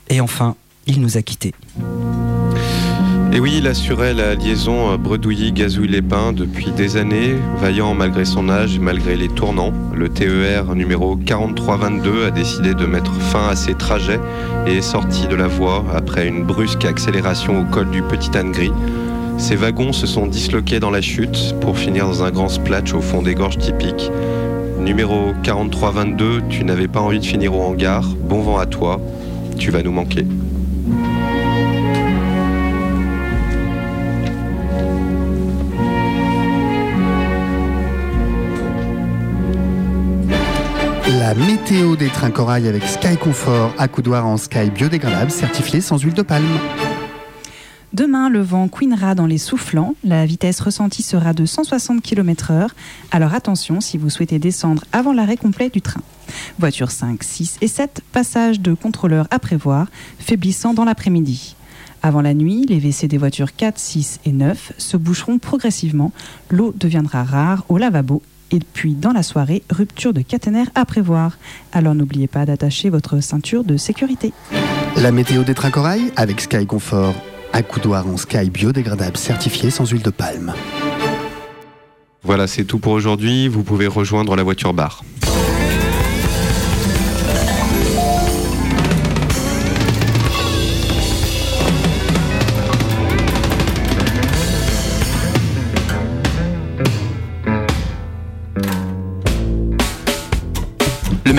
Et 0.08 0.22
enfin, 0.22 0.56
il 0.86 1.02
nous 1.02 1.18
a 1.18 1.22
quittés. 1.22 1.52
Et 3.34 3.38
oui, 3.38 3.56
il 3.58 3.66
assurait 3.66 4.14
la 4.14 4.34
liaison 4.34 4.96
Bredouilly-Gazouille-les-Pins 4.96 6.32
depuis 6.32 6.70
des 6.70 6.96
années, 6.96 7.34
vaillant 7.58 7.92
malgré 7.92 8.24
son 8.24 8.48
âge 8.48 8.76
et 8.76 8.78
malgré 8.78 9.14
les 9.14 9.28
tournants. 9.28 9.74
Le 9.94 10.08
TER 10.08 10.74
numéro 10.74 11.16
4322 11.16 12.24
a 12.24 12.30
décidé 12.30 12.72
de 12.72 12.86
mettre 12.86 13.12
fin 13.12 13.48
à 13.48 13.56
ses 13.56 13.74
trajets 13.74 14.20
et 14.66 14.78
est 14.78 14.80
sorti 14.80 15.26
de 15.26 15.36
la 15.36 15.48
voie 15.48 15.84
après 15.94 16.26
une 16.26 16.44
brusque 16.44 16.86
accélération 16.86 17.60
au 17.60 17.64
col 17.64 17.90
du 17.90 18.00
Petit 18.00 18.34
Âne 18.38 18.52
Gris. 18.52 18.72
Ces 19.38 19.54
wagons 19.54 19.92
se 19.92 20.06
sont 20.06 20.26
disloqués 20.26 20.80
dans 20.80 20.90
la 20.90 21.00
chute 21.00 21.54
pour 21.60 21.78
finir 21.78 22.06
dans 22.06 22.24
un 22.24 22.30
grand 22.30 22.48
splatch 22.48 22.94
au 22.94 23.00
fond 23.00 23.22
des 23.22 23.34
gorges 23.34 23.58
typiques. 23.58 24.10
Numéro 24.80 25.34
4322, 25.42 26.42
tu 26.48 26.64
n'avais 26.64 26.88
pas 26.88 27.00
envie 27.00 27.20
de 27.20 27.24
finir 27.24 27.54
au 27.54 27.62
hangar. 27.62 28.04
Bon 28.08 28.40
vent 28.40 28.58
à 28.58 28.66
toi, 28.66 29.00
tu 29.58 29.70
vas 29.70 29.82
nous 29.82 29.92
manquer. 29.92 30.24
La 41.20 41.34
météo 41.34 41.96
des 41.96 42.08
trains 42.08 42.30
corail 42.30 42.68
avec 42.68 42.84
Sky 42.84 43.16
Confort, 43.16 43.74
accoudoir 43.78 44.26
en 44.26 44.36
Sky 44.36 44.70
biodégradable 44.70 45.30
certifié 45.30 45.80
sans 45.80 45.98
huile 45.98 46.14
de 46.14 46.22
palme. 46.22 46.58
Demain, 47.96 48.28
le 48.28 48.42
vent 48.42 48.68
couinera 48.68 49.14
dans 49.14 49.24
les 49.24 49.38
soufflants. 49.38 49.94
La 50.04 50.26
vitesse 50.26 50.60
ressentie 50.60 51.02
sera 51.02 51.32
de 51.32 51.46
160 51.46 52.02
km/h. 52.02 52.68
Alors 53.10 53.32
attention 53.32 53.80
si 53.80 53.96
vous 53.96 54.10
souhaitez 54.10 54.38
descendre 54.38 54.84
avant 54.92 55.14
l'arrêt 55.14 55.38
complet 55.38 55.70
du 55.70 55.80
train. 55.80 56.02
Voitures 56.58 56.90
5, 56.90 57.22
6 57.24 57.56
et 57.62 57.68
7, 57.68 58.02
passage 58.12 58.60
de 58.60 58.74
contrôleur 58.74 59.26
à 59.30 59.38
prévoir, 59.38 59.86
faiblissant 60.18 60.74
dans 60.74 60.84
l'après-midi. 60.84 61.56
Avant 62.02 62.20
la 62.20 62.34
nuit, 62.34 62.66
les 62.68 62.80
WC 62.80 63.08
des 63.08 63.16
voitures 63.16 63.56
4, 63.56 63.78
6 63.78 64.20
et 64.26 64.32
9 64.32 64.74
se 64.76 64.98
boucheront 64.98 65.38
progressivement. 65.38 66.12
L'eau 66.50 66.74
deviendra 66.78 67.24
rare 67.24 67.64
au 67.70 67.78
lavabo. 67.78 68.20
Et 68.50 68.58
puis 68.58 68.92
dans 68.92 69.12
la 69.12 69.22
soirée, 69.22 69.62
rupture 69.70 70.12
de 70.12 70.20
caténaire 70.20 70.68
à 70.74 70.84
prévoir. 70.84 71.38
Alors 71.72 71.94
n'oubliez 71.94 72.26
pas 72.26 72.44
d'attacher 72.44 72.90
votre 72.90 73.20
ceinture 73.20 73.64
de 73.64 73.78
sécurité. 73.78 74.34
La 74.96 75.12
météo 75.12 75.44
des 75.44 75.54
trains 75.54 75.70
corail 75.70 76.12
avec 76.16 76.42
Sky 76.42 76.66
Confort, 76.66 77.14
accoudoir 77.56 78.06
en 78.06 78.18
sky 78.18 78.50
biodégradable 78.50 79.16
certifié 79.16 79.70
sans 79.70 79.86
huile 79.86 80.02
de 80.02 80.10
palme. 80.10 80.52
Voilà, 82.22 82.46
c'est 82.46 82.64
tout 82.64 82.78
pour 82.78 82.92
aujourd'hui. 82.92 83.48
Vous 83.48 83.62
pouvez 83.62 83.86
rejoindre 83.86 84.36
la 84.36 84.42
voiture 84.42 84.74
bar. 84.74 85.02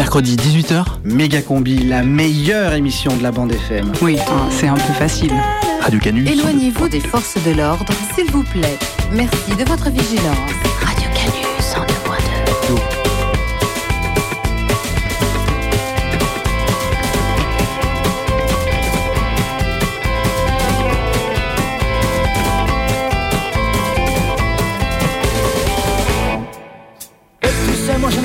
Mercredi 0.08 0.38
18h. 0.38 0.86
Méga 1.04 1.42
Combi, 1.42 1.80
la 1.80 2.02
meilleure 2.02 2.72
émission 2.72 3.18
de 3.18 3.22
la 3.22 3.30
bande 3.30 3.52
FM. 3.52 3.92
Oui, 4.02 4.18
oh, 4.30 4.32
c'est 4.50 4.70
un 4.70 4.76
peu 4.76 4.94
facile. 4.94 5.34
Radio 5.82 6.00
Canus. 6.00 6.32
Éloignez-vous 6.32 6.88
des 6.88 7.02
forces 7.02 7.36
de 7.44 7.52
l'ordre, 7.52 7.92
s'il 8.16 8.32
vous 8.32 8.44
plaît. 8.44 8.80
Merci 9.12 9.54
de 9.58 9.66
votre 9.66 9.90
vigilance. 9.90 10.38
Radio 10.82 11.10
Canus 11.14 11.76
en 11.76 11.82
2.2. 12.74 12.97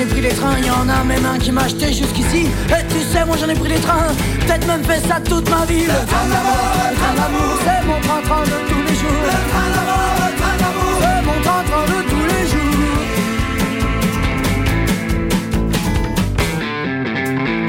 ai 0.03 0.05
pris 0.05 0.21
les 0.21 0.29
trains, 0.29 0.57
y 0.59 0.69
en 0.69 0.87
a 0.89 1.03
même 1.03 1.25
un 1.25 1.37
qui 1.37 1.51
m'a 1.51 1.63
acheté 1.63 1.87
jusqu'ici. 1.87 2.47
Et 2.69 2.83
tu 2.89 2.99
sais, 3.11 3.25
moi 3.25 3.35
j'en 3.39 3.47
ai 3.47 3.55
pris 3.55 3.69
les 3.69 3.79
trains, 3.79 4.07
peut-être 4.41 4.67
même 4.67 4.83
fait 4.83 5.01
ça 5.07 5.19
toute 5.23 5.49
ma 5.49 5.65
vie. 5.65 5.85
Le 5.85 6.05
train 6.11 6.27
d'amour, 6.31 6.67
le 6.89 6.95
train 6.99 7.13
d'amour, 7.19 7.57
c'est 7.63 7.81
mon 7.87 7.99
train-train 8.01 8.43
de 8.43 8.57
tous 8.69 8.83
les 8.87 8.95
jours. 9.01 9.23
Le 9.23 9.39
train 9.51 9.69
d'amour, 9.73 10.05
le 10.23 10.31
train 10.39 10.55
d'amour, 10.61 10.93
c'est 11.03 11.21
mon 11.29 11.37
train-train 11.45 11.85
de 11.93 11.99
tous 12.11 12.25
les 12.31 12.43
jours. 12.51 12.83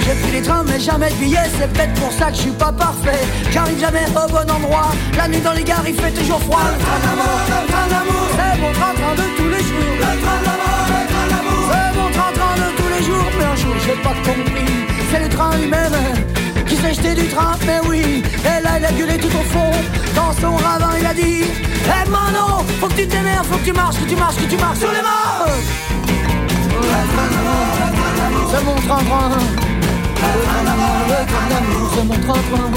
J'ai 0.04 0.16
pris 0.22 0.32
les 0.32 0.42
trains, 0.42 0.64
mais 0.66 0.80
jamais 0.80 1.10
de 1.10 1.14
billets, 1.14 1.50
c'est 1.58 1.70
peut-être 1.72 1.94
pour 1.94 2.12
ça 2.12 2.26
que 2.30 2.36
je 2.36 2.42
suis 2.42 2.50
pas 2.64 2.72
parfait. 2.72 3.22
J'arrive 3.52 3.78
jamais 3.78 4.06
au 4.10 4.26
bon 4.30 4.50
endroit, 4.50 4.90
la 5.16 5.28
nuit 5.28 5.40
dans 5.40 5.52
les 5.52 5.64
gares 5.64 5.84
il 5.86 5.94
fait 5.94 6.10
toujours 6.10 6.40
froid. 6.40 6.64
Le 6.72 6.78
train 6.84 7.00
d'amour, 7.04 7.38
le 7.46 7.66
train 7.72 7.86
d'amour, 7.94 8.26
c'est 8.36 8.60
mon 8.60 8.72
train-train 8.72 9.14
de 9.22 9.26
tous 9.36 9.48
les 9.54 9.62
jours. 9.70 9.94
Le 9.98 10.20
train 10.24 10.40
d'amour, 10.46 10.73
train-train 13.04 13.10
de 13.10 13.12
jours. 13.12 13.30
Mais 13.38 13.44
un 13.44 13.56
jour 13.56 13.74
j'ai 13.86 14.02
pas 14.02 14.14
compris, 14.24 14.86
c'est 15.10 15.20
le 15.20 15.28
train 15.28 15.56
lui-même 15.56 15.92
qui 16.66 16.76
s'est 16.76 16.94
jeté 16.94 17.14
du 17.14 17.28
train, 17.28 17.56
mais 17.66 17.80
oui. 17.88 18.22
Et 18.44 18.62
là 18.62 18.78
il 18.78 18.84
a 18.84 18.92
gueulé 18.92 19.18
tout 19.18 19.28
au 19.28 19.44
fond, 19.52 19.70
dans 20.14 20.32
son 20.40 20.56
ravin 20.56 20.92
il 20.98 21.06
a 21.06 21.14
dit 21.14 21.44
Eh 21.86 22.10
Mano, 22.10 22.64
faut 22.80 22.88
que 22.88 22.94
tu 22.94 23.06
t'émerdes, 23.06 23.46
faut 23.46 23.58
que 23.58 23.64
tu 23.64 23.72
marches, 23.72 23.96
que 23.96 24.08
tu 24.08 24.16
marches, 24.16 24.36
que 24.36 24.46
tu 24.46 24.56
marches 24.56 24.78
sur 24.78 24.92
les 24.92 25.02
mains. 25.02 25.44
Le 26.76 26.90
train 27.12 27.28
d'amour, 27.32 27.66
le 27.80 27.88
train 27.98 28.12
d'amour, 28.18 28.46
c'est 28.50 28.64
mon 28.64 28.78
train-train. 28.86 29.30
Le 30.24 30.38
train 30.48 30.62
d'amour, 30.66 30.98
le 31.08 31.20
train 31.30 31.46
d'amour, 31.50 31.86
c'est 31.96 32.06
mon 32.08 32.18
train-train. 32.24 32.70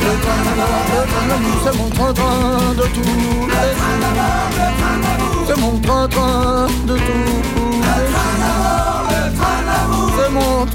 Le 0.00 0.14
train 0.22 0.40
d'amour, 0.44 0.82
le 0.92 1.02
train 1.12 1.26
d'amour, 1.28 1.56
c'est 1.64 1.76
mon 1.76 1.90
train-train 1.90 2.66
de 2.76 2.82
tous 2.82 3.02
les 3.02 3.20
jours. 3.20 3.48
C'est 7.86 8.87
Le 9.38 9.44
d'amour, 10.16 10.66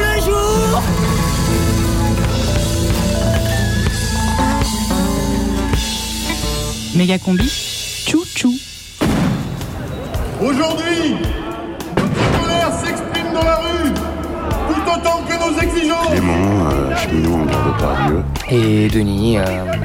le 0.00 0.20
jours. 0.24 0.82
Méga 6.94 7.18
combi, 7.18 7.48
tchou 8.06 8.24
tchou. 8.34 8.54
Aujourd'hui, 10.40 11.16
Clément, 15.72 16.68
euh, 16.70 16.94
cheminot 16.96 17.32
en 17.34 17.44
gare 17.46 17.64
de 17.66 17.80
Pardieu, 17.80 18.22
Et 18.50 18.88
Denis, 18.88 19.38
euh, 19.38 19.44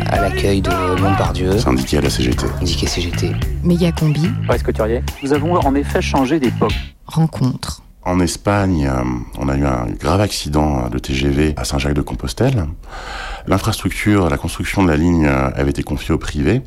à 0.10 0.20
l'accueil 0.20 0.62
de 0.62 0.70
Montpardieu. 1.02 1.58
syndiqué 1.58 2.00
à 2.00 2.02
la 2.02 2.10
CGT. 2.10 2.46
Indiqué 2.62 2.88
CGT. 2.88 3.32
Méga 3.64 3.94
combi, 3.94 4.30
Presque 4.48 4.66
couturier. 4.66 5.02
Nous 5.24 5.32
avons 5.32 5.56
en 5.56 5.76
effet 5.76 6.02
changé 6.02 6.42
d'époque. 6.42 6.74
rencontre. 7.06 7.84
En 8.04 8.20
Espagne, 8.20 8.86
euh, 8.92 9.02
on 9.38 9.48
a 9.48 9.56
eu 9.56 9.66
un 9.66 9.86
grave 9.98 10.20
accident 10.20 10.90
de 10.90 11.00
TGV 11.00 11.54
à 11.56 11.64
Saint-Jacques-de-Compostelle. 11.64 12.66
L'infrastructure, 13.48 14.30
la 14.30 14.38
construction 14.38 14.84
de 14.84 14.90
la 14.90 14.98
ligne 14.98 15.26
euh, 15.26 15.50
avait 15.56 15.70
été 15.70 15.84
confiée 15.84 16.14
au 16.14 16.18
privé. 16.18 16.62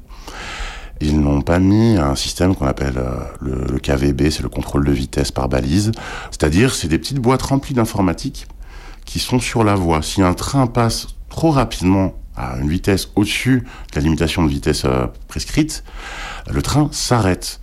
Ils 1.02 1.20
n'ont 1.20 1.42
pas 1.42 1.58
mis 1.58 1.96
un 1.98 2.14
système 2.14 2.54
qu'on 2.54 2.66
appelle 2.66 2.96
euh, 2.96 3.10
le, 3.40 3.66
le 3.70 3.78
KVB, 3.78 4.30
c'est 4.30 4.42
le 4.42 4.48
contrôle 4.48 4.84
de 4.86 4.92
vitesse 4.92 5.30
par 5.30 5.48
balise. 5.50 5.92
C'est-à-dire, 6.30 6.74
c'est 6.74 6.88
des 6.88 6.98
petites 6.98 7.20
boîtes 7.20 7.42
remplies 7.42 7.74
d'informatique 7.74 8.46
qui 9.10 9.18
sont 9.18 9.40
sur 9.40 9.64
la 9.64 9.74
voie. 9.74 10.02
Si 10.02 10.22
un 10.22 10.34
train 10.34 10.68
passe 10.68 11.08
trop 11.28 11.50
rapidement 11.50 12.14
à 12.36 12.56
une 12.58 12.68
vitesse 12.68 13.08
au-dessus 13.16 13.64
de 13.90 13.96
la 13.96 14.02
limitation 14.02 14.44
de 14.44 14.48
vitesse 14.48 14.84
euh, 14.84 15.08
prescrite, 15.26 15.82
le 16.48 16.62
train 16.62 16.88
s'arrête. 16.92 17.60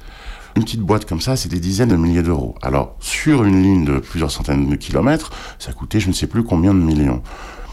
Une 0.57 0.65
petite 0.65 0.81
boîte 0.81 1.05
comme 1.05 1.21
ça, 1.21 1.37
c'est 1.37 1.47
des 1.47 1.61
dizaines 1.61 1.87
de 1.87 1.95
milliers 1.95 2.21
d'euros. 2.21 2.55
Alors, 2.61 2.97
sur 2.99 3.45
une 3.45 3.63
ligne 3.63 3.85
de 3.85 3.99
plusieurs 3.99 4.29
centaines 4.29 4.67
de 4.67 4.75
kilomètres, 4.75 5.31
ça 5.57 5.71
coûtait 5.71 6.01
je 6.01 6.09
ne 6.09 6.13
sais 6.13 6.27
plus 6.27 6.43
combien 6.43 6.73
de 6.73 6.79
millions. 6.79 7.23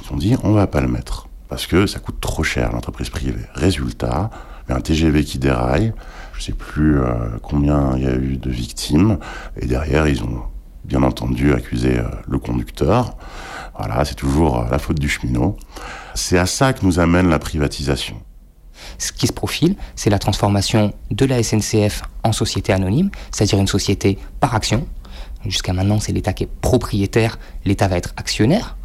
Ils 0.05 0.15
ont 0.15 0.19
dit, 0.19 0.37
on 0.45 0.53
va 0.53 0.69
pas 0.69 0.81
le 0.81 0.89
mettre. 0.89 1.27
Parce 1.49 1.67
que 1.67 1.89
ça 1.89 1.99
coûte 1.99 2.21
trop 2.21 2.45
cher, 2.45 2.71
l'entreprise 2.73 3.11
privée. 3.11 3.45
Résultat, 3.55 4.31
un 4.69 4.81
TGV 4.81 5.25
qui 5.25 5.41
déraille. 5.41 5.93
Je 6.35 6.45
sais 6.45 6.53
plus 6.53 7.01
euh, 7.01 7.15
combien 7.43 7.97
il 7.97 8.05
y 8.05 8.07
a 8.07 8.15
eu 8.15 8.37
de 8.37 8.51
victimes. 8.51 9.19
Et 9.61 9.67
derrière, 9.67 10.07
ils 10.07 10.23
ont 10.23 10.45
bien 10.85 11.03
entendu 11.03 11.53
accusé 11.55 11.99
euh, 11.99 12.05
le 12.29 12.39
conducteur. 12.39 13.17
Voilà, 13.77 14.05
c'est 14.05 14.15
toujours 14.15 14.61
euh, 14.61 14.69
la 14.71 14.79
faute 14.79 14.99
du 14.99 15.09
cheminot. 15.09 15.57
C'est 16.15 16.39
à 16.39 16.47
ça 16.47 16.73
que 16.73 16.85
nous 16.85 17.01
amène 17.01 17.29
la 17.29 17.39
privatisation. 17.39 18.17
Ce 18.99 19.13
qui 19.13 19.27
se 19.27 19.33
profile, 19.33 19.77
c'est 19.97 20.11
la 20.11 20.19
transformation 20.19 20.93
de 21.11 21.25
la 21.25 21.43
SNCF 21.43 22.03
en 22.23 22.33
société 22.33 22.73
anonyme, 22.73 23.11
c'est-à-dire 23.33 23.59
une 23.59 23.67
société 23.67 24.19
par 24.41 24.55
action. 24.55 24.87
Jusqu'à 25.47 25.73
maintenant, 25.73 26.01
c'est 26.01 26.13
l'État 26.13 26.33
qui 26.33 26.45
est 26.45 26.51
propriétaire, 26.61 27.39
l'État 27.65 27.89
va 27.89 27.97
être 27.97 28.15
actionnaire. 28.17 28.77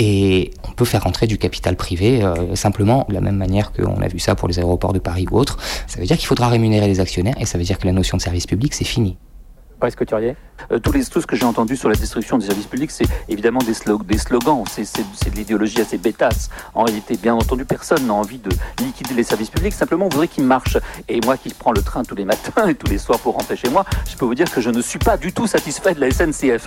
Et 0.00 0.52
on 0.68 0.72
peut 0.72 0.84
faire 0.84 1.06
entrer 1.08 1.26
du 1.26 1.38
capital 1.38 1.74
privé 1.74 2.22
euh, 2.22 2.54
simplement 2.54 3.04
de 3.08 3.14
la 3.14 3.20
même 3.20 3.36
manière 3.36 3.72
qu'on 3.72 4.00
a 4.00 4.06
vu 4.06 4.20
ça 4.20 4.36
pour 4.36 4.46
les 4.46 4.60
aéroports 4.60 4.92
de 4.92 5.00
Paris 5.00 5.26
ou 5.30 5.36
autres. 5.36 5.58
Ça 5.88 5.98
veut 5.98 6.06
dire 6.06 6.16
qu'il 6.16 6.28
faudra 6.28 6.48
rémunérer 6.48 6.86
les 6.86 7.00
actionnaires 7.00 7.34
et 7.40 7.46
ça 7.46 7.58
veut 7.58 7.64
dire 7.64 7.78
que 7.78 7.86
la 7.86 7.92
notion 7.92 8.16
de 8.16 8.22
service 8.22 8.46
public, 8.46 8.74
c'est 8.74 8.84
fini. 8.84 9.16
Euh, 10.72 10.78
tous 10.80 10.92
les, 10.92 11.04
tout 11.04 11.20
ce 11.20 11.26
que 11.26 11.36
j'ai 11.36 11.44
entendu 11.44 11.76
sur 11.76 11.88
la 11.88 11.94
destruction 11.94 12.36
des 12.36 12.46
services 12.46 12.66
publics, 12.66 12.90
c'est 12.90 13.06
évidemment 13.28 13.60
des, 13.60 13.74
slog- 13.74 14.04
des 14.04 14.18
slogans, 14.18 14.64
c'est 14.66 14.82
de 15.30 15.36
l'idéologie 15.36 15.80
assez 15.80 15.98
bêtasse. 15.98 16.50
En 16.74 16.82
réalité, 16.84 17.16
bien 17.16 17.34
entendu, 17.34 17.64
personne 17.64 18.06
n'a 18.06 18.14
envie 18.14 18.38
de 18.38 18.50
liquider 18.80 19.14
les 19.14 19.22
services 19.22 19.50
publics, 19.50 19.72
simplement 19.72 20.06
on 20.06 20.08
voudrait 20.08 20.28
qu'ils 20.28 20.44
marchent. 20.44 20.78
Et 21.08 21.20
moi 21.24 21.36
qui 21.36 21.50
prends 21.54 21.72
le 21.72 21.82
train 21.82 22.02
tous 22.02 22.16
les 22.16 22.24
matins 22.24 22.66
et 22.68 22.74
tous 22.74 22.88
les 22.90 22.98
soirs 22.98 23.20
pour 23.20 23.34
rentrer 23.34 23.56
chez 23.56 23.68
moi, 23.70 23.84
je 24.10 24.16
peux 24.16 24.24
vous 24.26 24.34
dire 24.34 24.50
que 24.50 24.60
je 24.60 24.70
ne 24.70 24.82
suis 24.82 24.98
pas 24.98 25.16
du 25.16 25.32
tout 25.32 25.46
satisfait 25.46 25.94
de 25.94 26.00
la 26.00 26.10
SNCF. 26.10 26.64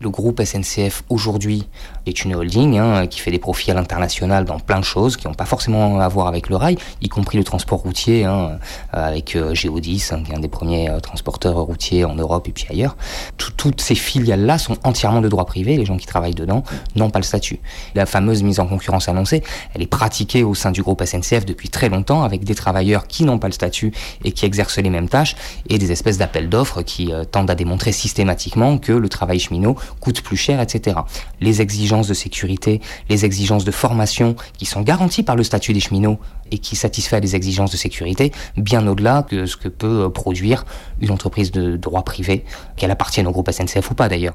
Le 0.00 0.10
groupe 0.10 0.40
SNCF 0.40 1.02
aujourd'hui 1.08 1.66
est 2.06 2.22
une 2.24 2.32
holding 2.36 2.78
hein, 2.78 3.08
qui 3.08 3.18
fait 3.18 3.32
des 3.32 3.40
profits 3.40 3.72
à 3.72 3.74
l'international 3.74 4.44
dans 4.44 4.60
plein 4.60 4.78
de 4.78 4.84
choses 4.84 5.16
qui 5.16 5.26
n'ont 5.26 5.34
pas 5.34 5.44
forcément 5.44 5.98
à 5.98 6.06
voir 6.06 6.28
avec 6.28 6.48
le 6.48 6.54
rail, 6.54 6.78
y 7.02 7.08
compris 7.08 7.36
le 7.36 7.42
transport 7.42 7.80
routier 7.80 8.24
hein, 8.24 8.60
euh, 8.94 9.08
avec 9.08 9.34
euh, 9.34 9.54
Géodis, 9.56 10.10
hein, 10.12 10.22
qui 10.24 10.30
est 10.30 10.36
un 10.36 10.38
des 10.38 10.46
premiers 10.46 10.88
euh, 10.88 11.00
transporteurs 11.00 11.56
routiers 11.56 12.04
en 12.04 12.14
Europe 12.14 12.46
et 12.46 12.52
puis 12.52 12.64
ailleurs. 12.70 12.96
Tout- 13.38 13.50
toutes 13.56 13.80
ces 13.80 13.96
filiales-là 13.96 14.58
sont 14.58 14.76
entièrement 14.84 15.20
de 15.20 15.28
droit 15.28 15.44
privé, 15.46 15.76
les 15.76 15.84
gens 15.84 15.96
qui 15.96 16.06
travaillent 16.06 16.32
dedans 16.36 16.62
n'ont 16.94 17.10
pas 17.10 17.18
le 17.18 17.24
statut. 17.24 17.58
La 17.96 18.06
fameuse 18.06 18.44
mise 18.44 18.60
en 18.60 18.68
concurrence 18.68 19.08
annoncée, 19.08 19.42
elle 19.74 19.82
est 19.82 19.86
pratiquée 19.88 20.44
au 20.44 20.54
sein 20.54 20.70
du 20.70 20.80
groupe 20.80 21.02
SNCF 21.04 21.44
depuis 21.44 21.70
très 21.70 21.88
longtemps 21.88 22.22
avec 22.22 22.44
des 22.44 22.54
travailleurs 22.54 23.08
qui 23.08 23.24
n'ont 23.24 23.40
pas 23.40 23.48
le 23.48 23.52
statut 23.52 23.90
et 24.24 24.30
qui 24.30 24.46
exercent 24.46 24.78
les 24.78 24.90
mêmes 24.90 25.08
tâches 25.08 25.34
et 25.68 25.78
des 25.78 25.90
espèces 25.90 26.18
d'appels 26.18 26.48
d'offres 26.48 26.82
qui 26.82 27.12
euh, 27.12 27.24
tendent 27.24 27.50
à 27.50 27.56
démontrer 27.56 27.90
systématiquement 27.90 28.78
que 28.78 28.92
le 28.92 29.08
travail 29.08 29.40
cheminot 29.40 29.74
coûte 30.00 30.22
plus 30.22 30.36
cher, 30.36 30.60
etc. 30.60 30.98
Les 31.40 31.60
exigences 31.60 32.08
de 32.08 32.14
sécurité, 32.14 32.80
les 33.08 33.24
exigences 33.24 33.64
de 33.64 33.70
formation 33.70 34.36
qui 34.56 34.66
sont 34.66 34.82
garanties 34.82 35.22
par 35.22 35.36
le 35.36 35.42
statut 35.42 35.72
des 35.72 35.80
cheminots 35.80 36.18
et 36.50 36.58
qui 36.58 36.76
satisfait 36.76 37.20
les 37.20 37.36
exigences 37.36 37.70
de 37.70 37.76
sécurité 37.76 38.32
bien 38.56 38.86
au-delà 38.86 39.26
de 39.30 39.46
ce 39.46 39.56
que 39.56 39.68
peut 39.68 40.04
euh, 40.04 40.08
produire 40.08 40.64
une 41.00 41.10
entreprise 41.10 41.50
de 41.50 41.76
droit 41.76 42.02
privé, 42.02 42.44
qu'elle 42.76 42.90
appartienne 42.90 43.26
au 43.26 43.32
groupe 43.32 43.50
SNCF 43.50 43.90
ou 43.90 43.94
pas 43.94 44.08
d'ailleurs. 44.08 44.34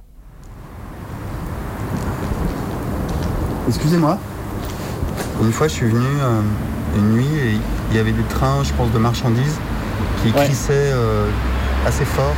Excusez-moi. 3.68 4.18
Une 5.42 5.52
fois, 5.52 5.68
je 5.68 5.74
suis 5.74 5.88
venu 5.88 6.06
euh, 6.22 6.42
une 6.98 7.10
nuit 7.14 7.36
et 7.38 7.58
il 7.92 7.96
y 7.96 8.00
avait 8.00 8.12
des 8.12 8.24
trains, 8.24 8.64
je 8.64 8.74
pense, 8.74 8.92
de 8.92 8.98
marchandises 8.98 9.58
qui 10.22 10.32
crissaient 10.32 10.74
euh, 10.74 11.30
assez 11.86 12.06
fort. 12.06 12.36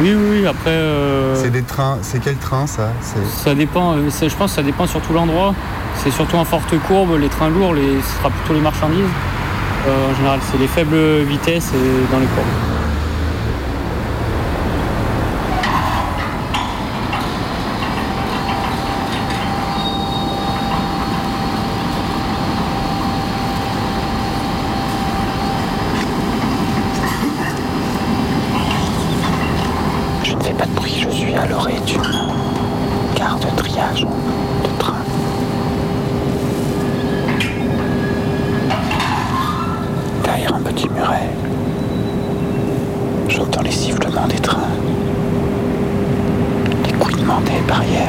Oui, 0.00 0.14
oui, 0.14 0.40
oui, 0.40 0.46
après. 0.46 0.70
euh, 0.70 1.34
C'est 1.36 1.50
des 1.50 1.62
trains, 1.62 1.98
c'est 2.02 2.18
quel 2.20 2.36
train 2.36 2.66
ça 2.66 2.88
Ça 3.36 3.54
dépend, 3.54 3.94
euh, 3.94 4.08
je 4.10 4.34
pense 4.34 4.50
que 4.50 4.56
ça 4.56 4.62
dépend 4.62 4.86
surtout 4.86 5.12
l'endroit. 5.12 5.54
C'est 5.96 6.10
surtout 6.10 6.36
en 6.36 6.44
forte 6.44 6.76
courbe, 6.88 7.16
les 7.20 7.28
trains 7.28 7.50
lourds, 7.50 7.74
les, 7.74 8.00
ce 8.02 8.16
sera 8.18 8.30
plutôt 8.30 8.54
les 8.54 8.60
marchandises. 8.60 9.04
Euh, 9.86 10.10
en 10.10 10.16
général, 10.16 10.40
c'est 10.50 10.58
les 10.58 10.66
faibles 10.66 10.96
vitesses 11.22 11.70
et 11.74 12.12
dans 12.12 12.18
les 12.18 12.26
courbes. 12.26 12.46
Je 30.24 30.34
ne 30.34 30.40
fais 30.40 30.52
pas 30.52 30.66
de 30.66 30.70
bruit, 30.72 30.96
je 31.00 31.08
suis 31.10 31.34
à 31.34 31.46
l'orée 31.46 31.80
d'une 31.86 32.02
gare 33.16 33.38
de 33.38 33.56
triage 33.56 34.02
de 34.02 34.78
train. 34.78 34.94
Derrière 40.24 40.54
un 40.54 40.60
petit 40.60 40.88
muret, 40.88 41.30
j'entends 43.28 43.62
les 43.62 43.70
sifflements 43.70 44.26
des 44.28 44.38
trains, 44.38 44.70
les 46.86 46.92
couinements 46.92 47.40
des 47.40 47.60
barrières. 47.66 48.08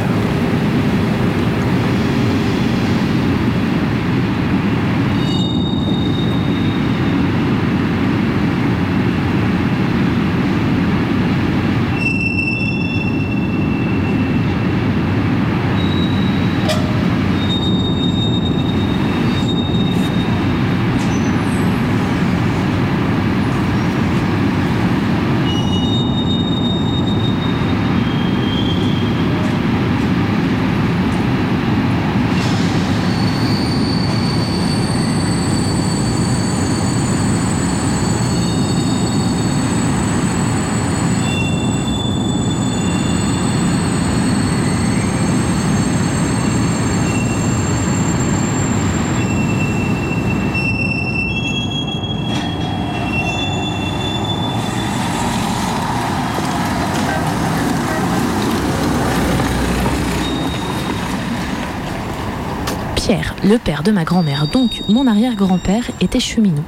Pierre, 62.96 63.33
le 63.44 63.58
père 63.58 63.84
de 63.84 63.92
ma 63.92 64.06
grand-mère, 64.06 64.48
donc 64.48 64.82
mon 64.88 65.06
arrière-grand-père, 65.06 65.84
était 66.00 66.20
cheminot. 66.20 66.64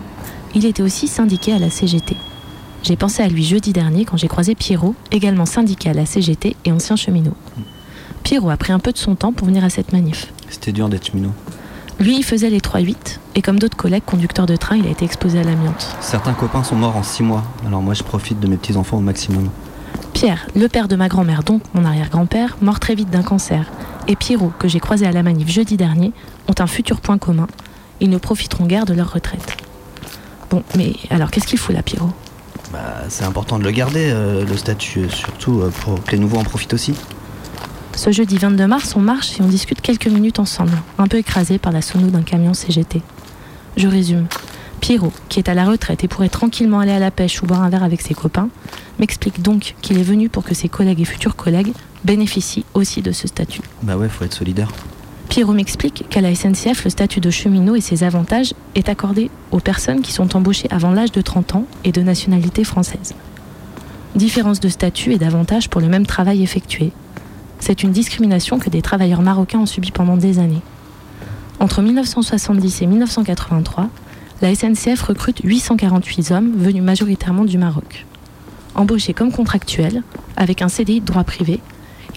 Il 0.56 0.66
était 0.66 0.84
aussi 0.84 1.08
syndiqué 1.08 1.54
à 1.54 1.60
la 1.60 1.70
CGT. 1.70 2.18
J'ai 2.84 2.98
pensé 2.98 3.24
à 3.24 3.28
lui 3.28 3.44
jeudi 3.44 3.74
dernier 3.74 4.06
quand 4.06 4.18
j'ai 4.18 4.28
croisé 4.28 4.56
Pierrot, 4.56 4.94
également 5.12 5.46
syndiqué 5.46 5.90
à 5.90 5.94
la 5.94 6.06
CGT 6.06 6.56
et 6.66 6.72
ancien 6.72 6.96
cheminot. 6.96 7.34
Pierrot 8.24 8.50
a 8.50 8.58
pris 8.58 8.74
un 8.74 8.80
peu 8.80 8.92
de 8.92 8.98
son 8.98 9.16
temps 9.16 9.32
pour 9.32 9.48
venir 9.48 9.64
à 9.64 9.70
cette 9.70 9.94
manif. 9.94 10.34
C'était 10.50 10.72
dur 10.72 10.90
d'être 10.90 11.08
cheminot. 11.08 11.32
Lui, 12.00 12.18
il 12.18 12.24
faisait 12.24 12.50
les 12.50 12.60
3-8, 12.60 13.20
et 13.36 13.42
comme 13.42 13.58
d'autres 13.58 13.78
collègues 13.78 14.04
conducteurs 14.06 14.46
de 14.46 14.58
train, 14.58 14.76
il 14.76 14.86
a 14.86 14.90
été 14.90 15.06
exposé 15.06 15.40
à 15.40 15.44
l'amiante. 15.44 15.96
Certains 16.02 16.34
copains 16.34 16.64
sont 16.64 16.76
morts 16.76 16.98
en 16.98 17.04
6 17.04 17.24
mois, 17.24 17.44
alors 17.66 17.82
moi 17.82 17.94
je 17.94 18.04
profite 18.04 18.42
de 18.42 18.48
mes 18.48 18.58
petits-enfants 18.58 18.98
au 18.98 19.02
maximum. 19.02 19.50
Pierre, 20.14 20.46
le 20.56 20.68
père 20.68 20.90
de 20.90 20.98
ma 20.98 21.08
grand-mère, 21.08 21.44
donc 21.44 21.62
mon 21.74 21.86
arrière-grand-père, 21.86 22.58
mort 22.62 22.82
très 22.82 22.96
vite 22.96 23.10
d'un 23.10 23.24
cancer, 23.24 23.72
et 24.08 24.16
Pierrot, 24.16 24.52
que 24.60 24.68
j'ai 24.68 24.80
croisé 24.80 25.06
à 25.06 25.12
la 25.12 25.24
manif 25.24 25.50
jeudi 25.50 25.78
dernier, 25.78 26.12
ont 26.48 26.56
un 26.60 26.68
futur 26.68 27.02
point 27.02 27.18
commun. 27.18 27.48
Ils 28.00 28.10
ne 28.10 28.18
profiteront 28.18 28.66
guère 28.66 28.86
de 28.86 28.94
leur 28.94 29.14
retraite. 29.14 29.58
Bon, 30.50 30.64
mais 30.78 30.94
alors 31.10 31.32
qu'est-ce 31.32 31.48
qu'il 31.48 31.58
fout 31.58 31.74
là, 31.74 31.82
Pierrot? 31.82 32.12
Bah, 32.72 33.04
c'est 33.10 33.26
important 33.26 33.60
de 33.60 33.64
le 33.64 33.72
garder, 33.72 34.10
euh, 34.12 34.46
le 34.46 34.58
statut, 34.58 35.02
euh, 35.02 35.10
surtout 35.10 35.62
euh, 35.62 35.70
pour 35.70 36.04
que 36.04 36.12
les 36.12 36.20
nouveaux 36.20 36.38
en 36.38 36.44
profitent 36.44 36.74
aussi. 36.74 36.94
Ce 37.96 38.12
jeudi 38.12 38.38
22 38.38 38.68
mars, 38.68 38.96
on 38.96 39.00
marche 39.00 39.40
et 39.40 39.44
on 39.44 39.48
discute 39.48 39.82
quelques 39.82 40.08
minutes 40.08 40.40
ensemble, 40.40 40.74
un 40.98 41.08
peu 41.08 41.18
écrasé 41.18 41.58
par 41.58 41.72
la 41.72 41.82
sono 41.82 42.08
d'un 42.08 42.24
camion 42.24 42.54
CGT. 42.54 43.02
Je 43.78 43.88
résume. 43.88 44.28
Pierrot, 44.86 45.12
qui 45.30 45.40
est 45.40 45.50
à 45.50 45.56
la 45.56 45.66
retraite 45.66 46.04
et 46.04 46.08
pourrait 46.08 46.30
tranquillement 46.30 46.80
aller 46.80 46.92
à 46.92 47.00
la 47.00 47.10
pêche 47.10 47.42
ou 47.42 47.48
boire 47.48 47.64
un 47.64 47.70
verre 47.70 47.82
avec 47.82 48.02
ses 48.02 48.14
copains, 48.14 48.50
m'explique 49.00 49.42
donc 49.42 49.74
qu'il 49.82 49.98
est 49.98 50.04
venu 50.04 50.30
pour 50.30 50.44
que 50.44 50.54
ses 50.54 50.70
collègues 50.70 51.02
et 51.02 51.06
futurs 51.06 51.36
collègues 51.36 51.74
bénéficient 52.04 52.66
aussi 52.76 53.02
de 53.02 53.12
ce 53.12 53.28
statut. 53.28 53.62
Bah 53.82 53.98
ouais, 53.98 54.10
faut 54.10 54.24
être 54.26 54.36
solidaire. 54.36 54.72
Pierrot 55.28 55.54
m'explique 55.54 56.06
qu'à 56.12 56.22
la 56.22 56.36
SNCF, 56.36 56.84
le 56.84 56.92
statut 56.92 57.20
de 57.20 57.32
cheminot 57.32 57.76
et 57.76 57.82
ses 57.82 58.04
avantages 58.04 58.54
est 58.76 58.88
accordé 58.88 59.32
aux 59.50 59.60
personnes 59.60 60.04
qui 60.04 60.14
sont 60.14 60.38
embauchées 60.38 60.68
avant 60.70 60.92
l'âge 60.92 61.12
de 61.12 61.22
30 61.22 61.56
ans 61.56 61.66
et 61.84 61.92
de 61.92 62.02
nationalité 62.04 62.64
française. 62.64 63.16
Différence 64.14 64.60
de 64.60 64.70
statut 64.70 65.14
et 65.14 65.18
d'avantages 65.18 65.68
pour 65.68 65.82
le 65.82 65.88
même 65.88 66.06
travail 66.06 66.44
effectué. 66.44 66.92
C'est 67.58 67.82
une 67.82 67.92
discrimination 67.92 68.60
que 68.60 68.70
des 68.70 68.84
travailleurs 68.84 69.24
marocains 69.24 69.62
ont 69.62 69.66
subie 69.66 69.90
pendant 69.90 70.16
des 70.16 70.38
années. 70.38 70.62
Entre 71.60 71.82
1970 71.82 72.84
et 72.84 72.86
1983, 72.86 73.90
la 74.42 74.54
SNCF 74.54 75.02
recrute 75.02 75.42
848 75.44 76.32
hommes 76.32 76.52
venus 76.58 76.84
majoritairement 76.84 77.46
du 77.46 77.58
Maroc. 77.58 78.06
Embauchés 78.76 79.14
comme 79.14 79.32
contractuels, 79.32 80.04
avec 80.36 80.62
un 80.62 80.68
CDI 80.68 81.00
de 81.00 81.06
droit 81.06 81.24
privé, 81.24 81.62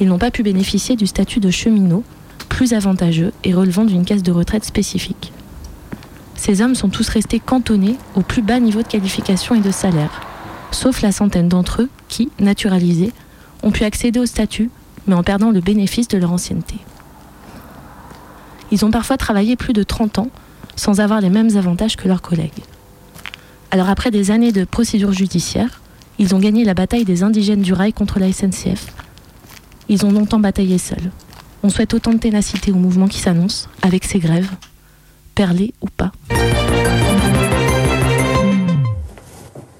ils 0.00 0.08
n'ont 0.08 0.18
pas 0.18 0.32
pu 0.32 0.42
bénéficier 0.42 0.96
du 0.96 1.06
statut 1.06 1.38
de 1.38 1.50
cheminot, 1.50 2.02
plus 2.48 2.72
avantageux 2.72 3.32
et 3.44 3.54
relevant 3.54 3.84
d'une 3.84 4.04
caisse 4.04 4.22
de 4.22 4.32
retraite 4.32 4.64
spécifique. 4.64 5.32
Ces 6.34 6.60
hommes 6.60 6.74
sont 6.74 6.88
tous 6.88 7.08
restés 7.08 7.40
cantonnés 7.40 7.96
au 8.14 8.22
plus 8.22 8.42
bas 8.42 8.58
niveau 8.58 8.82
de 8.82 8.88
qualification 8.88 9.54
et 9.54 9.60
de 9.60 9.70
salaire, 9.70 10.22
sauf 10.72 11.02
la 11.02 11.12
centaine 11.12 11.48
d'entre 11.48 11.82
eux 11.82 11.90
qui, 12.08 12.30
naturalisés, 12.40 13.12
ont 13.62 13.70
pu 13.70 13.84
accéder 13.84 14.18
au 14.18 14.26
statut, 14.26 14.70
mais 15.06 15.14
en 15.14 15.22
perdant 15.22 15.50
le 15.50 15.60
bénéfice 15.60 16.08
de 16.08 16.18
leur 16.18 16.32
ancienneté. 16.32 16.76
Ils 18.70 18.84
ont 18.84 18.90
parfois 18.90 19.16
travaillé 19.16 19.56
plus 19.56 19.72
de 19.72 19.82
30 19.82 20.18
ans 20.18 20.30
sans 20.78 21.00
avoir 21.00 21.20
les 21.20 21.28
mêmes 21.28 21.56
avantages 21.56 21.96
que 21.96 22.08
leurs 22.08 22.22
collègues. 22.22 22.62
Alors 23.70 23.88
après 23.88 24.10
des 24.10 24.30
années 24.30 24.52
de 24.52 24.64
procédures 24.64 25.12
judiciaires, 25.12 25.82
ils 26.18 26.34
ont 26.34 26.38
gagné 26.38 26.64
la 26.64 26.74
bataille 26.74 27.04
des 27.04 27.22
indigènes 27.22 27.62
du 27.62 27.72
rail 27.72 27.92
contre 27.92 28.18
la 28.18 28.32
SNCF. 28.32 28.86
Ils 29.88 30.06
ont 30.06 30.12
longtemps 30.12 30.38
bataillé 30.38 30.78
seuls. 30.78 31.10
On 31.62 31.70
souhaite 31.70 31.94
autant 31.94 32.12
de 32.12 32.18
ténacité 32.18 32.70
au 32.70 32.76
mouvement 32.76 33.08
qui 33.08 33.18
s'annonce, 33.18 33.68
avec 33.82 34.04
ces 34.04 34.20
grèves, 34.20 34.50
perlées 35.34 35.74
ou 35.80 35.88
pas. 35.88 36.12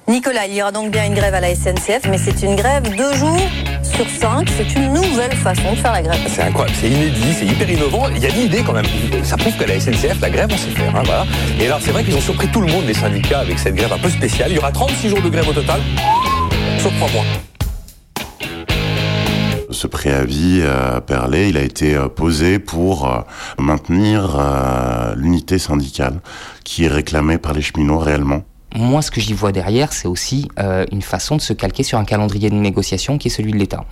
Nicolas, 0.09 0.47
il 0.47 0.55
y 0.55 0.63
aura 0.63 0.73
donc 0.73 0.91
bien 0.91 1.07
une 1.07 1.15
grève 1.15 1.35
à 1.35 1.41
la 1.41 1.55
SNCF, 1.55 2.09
mais 2.11 2.19
c'est 2.19 2.43
une 2.43 2.57
grève 2.57 2.97
deux 2.97 3.15
jours 3.15 3.39
sur. 4.01 4.49
C'est 4.57 4.75
une 4.75 4.93
nouvelle 4.93 5.33
façon 5.35 5.73
de 5.73 5.77
faire 5.77 5.93
la 5.93 6.03
grève. 6.03 6.21
C'est 6.29 6.43
incroyable, 6.43 6.77
c'est 6.81 6.89
inédit, 6.89 7.33
c'est 7.33 7.47
hyper 7.47 7.69
innovant. 7.71 8.09
Il 8.15 8.23
y 8.23 8.27
a 8.27 8.31
une 8.31 8.43
idée 8.43 8.63
quand 8.65 8.73
même. 8.73 8.85
Ça 9.25 9.37
prouve 9.37 9.57
qu'à 9.57 9.67
la 9.67 9.81
SNCF, 9.81 10.21
la 10.21 10.31
grève, 10.31 10.49
on 10.53 10.57
sait 10.57 10.71
faire. 10.71 10.95
hein, 10.95 11.03
voilà. 11.05 11.27
Et 11.61 11.67
alors, 11.67 11.81
c'est 11.81 11.91
vrai 11.91 12.05
qu'ils 12.05 12.17
ont 12.17 12.21
surpris 12.21 12.49
tout 12.49 12.61
le 12.61 12.69
monde, 12.69 12.85
les 12.87 12.95
syndicats, 12.95 13.41
avec 13.41 13.59
cette 13.59 13.75
grève 13.75 13.93
un 13.93 13.99
peu 13.99 14.11
spéciale. 14.11 14.51
Il 14.51 14.57
y 14.57 14.59
aura 14.59 14.73
36 14.73 15.09
jours 15.09 15.23
de 15.23 15.29
grève 15.29 15.49
au 15.49 15.53
total, 15.53 15.81
sauf 16.79 16.93
3 16.97 17.11
mois. 17.11 17.25
Ce 19.71 19.87
préavis 19.87 20.63
à 20.63 21.01
Perlé, 21.01 21.51
il 21.51 21.57
a 21.57 21.63
été 21.63 21.95
euh, 21.95 22.09
posé 22.09 22.59
pour 22.59 23.07
euh, 23.07 23.21
maintenir 23.59 24.37
euh, 24.39 25.15
l'unité 25.15 25.59
syndicale 25.59 26.21
qui 26.65 26.85
est 26.85 26.89
réclamée 26.89 27.37
par 27.39 27.53
les 27.53 27.61
cheminots 27.61 27.99
réellement. 27.99 28.45
Moi, 28.79 29.03
ce 29.03 29.11
que 29.11 29.21
j'y 29.21 29.33
vois 29.33 29.51
derrière, 29.51 29.93
c'est 29.93 30.07
aussi 30.07 30.47
euh, 30.61 30.87
une 30.93 31.03
façon 31.03 31.35
de 31.35 31.41
se 31.41 31.53
calquer 31.53 31.83
sur 31.83 31.99
un 31.99 32.05
calendrier 32.05 32.49
de 32.49 32.55
négociation 32.55 33.19
qui 33.19 33.27
est 33.27 33.31
celui 33.31 33.51
de 33.51 33.57
l'État. 33.57 33.85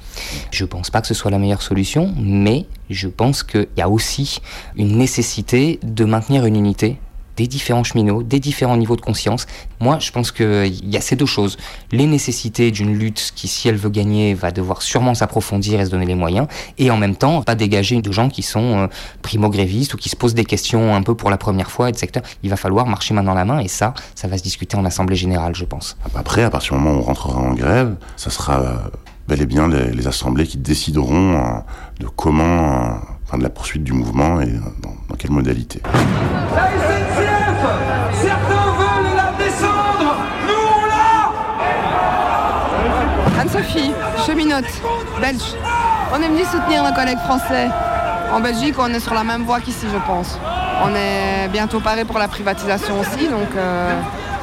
Je 0.52 0.64
pense 0.64 0.90
pas 0.90 1.00
que 1.00 1.08
ce 1.08 1.14
soit 1.14 1.32
la 1.32 1.40
meilleure 1.40 1.60
solution, 1.60 2.14
mais 2.16 2.66
je 2.88 3.08
pense 3.08 3.42
qu'il 3.42 3.66
y 3.76 3.82
a 3.82 3.88
aussi 3.88 4.38
une 4.76 4.96
nécessité 4.96 5.80
de 5.82 6.04
maintenir 6.04 6.46
une 6.46 6.54
unité 6.54 6.98
des 7.36 7.46
différents 7.46 7.84
cheminots, 7.84 8.22
des 8.22 8.40
différents 8.40 8.76
niveaux 8.76 8.96
de 8.96 9.00
conscience. 9.00 9.46
Moi, 9.80 9.98
je 10.00 10.10
pense 10.10 10.32
qu'il 10.32 10.88
y 10.88 10.96
a 10.96 11.00
ces 11.00 11.16
deux 11.16 11.26
choses. 11.26 11.56
Les 11.92 12.06
nécessités 12.06 12.70
d'une 12.70 12.96
lutte 12.96 13.32
qui, 13.34 13.48
si 13.48 13.68
elle 13.68 13.76
veut 13.76 13.90
gagner, 13.90 14.34
va 14.34 14.50
devoir 14.50 14.82
sûrement 14.82 15.14
s'approfondir 15.14 15.80
et 15.80 15.84
se 15.84 15.90
donner 15.90 16.06
les 16.06 16.14
moyens, 16.14 16.46
et 16.78 16.90
en 16.90 16.96
même 16.96 17.16
temps, 17.16 17.42
pas 17.42 17.54
dégager 17.54 18.00
de 18.00 18.12
gens 18.12 18.28
qui 18.28 18.42
sont 18.42 18.78
euh, 18.78 18.86
primo-grévistes 19.22 19.94
ou 19.94 19.96
qui 19.96 20.08
se 20.08 20.16
posent 20.16 20.34
des 20.34 20.44
questions 20.44 20.94
un 20.94 21.02
peu 21.02 21.14
pour 21.14 21.30
la 21.30 21.36
première 21.36 21.70
fois 21.70 21.88
et 21.88 21.92
de 21.92 21.96
secteur. 21.96 22.22
Il 22.42 22.50
va 22.50 22.56
falloir 22.56 22.86
marcher 22.86 23.14
main 23.14 23.22
dans 23.22 23.34
la 23.34 23.44
main, 23.44 23.58
et 23.58 23.68
ça, 23.68 23.94
ça 24.14 24.28
va 24.28 24.38
se 24.38 24.42
discuter 24.42 24.76
en 24.76 24.84
Assemblée 24.84 25.16
Générale, 25.16 25.54
je 25.54 25.64
pense. 25.64 25.96
Après, 26.14 26.42
à 26.42 26.50
partir 26.50 26.74
du 26.74 26.80
moment 26.80 26.98
où 26.98 27.02
on 27.02 27.04
rentrera 27.04 27.38
en 27.38 27.54
grève, 27.54 27.96
ça 28.16 28.30
sera 28.30 28.60
euh, 28.60 28.76
bel 29.28 29.42
et 29.42 29.46
bien 29.46 29.68
les, 29.68 30.06
assemblées 30.06 30.46
qui 30.46 30.58
décideront 30.58 31.36
euh, 31.36 31.58
de 32.00 32.06
comment, 32.06 32.72
euh, 32.72 32.94
enfin 33.26 33.38
de 33.38 33.42
la 33.42 33.50
poursuite 33.50 33.82
du 33.82 33.92
mouvement 33.92 34.40
et 34.40 34.46
dans, 34.82 34.94
dans 35.08 35.16
quelle 35.18 35.32
modalité. 35.32 35.82
La 36.54 36.66
SNCF 36.66 37.66
Certains 38.12 38.72
veulent 38.78 39.16
la 39.16 39.32
descendre 39.44 40.16
Nous 40.46 40.64
on 40.76 40.86
l'a 40.86 41.32
Anne-Sophie, 43.40 43.92
cheminote, 44.26 44.64
belge. 45.20 45.54
On 46.14 46.22
est 46.22 46.28
venu 46.28 46.44
soutenir 46.44 46.84
nos 46.84 46.92
collègues 46.94 47.18
français. 47.18 47.68
En 48.32 48.40
Belgique, 48.40 48.76
on 48.78 48.88
est 48.92 49.00
sur 49.00 49.14
la 49.14 49.24
même 49.24 49.42
voie 49.44 49.60
qu'ici, 49.60 49.86
je 49.92 49.98
pense. 50.06 50.38
On 50.84 50.94
est 50.94 51.48
bientôt 51.48 51.80
paré 51.80 52.04
pour 52.04 52.18
la 52.18 52.28
privatisation 52.28 53.00
aussi, 53.00 53.28
donc 53.28 53.48
euh, 53.56 54.00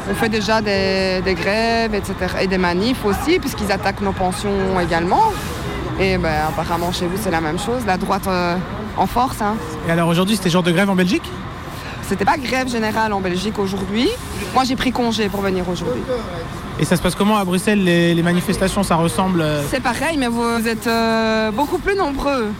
on 0.09 0.13
fait 0.15 0.29
déjà 0.29 0.61
des, 0.61 1.21
des 1.23 1.35
grèves, 1.35 1.93
etc. 1.95 2.15
Et 2.41 2.47
des 2.47 2.57
manifs 2.57 3.05
aussi, 3.05 3.39
puisqu'ils 3.39 3.71
attaquent 3.71 4.01
nos 4.01 4.11
pensions 4.13 4.79
également. 4.81 5.31
Et 6.03 6.17
ben, 6.17 6.33
apparemment, 6.49 6.91
chez 6.91 7.05
vous, 7.07 7.15
c'est 7.21 7.31
la 7.31 7.39
même 7.39 7.57
chose. 7.57 7.85
La 7.87 7.95
droite 7.97 8.27
euh, 8.27 8.57
en 8.97 9.07
force. 9.07 9.41
hein. 9.41 9.55
Et 9.87 9.91
alors 9.91 10.09
aujourd'hui, 10.09 10.35
c'était 10.35 10.49
genre 10.49 10.61
de 10.63 10.71
grève 10.71 10.89
en 10.89 10.95
Belgique? 10.95 11.23
C'était 12.09 12.25
pas 12.25 12.35
grève 12.37 12.67
générale 12.67 13.13
en 13.13 13.21
Belgique 13.21 13.57
aujourd'hui. 13.57 14.09
Moi, 14.53 14.65
j'ai 14.65 14.75
pris 14.75 14.91
congé 14.91 15.29
pour 15.29 15.39
venir 15.41 15.67
aujourd'hui. 15.69 16.01
Et 16.77 16.83
ça 16.83 16.97
se 16.97 17.01
passe 17.01 17.15
comment 17.15 17.37
à 17.37 17.45
Bruxelles? 17.45 17.81
Les, 17.83 18.13
les 18.13 18.21
manifestations, 18.23 18.83
ça 18.83 18.95
ressemble 18.95 19.39
euh, 19.41 19.63
C'est 19.71 19.79
pareil, 19.81 20.17
mais 20.17 20.27
vous 20.27 20.67
êtes 20.67 20.87
euh, 20.87 21.51
beaucoup 21.51 21.77
plus 21.77 21.95
nombreux. 21.95 22.51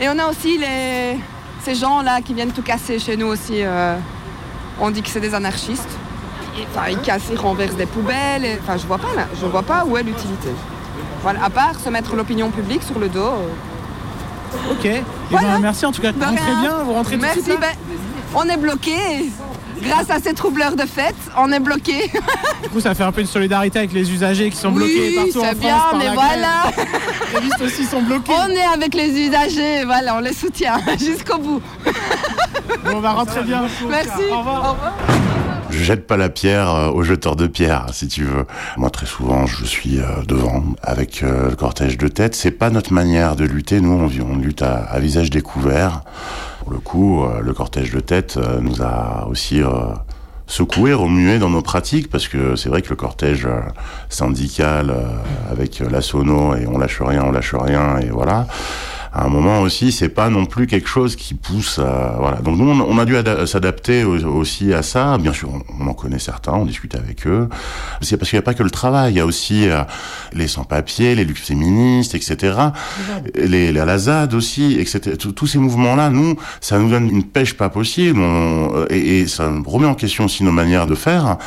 Et 0.00 0.08
on 0.08 0.16
a 0.20 0.28
aussi 0.30 0.56
les, 0.58 1.18
ces 1.62 1.74
gens-là 1.74 2.20
qui 2.20 2.34
viennent 2.34 2.52
tout 2.52 2.62
casser 2.62 3.00
chez 3.00 3.16
nous 3.16 3.26
aussi. 3.26 3.62
on 4.80 4.90
dit 4.90 5.02
que 5.02 5.08
c'est 5.08 5.20
des 5.20 5.34
anarchistes. 5.34 5.88
Enfin, 6.72 6.88
ils 6.90 6.98
cassent, 6.98 7.30
ils 7.32 7.38
renversent 7.38 7.76
des 7.76 7.86
poubelles. 7.86 8.44
et- 8.44 8.58
enfin, 8.62 8.76
je 8.78 8.86
vois 8.86 8.98
pas, 8.98 9.12
là, 9.16 9.26
je 9.40 9.44
vois 9.46 9.62
pas 9.64 9.84
où 9.84 9.96
est 9.96 10.02
l'utilité. 10.04 10.50
Voilà, 11.26 11.42
à 11.44 11.50
part 11.50 11.80
se 11.84 11.88
mettre 11.88 12.14
l'opinion 12.14 12.50
publique 12.50 12.84
sur 12.84 13.00
le 13.00 13.08
dos. 13.08 13.18
euh. 13.18 14.70
Ok. 14.70 14.84
Eh 14.84 15.02
ben, 15.34 15.58
merci 15.60 15.84
en 15.84 15.90
tout 15.90 16.00
cas. 16.00 16.12
De 16.12 16.24
Rentrez 16.24 16.40
rien. 16.44 16.60
bien, 16.60 16.72
vous 16.84 16.92
rentrez 16.92 17.14
tout 17.14 17.20
de 17.20 17.22
Merci. 17.26 17.42
suite 17.42 17.48
là 17.60 17.66
ben, 17.72 17.96
on 18.36 18.44
est 18.48 18.56
bloqué. 18.56 18.92
Grâce 19.82 20.08
à 20.08 20.20
ces 20.20 20.34
troubleurs 20.34 20.76
de 20.76 20.82
fête, 20.86 21.16
on 21.36 21.50
est 21.50 21.58
bloqué. 21.58 22.12
Du 22.62 22.68
coup, 22.68 22.78
ça 22.78 22.94
fait 22.94 23.02
un 23.02 23.10
peu 23.10 23.22
une 23.22 23.26
solidarité 23.26 23.80
avec 23.80 23.92
les 23.92 24.08
usagers 24.12 24.50
qui 24.50 24.56
sont 24.56 24.70
bloqués 24.70 25.08
Oui, 25.08 25.14
partout 25.16 25.40
en 25.40 25.50
c'est 25.50 25.56
France 25.56 25.58
bien, 25.58 25.76
par 25.78 25.96
mais 25.98 26.04
la 26.06 26.12
voilà. 26.12 26.62
Les 27.26 27.32
grévistes 27.32 27.60
aussi 27.62 27.84
sont 27.86 28.02
bloqués. 28.02 28.32
On 28.32 28.48
est 28.48 28.64
avec 28.72 28.94
les 28.94 29.10
usagers, 29.20 29.84
voilà, 29.84 30.14
on 30.14 30.20
les 30.20 30.32
soutient 30.32 30.76
jusqu'au 30.98 31.38
bout. 31.38 31.60
on 32.94 33.00
va 33.00 33.10
rentrer 33.10 33.42
bien. 33.42 33.64
Merci. 33.90 34.22
Au 34.32 34.38
revoir. 34.38 34.76
Je 35.76 35.84
jette 35.84 36.06
pas 36.06 36.16
la 36.16 36.30
pierre 36.30 36.74
euh, 36.74 36.90
aux 36.90 37.02
jeteurs 37.02 37.36
de 37.36 37.46
pierre, 37.46 37.88
si 37.92 38.08
tu 38.08 38.24
veux. 38.24 38.46
Moi, 38.78 38.88
très 38.88 39.04
souvent, 39.04 39.46
je 39.46 39.66
suis 39.66 40.00
euh, 40.00 40.22
devant 40.26 40.64
avec 40.82 41.22
euh, 41.22 41.50
le 41.50 41.56
cortège 41.56 41.98
de 41.98 42.08
tête. 42.08 42.34
C'est 42.34 42.50
pas 42.50 42.70
notre 42.70 42.94
manière 42.94 43.36
de 43.36 43.44
lutter. 43.44 43.82
Nous, 43.82 43.92
on, 43.92 44.10
on 44.24 44.36
lutte 44.38 44.62
à, 44.62 44.98
visage 44.98 45.28
découvert. 45.28 46.02
Pour 46.60 46.72
le 46.72 46.78
coup, 46.78 47.24
le 47.40 47.52
cortège 47.52 47.92
de 47.92 48.00
tête 48.00 48.40
nous 48.60 48.82
a 48.82 49.28
aussi 49.30 49.60
secoué, 50.48 50.94
remué 50.94 51.38
dans 51.38 51.50
nos 51.50 51.62
pratiques, 51.62 52.10
parce 52.10 52.26
que 52.26 52.56
c'est 52.56 52.68
vrai 52.68 52.82
que 52.82 52.88
le 52.90 52.96
cortège 52.96 53.46
syndical 54.08 54.92
avec 55.48 55.78
la 55.78 56.00
sono 56.00 56.56
et 56.56 56.66
on 56.66 56.76
lâche 56.78 57.00
rien, 57.00 57.22
on 57.24 57.30
lâche 57.30 57.54
rien, 57.54 57.98
et 57.98 58.08
voilà. 58.08 58.48
À 59.18 59.24
un 59.24 59.28
moment 59.28 59.62
aussi, 59.62 59.92
c'est 59.92 60.10
pas 60.10 60.28
non 60.28 60.44
plus 60.44 60.66
quelque 60.66 60.88
chose 60.88 61.16
qui 61.16 61.32
pousse. 61.32 61.78
à- 61.78 62.16
voilà. 62.20 62.36
Donc 62.42 62.58
nous, 62.58 62.68
on, 62.68 62.98
a 62.98 63.06
dû 63.06 63.16
ada- 63.16 63.46
s'adapter 63.46 64.04
au- 64.04 64.22
aussi 64.26 64.74
à 64.74 64.82
ça. 64.82 65.16
Bien 65.16 65.32
sûr, 65.32 65.48
on, 65.80 65.86
en 65.86 65.94
connaît 65.94 66.18
certains, 66.18 66.52
on 66.52 66.66
discute 66.66 66.94
avec 66.94 67.26
eux. 67.26 67.48
C'est 68.02 68.18
parce 68.18 68.28
qu'il 68.28 68.36
n'y 68.36 68.40
a 68.40 68.42
pas 68.42 68.52
que 68.52 68.62
le 68.62 68.68
travail, 68.68 69.14
il 69.14 69.16
y 69.16 69.20
a 69.20 69.24
aussi 69.24 69.70
euh, 69.70 69.84
les 70.34 70.48
sans-papiers, 70.48 71.14
les 71.14 71.24
luttes 71.24 71.38
féministes, 71.38 72.14
etc. 72.14 72.58
Les, 73.34 73.72
les 73.72 73.80
Alazades 73.80 74.34
aussi, 74.34 74.76
etc. 74.78 75.16
Tous- 75.16 75.46
ces 75.46 75.58
mouvements-là, 75.58 76.10
nous, 76.10 76.36
ça 76.60 76.78
nous 76.78 76.90
donne 76.90 77.08
une 77.08 77.24
pêche 77.24 77.54
pas 77.54 77.70
possible. 77.70 78.20
On- 78.20 78.84
et, 78.90 79.26
ça 79.28 79.50
remet 79.64 79.86
en 79.86 79.94
question 79.94 80.26
aussi 80.26 80.44
nos 80.44 80.52
manières 80.52 80.86
de 80.86 80.94
faire. 80.94 81.38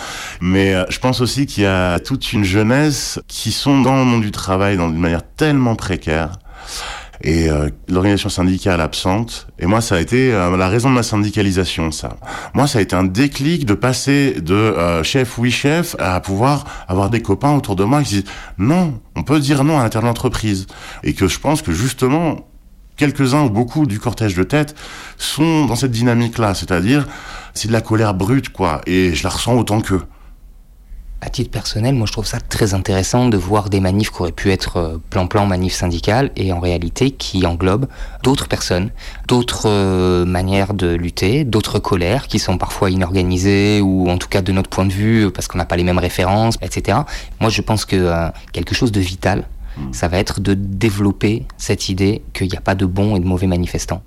Mais 0.41 0.73
euh, 0.73 0.85
je 0.89 0.97
pense 0.97 1.21
aussi 1.21 1.45
qu'il 1.45 1.63
y 1.65 1.67
a 1.67 1.99
toute 1.99 2.33
une 2.33 2.43
jeunesse 2.43 3.19
qui 3.27 3.51
sont 3.51 3.79
dans 3.81 3.95
le 3.95 4.05
monde 4.05 4.21
du 4.21 4.31
travail 4.31 4.75
dans 4.75 4.89
une 4.89 4.97
manière 4.97 5.21
tellement 5.37 5.75
précaire 5.75 6.31
et 7.21 7.49
euh, 7.49 7.69
l'organisation 7.87 8.29
syndicale 8.29 8.79
absente. 8.81 9.47
Et 9.59 9.65
moi, 9.65 9.81
ça 9.81 9.95
a 9.95 9.99
été 9.99 10.33
euh, 10.33 10.55
la 10.55 10.69
raison 10.69 10.89
de 10.89 10.95
ma 10.95 11.03
syndicalisation, 11.03 11.91
ça. 11.91 12.17
Moi, 12.53 12.67
ça 12.67 12.79
a 12.79 12.81
été 12.81 12.95
un 12.95 13.03
déclic 13.03 13.65
de 13.65 13.73
passer 13.73 14.39
de 14.39 14.53
euh, 14.53 15.03
chef, 15.03 15.37
oui 15.37 15.51
chef, 15.51 15.95
à 15.99 16.19
pouvoir 16.21 16.65
avoir 16.87 17.09
des 17.09 17.21
copains 17.21 17.55
autour 17.55 17.75
de 17.75 17.83
moi 17.83 18.03
qui 18.03 18.15
disent 18.15 18.31
non, 18.57 18.99
on 19.15 19.23
peut 19.23 19.39
dire 19.39 19.63
non 19.63 19.79
à 19.79 19.83
l'intérieur 19.83 20.03
de 20.03 20.07
l'entreprise. 20.07 20.67
Et 21.03 21.13
que 21.13 21.27
je 21.27 21.39
pense 21.39 21.61
que 21.61 21.73
justement, 21.73 22.47
quelques-uns 22.95 23.43
ou 23.43 23.49
beaucoup 23.49 23.85
du 23.85 23.99
cortège 23.99 24.35
de 24.35 24.43
tête 24.43 24.75
sont 25.17 25.65
dans 25.65 25.75
cette 25.75 25.91
dynamique-là, 25.91 26.53
c'est-à-dire 26.53 27.07
c'est 27.53 27.67
de 27.67 27.73
la 27.73 27.81
colère 27.81 28.13
brute, 28.13 28.49
quoi. 28.49 28.81
Et 28.85 29.13
je 29.13 29.23
la 29.23 29.29
ressens 29.29 29.57
autant 29.57 29.81
qu'eux. 29.81 30.03
À 31.21 31.29
titre 31.29 31.51
personnel, 31.51 31.95
moi 31.95 32.07
je 32.07 32.13
trouve 32.13 32.25
ça 32.25 32.39
très 32.39 32.73
intéressant 32.73 33.27
de 33.27 33.35
voir 33.35 33.69
des 33.69 33.81
manifs 33.81 34.09
qui 34.09 34.21
auraient 34.21 34.31
pu 34.31 34.51
être 34.51 34.77
euh, 34.77 34.97
plan-plan 35.09 35.45
manif 35.45 35.73
syndical 35.73 36.31
et 36.37 36.53
en 36.53 36.61
réalité 36.61 37.11
qui 37.11 37.45
englobent 37.45 37.87
d'autres 38.23 38.47
personnes, 38.47 38.89
d'autres 39.27 39.67
euh, 39.67 40.23
manières 40.23 40.73
de 40.73 40.87
lutter, 40.87 41.43
d'autres 41.43 41.77
colères 41.77 42.27
qui 42.27 42.39
sont 42.39 42.57
parfois 42.57 42.89
inorganisées 42.89 43.81
ou 43.81 44.09
en 44.09 44.17
tout 44.17 44.29
cas 44.29 44.41
de 44.41 44.53
notre 44.53 44.69
point 44.69 44.85
de 44.85 44.93
vue 44.93 45.25
euh, 45.25 45.29
parce 45.29 45.49
qu'on 45.49 45.57
n'a 45.57 45.65
pas 45.65 45.75
les 45.75 45.83
mêmes 45.83 45.99
références, 45.99 46.55
etc. 46.61 46.99
Moi 47.41 47.49
je 47.49 47.61
pense 47.61 47.83
que 47.83 47.97
euh, 47.97 48.29
quelque 48.53 48.73
chose 48.73 48.93
de 48.93 49.01
vital, 49.01 49.45
ça 49.91 50.07
va 50.07 50.19
être 50.19 50.39
de 50.39 50.53
développer 50.53 51.45
cette 51.57 51.89
idée 51.89 52.21
qu'il 52.33 52.47
n'y 52.47 52.55
a 52.57 52.61
pas 52.61 52.75
de 52.75 52.85
bons 52.85 53.17
et 53.17 53.19
de 53.19 53.25
mauvais 53.25 53.47
manifestants. 53.47 54.01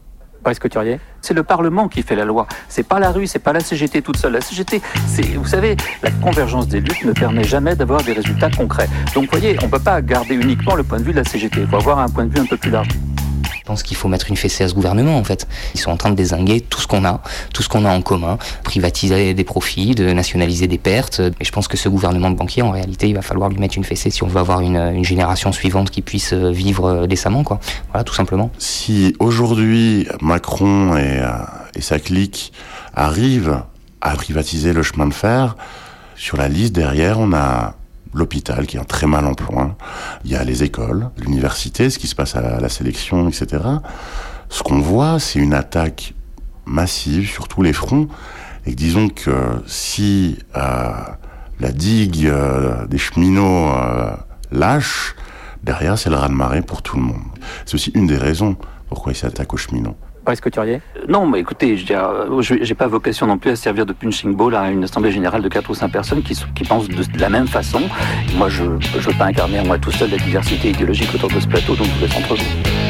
C'est 1.20 1.34
le 1.34 1.42
Parlement 1.42 1.88
qui 1.88 2.02
fait 2.02 2.16
la 2.16 2.24
loi. 2.24 2.46
C'est 2.68 2.82
pas 2.82 2.98
la 2.98 3.10
rue, 3.10 3.26
c'est 3.26 3.38
pas 3.38 3.52
la 3.52 3.60
CGT 3.60 4.02
toute 4.02 4.16
seule. 4.16 4.32
La 4.32 4.40
CGT, 4.40 4.82
c'est, 5.06 5.22
vous 5.34 5.46
savez, 5.46 5.76
la 6.02 6.10
convergence 6.10 6.68
des 6.68 6.80
luttes 6.80 7.04
ne 7.04 7.12
permet 7.12 7.44
jamais 7.44 7.76
d'avoir 7.76 8.02
des 8.02 8.12
résultats 8.12 8.50
concrets. 8.50 8.88
Donc, 9.14 9.24
vous 9.24 9.38
voyez, 9.38 9.56
on 9.62 9.68
peut 9.68 9.78
pas 9.78 10.02
garder 10.02 10.34
uniquement 10.34 10.74
le 10.74 10.82
point 10.82 10.98
de 10.98 11.04
vue 11.04 11.12
de 11.12 11.18
la 11.18 11.24
CGT. 11.24 11.60
Il 11.60 11.66
faut 11.66 11.76
avoir 11.76 11.98
un 12.00 12.08
point 12.08 12.26
de 12.26 12.34
vue 12.34 12.40
un 12.40 12.46
peu 12.46 12.56
plus 12.56 12.70
large. 12.70 12.88
Je 13.58 13.64
pense 13.64 13.82
qu'il 13.82 13.96
faut 13.96 14.08
mettre 14.08 14.28
une 14.28 14.36
fessée 14.36 14.64
à 14.64 14.68
ce 14.68 14.74
gouvernement 14.74 15.16
en 15.16 15.24
fait. 15.24 15.46
Ils 15.74 15.80
sont 15.80 15.90
en 15.90 15.96
train 15.96 16.10
de 16.10 16.16
désinguer 16.16 16.60
tout 16.60 16.80
ce 16.80 16.86
qu'on 16.86 17.04
a, 17.04 17.20
tout 17.52 17.62
ce 17.62 17.68
qu'on 17.68 17.84
a 17.84 17.90
en 17.90 18.02
commun, 18.02 18.38
privatiser 18.62 19.34
des 19.34 19.44
profits, 19.44 19.94
de 19.94 20.12
nationaliser 20.12 20.66
des 20.66 20.78
pertes. 20.78 21.20
Et 21.40 21.44
je 21.44 21.52
pense 21.52 21.68
que 21.68 21.76
ce 21.76 21.88
gouvernement 21.88 22.30
de 22.30 22.36
banquier, 22.36 22.62
en 22.62 22.70
réalité, 22.70 23.08
il 23.08 23.14
va 23.14 23.22
falloir 23.22 23.48
lui 23.48 23.58
mettre 23.58 23.76
une 23.76 23.84
fessée 23.84 24.10
si 24.10 24.22
on 24.22 24.26
veut 24.26 24.40
avoir 24.40 24.60
une, 24.60 25.02
génération 25.02 25.52
suivante 25.52 25.90
qui 25.90 26.00
puisse 26.02 26.32
euh, 26.32 26.50
vivre 26.50 26.84
euh, 26.84 27.06
décemment, 27.06 27.42
quoi. 27.42 27.58
Voilà, 27.90 28.04
tout 28.04 28.14
simplement. 28.14 28.50
Si 28.58 29.14
aujourd'hui 29.18 30.06
Macron 30.20 30.94
euh, 30.94 31.28
et 31.74 31.80
sa 31.80 31.98
clique 31.98 32.52
arrivent 32.94 33.62
à 34.00 34.14
privatiser 34.14 34.72
le 34.72 34.82
chemin 34.82 35.06
de 35.06 35.14
fer, 35.14 35.56
sur 36.16 36.36
la 36.36 36.48
liste 36.48 36.72
derrière, 36.72 37.18
on 37.18 37.32
a 37.32 37.74
l'hôpital 38.14 38.66
qui 38.66 38.76
est 38.76 38.80
en 38.80 38.84
très 38.84 39.06
mal 39.06 39.26
en 39.26 39.34
il 40.24 40.30
y 40.30 40.36
a 40.36 40.44
les 40.44 40.62
écoles, 40.62 41.08
l'université, 41.18 41.90
ce 41.90 41.98
qui 41.98 42.06
se 42.06 42.14
passe 42.14 42.36
à 42.36 42.60
la, 42.60 42.68
sélection, 42.68 43.28
etc. 43.28 43.62
Ce 44.48 44.62
qu'on 44.62 44.80
voit, 44.80 45.18
c'est 45.18 45.38
une 45.38 45.54
attaque 45.54 46.14
massive 46.66 47.28
sur 47.28 47.48
tous 47.48 47.62
les 47.62 47.72
fronts, 47.72 48.08
et 48.66 48.74
disons 48.74 49.08
que 49.08 49.62
si 49.66 50.38
euh, 50.56 50.92
la 51.60 51.72
digue 51.72 52.26
euh, 52.26 52.86
des 52.86 52.98
cheminots 52.98 53.70
euh, 53.70 54.12
lâche, 54.50 55.14
derrière 55.64 55.98
c'est 55.98 56.10
le 56.10 56.16
raz-de-marée 56.16 56.62
pour 56.62 56.82
tout 56.82 56.96
le 56.96 57.02
monde. 57.02 57.22
C'est 57.66 57.74
aussi 57.74 57.90
une 57.94 58.06
des 58.06 58.16
raisons 58.16 58.56
pourquoi 58.88 59.12
ils 59.12 59.16
s'attaquent 59.16 59.54
aux 59.54 59.58
cheminots. 59.58 59.96
Couturier 60.42 60.80
Non, 61.08 61.26
mais 61.26 61.40
écoutez, 61.40 61.76
je 61.76 61.84
dire, 61.84 62.04
euh, 62.04 62.74
pas 62.74 62.86
vocation 62.86 63.26
non 63.26 63.38
plus 63.38 63.50
à 63.50 63.56
servir 63.56 63.84
de 63.86 63.92
punching 63.92 64.34
ball 64.34 64.54
à 64.54 64.70
une 64.70 64.84
assemblée 64.84 65.10
générale 65.10 65.42
de 65.42 65.48
4 65.48 65.68
ou 65.70 65.74
5 65.74 65.88
personnes 65.88 66.22
qui, 66.22 66.34
pensent 66.64 66.88
de, 66.88 67.04
la 67.18 67.28
même 67.28 67.46
façon. 67.46 67.82
Moi, 68.36 68.48
je 68.48 68.64
ne 68.64 69.00
veux 69.00 69.18
pas 69.18 69.26
incarner 69.26 69.62
moi 69.64 69.78
tout 69.78 69.90
seul 69.90 70.10
la 70.10 70.18
diversité 70.18 70.70
idéologique 70.70 71.14
autour 71.14 71.30
de 71.30 71.40
ce 71.40 71.46
plateau, 71.46 71.74
donc 71.74 71.86
vous 71.86 72.00
laisse 72.00 72.16
entre 72.16 72.36
vous. 72.36 72.81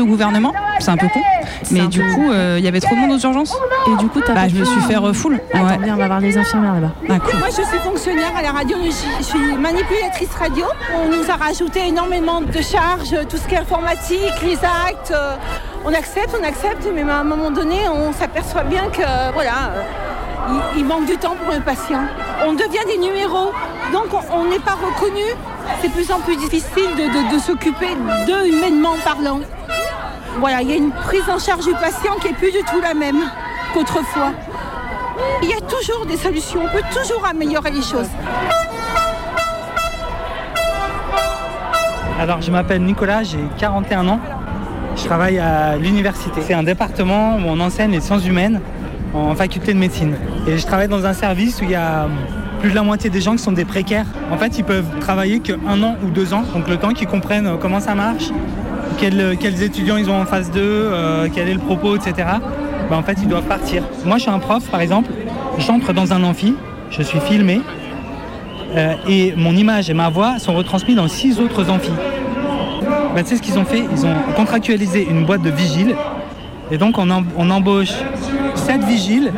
Au 0.00 0.06
gouvernement. 0.06 0.52
C'est 0.80 0.90
un 0.90 0.96
peu 0.96 1.08
con. 1.08 1.20
Mais 1.70 1.86
du 1.86 2.00
coup, 2.00 2.30
euh, 2.30 2.56
il 2.58 2.64
y 2.64 2.68
avait 2.68 2.80
trop 2.80 2.94
de 2.94 3.00
monde 3.00 3.12
aux 3.12 3.18
urgences. 3.18 3.56
Et 3.86 3.96
du 3.96 4.08
coup, 4.08 4.20
t'as 4.20 4.34
Bah, 4.34 4.48
je 4.48 4.54
me 4.56 4.64
suis 4.64 4.80
fait 4.82 4.96
refoule. 4.96 5.40
Attends, 5.52 5.64
Ouais. 5.66 5.90
on 5.90 5.96
va 5.96 6.06
voir 6.06 6.20
les 6.20 6.36
infirmières 6.36 6.74
là-bas. 6.74 6.90
Ah, 7.08 7.18
cool. 7.20 7.38
Moi, 7.38 7.48
je 7.48 7.62
suis 7.62 7.78
fonctionnaire 7.78 8.32
à 8.36 8.42
la 8.42 8.50
radiologie. 8.52 9.08
Je 9.18 9.24
suis 9.24 9.56
manipulatrice 9.56 10.34
radio. 10.38 10.64
On 10.96 11.08
nous 11.16 11.30
a 11.30 11.34
rajouté 11.36 11.88
énormément 11.88 12.40
de 12.40 12.60
charges, 12.62 13.16
tout 13.28 13.36
ce 13.36 13.46
qui 13.48 13.54
est 13.54 13.58
informatique, 13.58 14.32
les 14.42 14.56
actes. 14.56 15.10
euh, 15.12 15.36
On 15.86 15.92
accepte, 15.92 16.34
on 16.40 16.44
accepte, 16.44 16.88
mais 16.94 17.02
à 17.02 17.18
un 17.18 17.24
moment 17.24 17.50
donné, 17.50 17.76
on 17.92 18.10
s'aperçoit 18.14 18.62
bien 18.62 18.84
que 18.90 19.02
voilà, 19.34 19.52
euh, 19.76 19.82
il, 20.74 20.80
il 20.80 20.84
manque 20.86 21.04
du 21.06 21.16
temps 21.18 21.34
pour 21.42 21.52
le 21.52 21.60
patient. 21.60 22.00
On 22.46 22.54
devient 22.54 22.84
des 22.86 22.96
numéros, 22.96 23.52
donc 23.92 24.06
on- 24.14 24.38
on 24.40 24.44
n'est 24.48 24.58
pas 24.60 24.76
reconnu. 24.82 25.20
C'est 25.82 25.88
de 25.88 25.92
plus 25.92 26.10
en 26.10 26.20
plus 26.20 26.36
difficile 26.36 26.88
de, 26.96 27.02
de- 27.02 27.34
de 27.34 27.38
s'occuper 27.38 27.88
d'eux 28.26 28.46
humainement 28.48 28.94
parlant. 29.04 29.40
Voilà, 30.38 30.62
il 30.62 30.68
y 30.68 30.72
a 30.72 30.76
une 30.76 30.90
prise 30.90 31.28
en 31.28 31.38
charge 31.38 31.64
du 31.64 31.72
patient 31.72 32.14
qui 32.20 32.28
est 32.28 32.32
plus 32.32 32.50
du 32.50 32.58
tout 32.58 32.80
la 32.82 32.94
même 32.94 33.22
qu'autrefois. 33.72 34.32
Il 35.42 35.48
y 35.48 35.52
a 35.52 35.60
toujours 35.60 36.06
des 36.06 36.16
solutions, 36.16 36.60
on 36.64 36.68
peut 36.68 36.82
toujours 36.92 37.24
améliorer 37.24 37.70
les 37.70 37.82
choses. 37.82 38.08
Alors, 42.20 42.42
je 42.42 42.50
m'appelle 42.50 42.82
Nicolas, 42.82 43.22
j'ai 43.22 43.38
41 43.58 44.08
ans. 44.08 44.20
Je 44.96 45.04
travaille 45.04 45.38
à 45.38 45.76
l'université. 45.76 46.40
C'est 46.42 46.54
un 46.54 46.62
département 46.62 47.36
où 47.36 47.42
on 47.46 47.60
enseigne 47.60 47.92
les 47.92 48.00
sciences 48.00 48.26
humaines 48.26 48.60
en 49.12 49.34
faculté 49.34 49.72
de 49.72 49.78
médecine. 49.78 50.16
Et 50.46 50.58
je 50.58 50.66
travaille 50.66 50.88
dans 50.88 51.04
un 51.06 51.12
service 51.12 51.60
où 51.60 51.64
il 51.64 51.70
y 51.70 51.74
a 51.74 52.06
plus 52.60 52.70
de 52.70 52.74
la 52.74 52.82
moitié 52.82 53.10
des 53.10 53.20
gens 53.20 53.32
qui 53.32 53.42
sont 53.42 53.52
des 53.52 53.64
précaires. 53.64 54.06
En 54.30 54.38
fait, 54.38 54.58
ils 54.58 54.64
peuvent 54.64 54.98
travailler 55.00 55.40
qu'un 55.40 55.82
an 55.82 55.96
ou 56.02 56.10
deux 56.10 56.32
ans, 56.34 56.42
donc 56.54 56.68
le 56.68 56.76
temps 56.76 56.92
qu'ils 56.92 57.06
comprennent 57.06 57.46
euh, 57.46 57.56
comment 57.60 57.80
ça 57.80 57.94
marche, 57.94 58.30
quels, 58.98 59.36
quels 59.38 59.62
étudiants 59.62 59.96
ils 59.96 60.08
ont 60.10 60.20
en 60.20 60.24
face 60.26 60.50
d'eux, 60.50 60.60
euh, 60.62 61.28
quel 61.32 61.48
est 61.48 61.54
le 61.54 61.60
propos, 61.60 61.96
etc. 61.96 62.14
Ben, 62.90 62.96
en 62.96 63.02
fait, 63.02 63.16
ils 63.22 63.28
doivent 63.28 63.46
partir. 63.46 63.82
Moi, 64.04 64.16
je 64.16 64.22
suis 64.22 64.30
un 64.30 64.38
prof, 64.38 64.64
par 64.70 64.80
exemple. 64.80 65.10
J'entre 65.58 65.92
dans 65.92 66.12
un 66.12 66.22
amphi, 66.24 66.54
je 66.90 67.02
suis 67.02 67.20
filmé, 67.20 67.60
euh, 68.76 68.94
et 69.08 69.34
mon 69.36 69.54
image 69.54 69.88
et 69.90 69.94
ma 69.94 70.08
voix 70.08 70.38
sont 70.38 70.54
retransmis 70.54 70.94
dans 70.94 71.08
six 71.08 71.38
autres 71.38 71.70
amphis. 71.70 71.92
Ben, 73.14 73.22
tu 73.22 73.30
sais 73.30 73.36
ce 73.36 73.42
qu'ils 73.42 73.58
ont 73.58 73.64
fait? 73.64 73.84
Ils 73.92 74.04
ont 74.04 74.14
contractualisé 74.36 75.06
une 75.08 75.24
boîte 75.24 75.42
de 75.42 75.50
vigiles. 75.50 75.94
Et 76.70 76.78
donc 76.78 76.98
on, 76.98 77.08
em- 77.10 77.26
on 77.36 77.50
embauche 77.50 77.92
sept 78.56 78.82
vigiles 78.84 79.30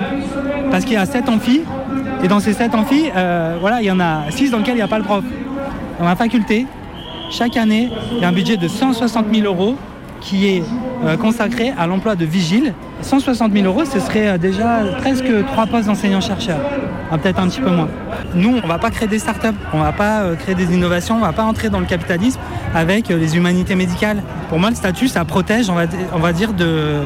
parce 0.70 0.84
qu'il 0.84 0.94
y 0.94 0.96
a 0.96 1.04
sept 1.04 1.28
amphis. 1.28 1.62
Et 2.24 2.28
dans 2.28 2.40
ces 2.40 2.54
sept 2.54 2.74
amphis, 2.74 3.10
euh, 3.14 3.56
voilà, 3.60 3.82
il 3.82 3.86
y 3.86 3.90
en 3.90 4.00
a 4.00 4.30
six 4.30 4.50
dans 4.50 4.58
lesquels 4.58 4.74
il 4.74 4.78
n'y 4.78 4.82
a 4.82 4.88
pas 4.88 4.98
le 4.98 5.04
prof. 5.04 5.22
Dans 5.98 6.04
ma 6.06 6.16
faculté, 6.16 6.66
chaque 7.30 7.56
année, 7.56 7.90
il 8.12 8.18
y 8.18 8.24
a 8.24 8.28
un 8.28 8.32
budget 8.32 8.56
de 8.56 8.68
160 8.68 9.26
000 9.32 9.46
euros 9.46 9.76
qui 10.20 10.46
est 10.48 10.62
euh, 11.04 11.16
consacré 11.16 11.72
à 11.78 11.86
l'emploi 11.86 12.16
de 12.16 12.24
vigiles. 12.24 12.72
160 13.02 13.52
000 13.52 13.66
euros, 13.66 13.84
ce 13.84 14.00
serait 14.00 14.28
euh, 14.28 14.38
déjà 14.38 14.80
presque 14.98 15.30
trois 15.46 15.66
postes 15.66 15.86
d'enseignants-chercheurs. 15.86 16.60
Ah, 17.10 17.18
Peut-être 17.18 17.38
un 17.38 17.48
petit 17.48 17.60
peu 17.60 17.70
moins. 17.70 17.88
Nous, 18.34 18.50
on 18.50 18.62
ne 18.62 18.68
va 18.68 18.78
pas 18.78 18.90
créer 18.90 19.08
des 19.08 19.18
startups, 19.18 19.48
on 19.72 19.78
ne 19.78 19.82
va 19.82 19.92
pas 19.92 20.22
euh, 20.22 20.34
créer 20.34 20.54
des 20.54 20.74
innovations, 20.74 21.16
on 21.16 21.20
ne 21.20 21.24
va 21.24 21.32
pas 21.32 21.44
entrer 21.44 21.68
dans 21.68 21.80
le 21.80 21.86
capitalisme 21.86 22.40
avec 22.74 23.08
les 23.08 23.36
humanités 23.36 23.74
médicales. 23.74 24.22
Pour 24.48 24.58
moi, 24.58 24.70
le 24.70 24.76
statut, 24.76 25.08
ça 25.08 25.24
protège, 25.24 25.70
on 25.70 25.74
va, 25.74 25.84
on 26.14 26.18
va 26.18 26.32
dire, 26.32 26.52
de, 26.52 27.02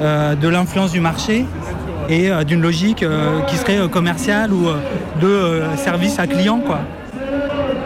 de 0.00 0.48
l'influence 0.48 0.92
du 0.92 1.00
marché 1.00 1.46
et 2.08 2.30
d'une 2.44 2.60
logique 2.60 3.04
qui 3.46 3.56
serait 3.56 3.88
commerciale 3.88 4.52
ou 4.52 4.66
de 5.20 5.62
service 5.76 6.18
à 6.18 6.26
client. 6.26 6.60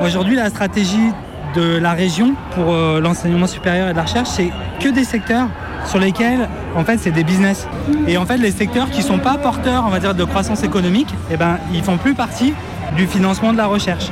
Aujourd'hui, 0.00 0.34
la 0.36 0.48
stratégie 0.48 1.12
de 1.54 1.78
la 1.78 1.92
région 1.92 2.34
pour 2.52 2.72
euh, 2.72 3.00
l'enseignement 3.00 3.46
supérieur 3.46 3.88
et 3.88 3.92
de 3.92 3.96
la 3.96 4.02
recherche, 4.02 4.28
c'est 4.28 4.50
que 4.80 4.88
des 4.88 5.04
secteurs 5.04 5.48
sur 5.86 5.98
lesquels, 5.98 6.48
en 6.74 6.84
fait, 6.84 6.98
c'est 6.98 7.10
des 7.10 7.24
business. 7.24 7.68
Et 8.06 8.16
en 8.16 8.26
fait, 8.26 8.38
les 8.38 8.50
secteurs 8.50 8.90
qui 8.90 9.02
sont 9.02 9.18
pas 9.18 9.36
porteurs, 9.38 9.84
on 9.86 9.90
va 9.90 10.00
dire, 10.00 10.14
de 10.14 10.24
croissance 10.24 10.62
économique, 10.64 11.08
eh 11.30 11.36
ben, 11.36 11.58
ils 11.72 11.82
font 11.82 11.96
plus 11.96 12.14
partie 12.14 12.52
du 12.96 13.06
financement 13.06 13.52
de 13.52 13.58
la 13.58 13.66
recherche. 13.66 14.10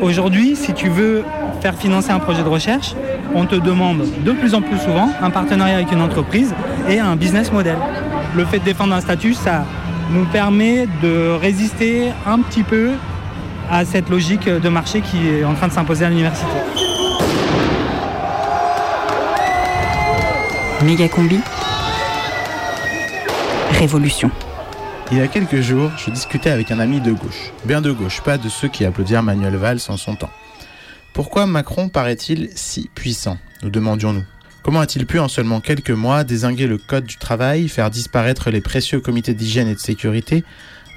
Aujourd'hui, 0.00 0.56
si 0.56 0.72
tu 0.72 0.88
veux 0.88 1.24
faire 1.60 1.74
financer 1.74 2.10
un 2.10 2.18
projet 2.18 2.42
de 2.42 2.48
recherche, 2.48 2.94
on 3.34 3.44
te 3.44 3.54
demande 3.54 4.06
de 4.24 4.32
plus 4.32 4.54
en 4.54 4.62
plus 4.62 4.78
souvent 4.78 5.10
un 5.20 5.30
partenariat 5.30 5.76
avec 5.76 5.92
une 5.92 6.00
entreprise 6.00 6.54
et 6.88 6.98
un 6.98 7.16
business 7.16 7.52
model. 7.52 7.76
Le 8.34 8.44
fait 8.44 8.58
de 8.58 8.64
défendre 8.64 8.94
un 8.94 9.00
statut, 9.00 9.34
ça 9.34 9.64
nous 10.10 10.24
permet 10.26 10.88
de 11.02 11.30
résister 11.40 12.08
un 12.26 12.40
petit 12.40 12.62
peu 12.62 12.90
à 13.70 13.84
cette 13.84 14.08
logique 14.08 14.48
de 14.48 14.68
marché 14.68 15.00
qui 15.00 15.28
est 15.28 15.44
en 15.44 15.54
train 15.54 15.68
de 15.68 15.72
s'imposer 15.72 16.04
à 16.04 16.10
l'université. 16.10 16.50
Méga 20.82 21.08
combi. 21.08 21.38
Révolution. 23.72 24.30
Il 25.12 25.18
y 25.18 25.20
a 25.20 25.28
quelques 25.28 25.60
jours, 25.60 25.90
je 25.96 26.10
discutais 26.10 26.50
avec 26.50 26.70
un 26.70 26.78
ami 26.78 27.00
de 27.00 27.12
gauche. 27.12 27.52
Bien 27.64 27.80
de 27.80 27.92
gauche, 27.92 28.20
pas 28.20 28.38
de 28.38 28.48
ceux 28.48 28.68
qui 28.68 28.84
applaudirent 28.84 29.22
Manuel 29.22 29.56
Valls 29.56 29.80
en 29.88 29.96
son 29.96 30.14
temps. 30.14 30.30
Pourquoi 31.12 31.46
Macron 31.46 31.88
paraît-il 31.88 32.50
si 32.54 32.88
puissant? 32.94 33.38
Nous 33.62 33.70
demandions-nous. 33.70 34.24
Comment 34.62 34.80
a-t-il 34.80 35.06
pu 35.06 35.18
en 35.18 35.28
seulement 35.28 35.60
quelques 35.60 35.90
mois 35.90 36.22
désinguer 36.22 36.66
le 36.66 36.78
code 36.78 37.04
du 37.04 37.16
travail, 37.16 37.68
faire 37.68 37.90
disparaître 37.90 38.50
les 38.50 38.60
précieux 38.60 39.00
comités 39.00 39.34
d'hygiène 39.34 39.68
et 39.68 39.74
de 39.74 39.80
sécurité, 39.80 40.44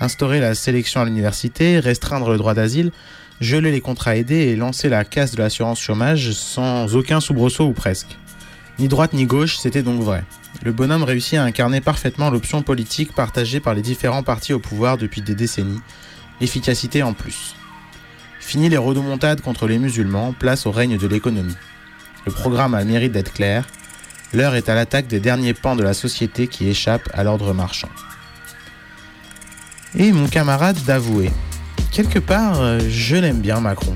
instaurer 0.04 0.40
la 0.40 0.54
sélection 0.54 1.02
à 1.02 1.06
l'université, 1.06 1.80
restreindre 1.80 2.30
le 2.30 2.38
droit 2.38 2.54
d'asile, 2.54 2.92
geler 3.40 3.72
les 3.72 3.82
contrats 3.82 4.18
aidés 4.18 4.48
et 4.48 4.56
lancer 4.56 4.90
la 4.90 5.06
casse 5.06 5.32
de 5.32 5.38
l'assurance 5.38 5.80
chômage 5.80 6.32
sans 6.34 6.96
aucun 6.96 7.22
soubresaut 7.22 7.68
ou 7.68 7.74
presque 7.74 8.18
Ni 8.80 8.88
droite 8.88 9.14
ni 9.14 9.26
gauche, 9.26 9.58
c'était 9.58 9.82
donc 9.82 10.02
vrai. 10.02 10.24
Le 10.64 10.72
bonhomme 10.72 11.04
réussit 11.04 11.40
à 11.40 11.44
incarner 11.44 11.82
parfaitement 11.82 12.30
l'option 12.30 12.62
politique 12.62 13.14
partagée 13.14 13.60
par 13.60 13.74
les 13.74 13.82
différents 13.82 14.24
partis 14.24 14.54
au 14.54 14.60
pouvoir 14.60 14.98
depuis 14.98 15.22
des 15.22 15.36
décennies, 15.36 15.82
l'efficacité 16.42 17.02
en 17.02 17.14
plus. 17.14 17.56
Fini 18.40 18.68
les 18.68 18.78
rodomontades 18.78 19.42
contre 19.42 19.68
les 19.68 19.80
musulmans, 19.80 20.34
place 20.34 20.66
au 20.66 20.72
règne 20.72 20.98
de 20.98 21.08
l'économie. 21.08 21.56
Le 22.26 22.32
programme 22.32 22.74
a 22.74 22.80
le 22.82 22.86
mérite 22.86 23.14
d'être 23.14 23.34
clair, 23.34 23.66
l'heure 24.34 24.56
est 24.56 24.68
à 24.68 24.76
l'attaque 24.76 25.08
des 25.08 25.22
derniers 25.22 25.54
pans 25.54 25.78
de 25.78 25.84
la 25.84 25.94
société 25.94 26.48
qui 26.48 26.68
échappent 26.68 27.10
à 27.14 27.24
l'ordre 27.24 27.54
marchand. 27.54 27.90
Et 29.98 30.12
mon 30.12 30.28
camarade 30.28 30.78
d'avouer, 30.88 31.30
quelque 31.92 32.18
part, 32.18 32.60
euh, 32.60 32.80
je 32.90 33.16
l'aime 33.16 33.42
bien 33.42 33.60
Macron. 33.60 33.96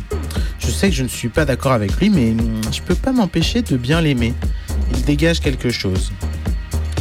Je 0.59 0.69
sais 0.69 0.89
que 0.89 0.95
je 0.95 1.01
ne 1.01 1.07
suis 1.07 1.29
pas 1.29 1.43
d'accord 1.43 1.71
avec 1.71 1.97
lui, 1.97 2.11
mais 2.11 2.31
hum, 2.31 2.61
je 2.71 2.81
peux 2.81 2.93
pas 2.95 3.11
m'empêcher 3.11 3.63
de 3.63 3.77
bien 3.77 3.99
l'aimer. 3.99 4.35
Il 4.93 5.01
dégage 5.01 5.39
quelque 5.39 5.71
chose. 5.71 6.11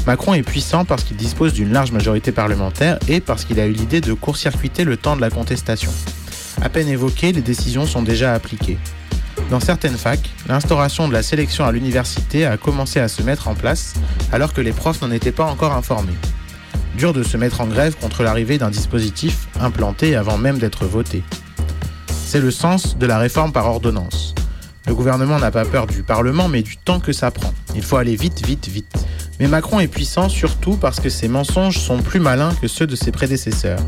Macron 0.06 0.32
est 0.32 0.42
puissant 0.42 0.86
parce 0.86 1.04
qu'il 1.04 1.16
dispose 1.18 1.52
d'une 1.52 1.72
large 1.72 1.92
majorité 1.92 2.32
parlementaire 2.32 2.98
et 3.06 3.20
parce 3.20 3.44
qu'il 3.44 3.60
a 3.60 3.66
eu 3.66 3.72
l'idée 3.72 4.00
de 4.00 4.14
court-circuiter 4.14 4.84
le 4.84 4.96
temps 4.96 5.16
de 5.16 5.20
la 5.20 5.30
contestation. 5.30 5.92
À 6.62 6.70
peine 6.70 6.88
évoquées, 6.88 7.32
les 7.32 7.42
décisions 7.42 7.84
sont 7.84 8.02
déjà 8.02 8.32
appliquées. 8.32 8.78
Dans 9.50 9.60
certaines 9.60 9.98
facs, 9.98 10.30
l'instauration 10.48 11.06
de 11.06 11.12
la 11.12 11.22
sélection 11.22 11.66
à 11.66 11.72
l'université 11.72 12.46
a 12.46 12.56
commencé 12.56 12.98
à 12.98 13.08
se 13.08 13.22
mettre 13.22 13.48
en 13.48 13.54
place 13.54 13.92
alors 14.32 14.54
que 14.54 14.62
les 14.62 14.72
profs 14.72 15.02
n'en 15.02 15.10
étaient 15.10 15.32
pas 15.32 15.44
encore 15.44 15.72
informés. 15.72 16.14
Dur 16.96 17.12
de 17.12 17.22
se 17.22 17.36
mettre 17.36 17.60
en 17.60 17.66
grève 17.66 17.94
contre 18.00 18.22
l'arrivée 18.22 18.56
d'un 18.56 18.70
dispositif 18.70 19.48
implanté 19.60 20.16
avant 20.16 20.38
même 20.38 20.58
d'être 20.58 20.86
voté. 20.86 21.22
C'est 22.08 22.40
le 22.40 22.50
sens 22.50 22.96
de 22.96 23.04
la 23.04 23.18
réforme 23.18 23.52
par 23.52 23.66
ordonnance. 23.66 24.34
Le 24.86 24.94
gouvernement 24.94 25.38
n'a 25.38 25.50
pas 25.50 25.66
peur 25.66 25.86
du 25.86 26.02
Parlement, 26.02 26.48
mais 26.48 26.62
du 26.62 26.78
temps 26.78 27.00
que 27.00 27.12
ça 27.12 27.30
prend. 27.30 27.52
Il 27.74 27.82
faut 27.82 27.96
aller 27.96 28.16
vite, 28.16 28.46
vite, 28.46 28.68
vite. 28.68 29.04
Mais 29.38 29.46
Macron 29.46 29.78
est 29.78 29.88
puissant 29.88 30.30
surtout 30.30 30.76
parce 30.76 30.98
que 30.98 31.10
ses 31.10 31.28
mensonges 31.28 31.78
sont 31.78 31.98
plus 31.98 32.20
malins 32.20 32.54
que 32.62 32.66
ceux 32.66 32.86
de 32.86 32.96
ses 32.96 33.12
prédécesseurs. 33.12 33.80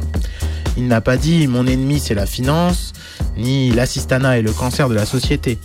Il 0.77 0.87
n'a 0.87 1.01
pas 1.01 1.17
dit 1.17 1.47
mon 1.47 1.67
ennemi 1.67 2.01
c'est 2.01 2.15
la 2.15 2.27
finance, 2.27 2.93
ni 3.39 3.71
l'assistanat 3.71 4.39
est 4.39 4.43
le 4.43 4.53
cancer 4.53 4.91
de 4.91 4.95
la 4.95 5.07
société. 5.07 5.59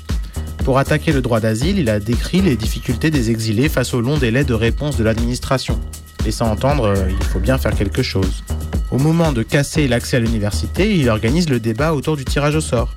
Pour 0.63 0.77
attaquer 0.77 1.11
le 1.11 1.21
droit 1.21 1.41
d'asile, 1.41 1.77
il 1.77 1.89
a 1.89 1.99
décrit 1.99 2.41
les 2.41 2.55
difficultés 2.55 3.11
des 3.11 3.31
exilés 3.31 3.67
face 3.67 3.93
au 3.93 3.99
long 3.99 4.17
délai 4.17 4.45
de 4.45 4.53
réponse 4.53 4.95
de 4.95 5.03
l'administration, 5.03 5.77
laissant 6.23 6.49
entendre 6.49 6.87
euh, 6.87 7.09
il 7.09 7.23
faut 7.25 7.39
bien 7.39 7.57
faire 7.57 7.75
quelque 7.75 8.03
chose. 8.03 8.43
Au 8.91 8.97
moment 8.97 9.31
de 9.31 9.43
casser 9.43 9.87
l'accès 9.87 10.17
à 10.17 10.19
l'université, 10.19 10.95
il 10.95 11.09
organise 11.09 11.49
le 11.49 11.59
débat 11.59 11.93
autour 11.93 12.15
du 12.15 12.25
tirage 12.25 12.55
au 12.55 12.61
sort. 12.61 12.93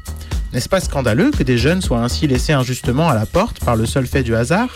N'est-ce 0.52 0.68
pas 0.68 0.80
scandaleux 0.80 1.30
que 1.30 1.42
des 1.42 1.58
jeunes 1.58 1.82
soient 1.82 2.00
ainsi 2.00 2.26
laissés 2.26 2.52
injustement 2.52 3.08
à 3.08 3.14
la 3.14 3.26
porte 3.26 3.64
par 3.64 3.76
le 3.76 3.86
seul 3.86 4.06
fait 4.06 4.22
du 4.22 4.34
hasard? 4.34 4.68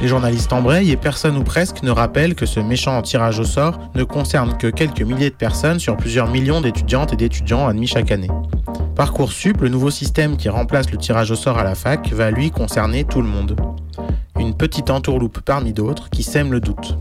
Les 0.00 0.08
journalistes 0.08 0.52
embrayent 0.52 0.90
et 0.90 0.96
personne 0.96 1.36
ou 1.36 1.42
presque 1.42 1.82
ne 1.82 1.90
rappelle 1.90 2.34
que 2.34 2.44
ce 2.44 2.60
méchant 2.60 3.00
tirage 3.02 3.38
au 3.38 3.44
sort 3.44 3.78
ne 3.94 4.04
concerne 4.04 4.56
que 4.56 4.66
quelques 4.66 5.02
milliers 5.02 5.30
de 5.30 5.34
personnes 5.34 5.78
sur 5.78 5.96
plusieurs 5.96 6.28
millions 6.28 6.60
d'étudiantes 6.60 7.12
et 7.12 7.16
d'étudiants 7.16 7.66
admis 7.66 7.86
chaque 7.86 8.10
année. 8.10 8.30
Parcoursup, 8.94 9.60
le 9.60 9.68
nouveau 9.68 9.90
système 9.90 10.36
qui 10.36 10.48
remplace 10.48 10.90
le 10.90 10.98
tirage 10.98 11.30
au 11.30 11.34
sort 11.34 11.58
à 11.58 11.64
la 11.64 11.74
fac, 11.74 12.12
va 12.12 12.30
lui 12.30 12.50
concerner 12.50 13.04
tout 13.04 13.22
le 13.22 13.28
monde. 13.28 13.56
Une 14.38 14.54
petite 14.54 14.90
entourloupe 14.90 15.40
parmi 15.40 15.72
d'autres 15.72 16.10
qui 16.10 16.22
sème 16.22 16.52
le 16.52 16.60
doute. 16.60 16.98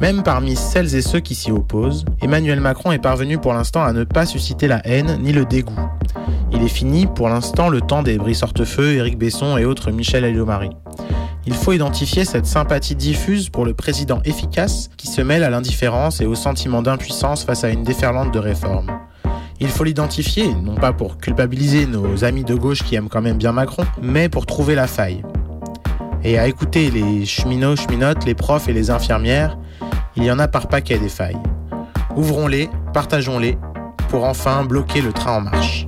Même 0.00 0.22
parmi 0.22 0.56
celles 0.56 0.94
et 0.94 1.00
ceux 1.00 1.20
qui 1.20 1.34
s'y 1.34 1.50
opposent, 1.50 2.04
Emmanuel 2.20 2.60
Macron 2.60 2.92
est 2.92 2.98
parvenu 2.98 3.38
pour 3.38 3.54
l'instant 3.54 3.82
à 3.82 3.94
ne 3.94 4.04
pas 4.04 4.26
susciter 4.26 4.68
la 4.68 4.86
haine 4.86 5.18
ni 5.22 5.32
le 5.32 5.46
dégoût. 5.46 5.72
Il 6.52 6.62
est 6.62 6.68
fini 6.68 7.06
pour 7.06 7.30
l'instant 7.30 7.70
le 7.70 7.80
temps 7.80 8.02
des 8.02 8.18
Brice 8.18 8.42
Hortefeux, 8.42 8.94
Éric 8.94 9.18
Besson 9.18 9.56
et 9.56 9.64
autres 9.64 9.90
Michel 9.90 10.24
Alliot-Marie. 10.24 10.76
Il 11.46 11.54
faut 11.54 11.72
identifier 11.72 12.24
cette 12.24 12.44
sympathie 12.44 12.94
diffuse 12.94 13.48
pour 13.48 13.64
le 13.64 13.72
président 13.72 14.20
efficace 14.24 14.90
qui 14.96 15.06
se 15.06 15.22
mêle 15.22 15.44
à 15.44 15.50
l'indifférence 15.50 16.20
et 16.20 16.26
au 16.26 16.34
sentiment 16.34 16.82
d'impuissance 16.82 17.44
face 17.44 17.64
à 17.64 17.70
une 17.70 17.82
déferlante 17.82 18.34
de 18.34 18.38
réformes. 18.38 18.90
Il 19.60 19.68
faut 19.68 19.84
l'identifier, 19.84 20.52
non 20.54 20.74
pas 20.74 20.92
pour 20.92 21.16
culpabiliser 21.16 21.86
nos 21.86 22.22
amis 22.24 22.44
de 22.44 22.54
gauche 22.54 22.82
qui 22.82 22.96
aiment 22.96 23.08
quand 23.08 23.22
même 23.22 23.38
bien 23.38 23.52
Macron, 23.52 23.84
mais 24.02 24.28
pour 24.28 24.44
trouver 24.44 24.74
la 24.74 24.86
faille. 24.86 25.22
Et 26.22 26.38
à 26.38 26.48
écouter 26.48 26.90
les 26.90 27.24
cheminots, 27.24 27.76
cheminotes, 27.76 28.26
les 28.26 28.34
profs 28.34 28.68
et 28.68 28.72
les 28.72 28.90
infirmières, 28.90 29.56
il 30.16 30.24
y 30.24 30.30
en 30.30 30.38
a 30.38 30.48
par 30.48 30.68
paquet 30.68 30.98
des 30.98 31.08
failles. 31.08 31.38
Ouvrons-les, 32.16 32.70
partageons-les, 32.94 33.58
pour 34.08 34.24
enfin 34.24 34.64
bloquer 34.64 35.02
le 35.02 35.12
train 35.12 35.38
en 35.38 35.40
marche. 35.42 35.86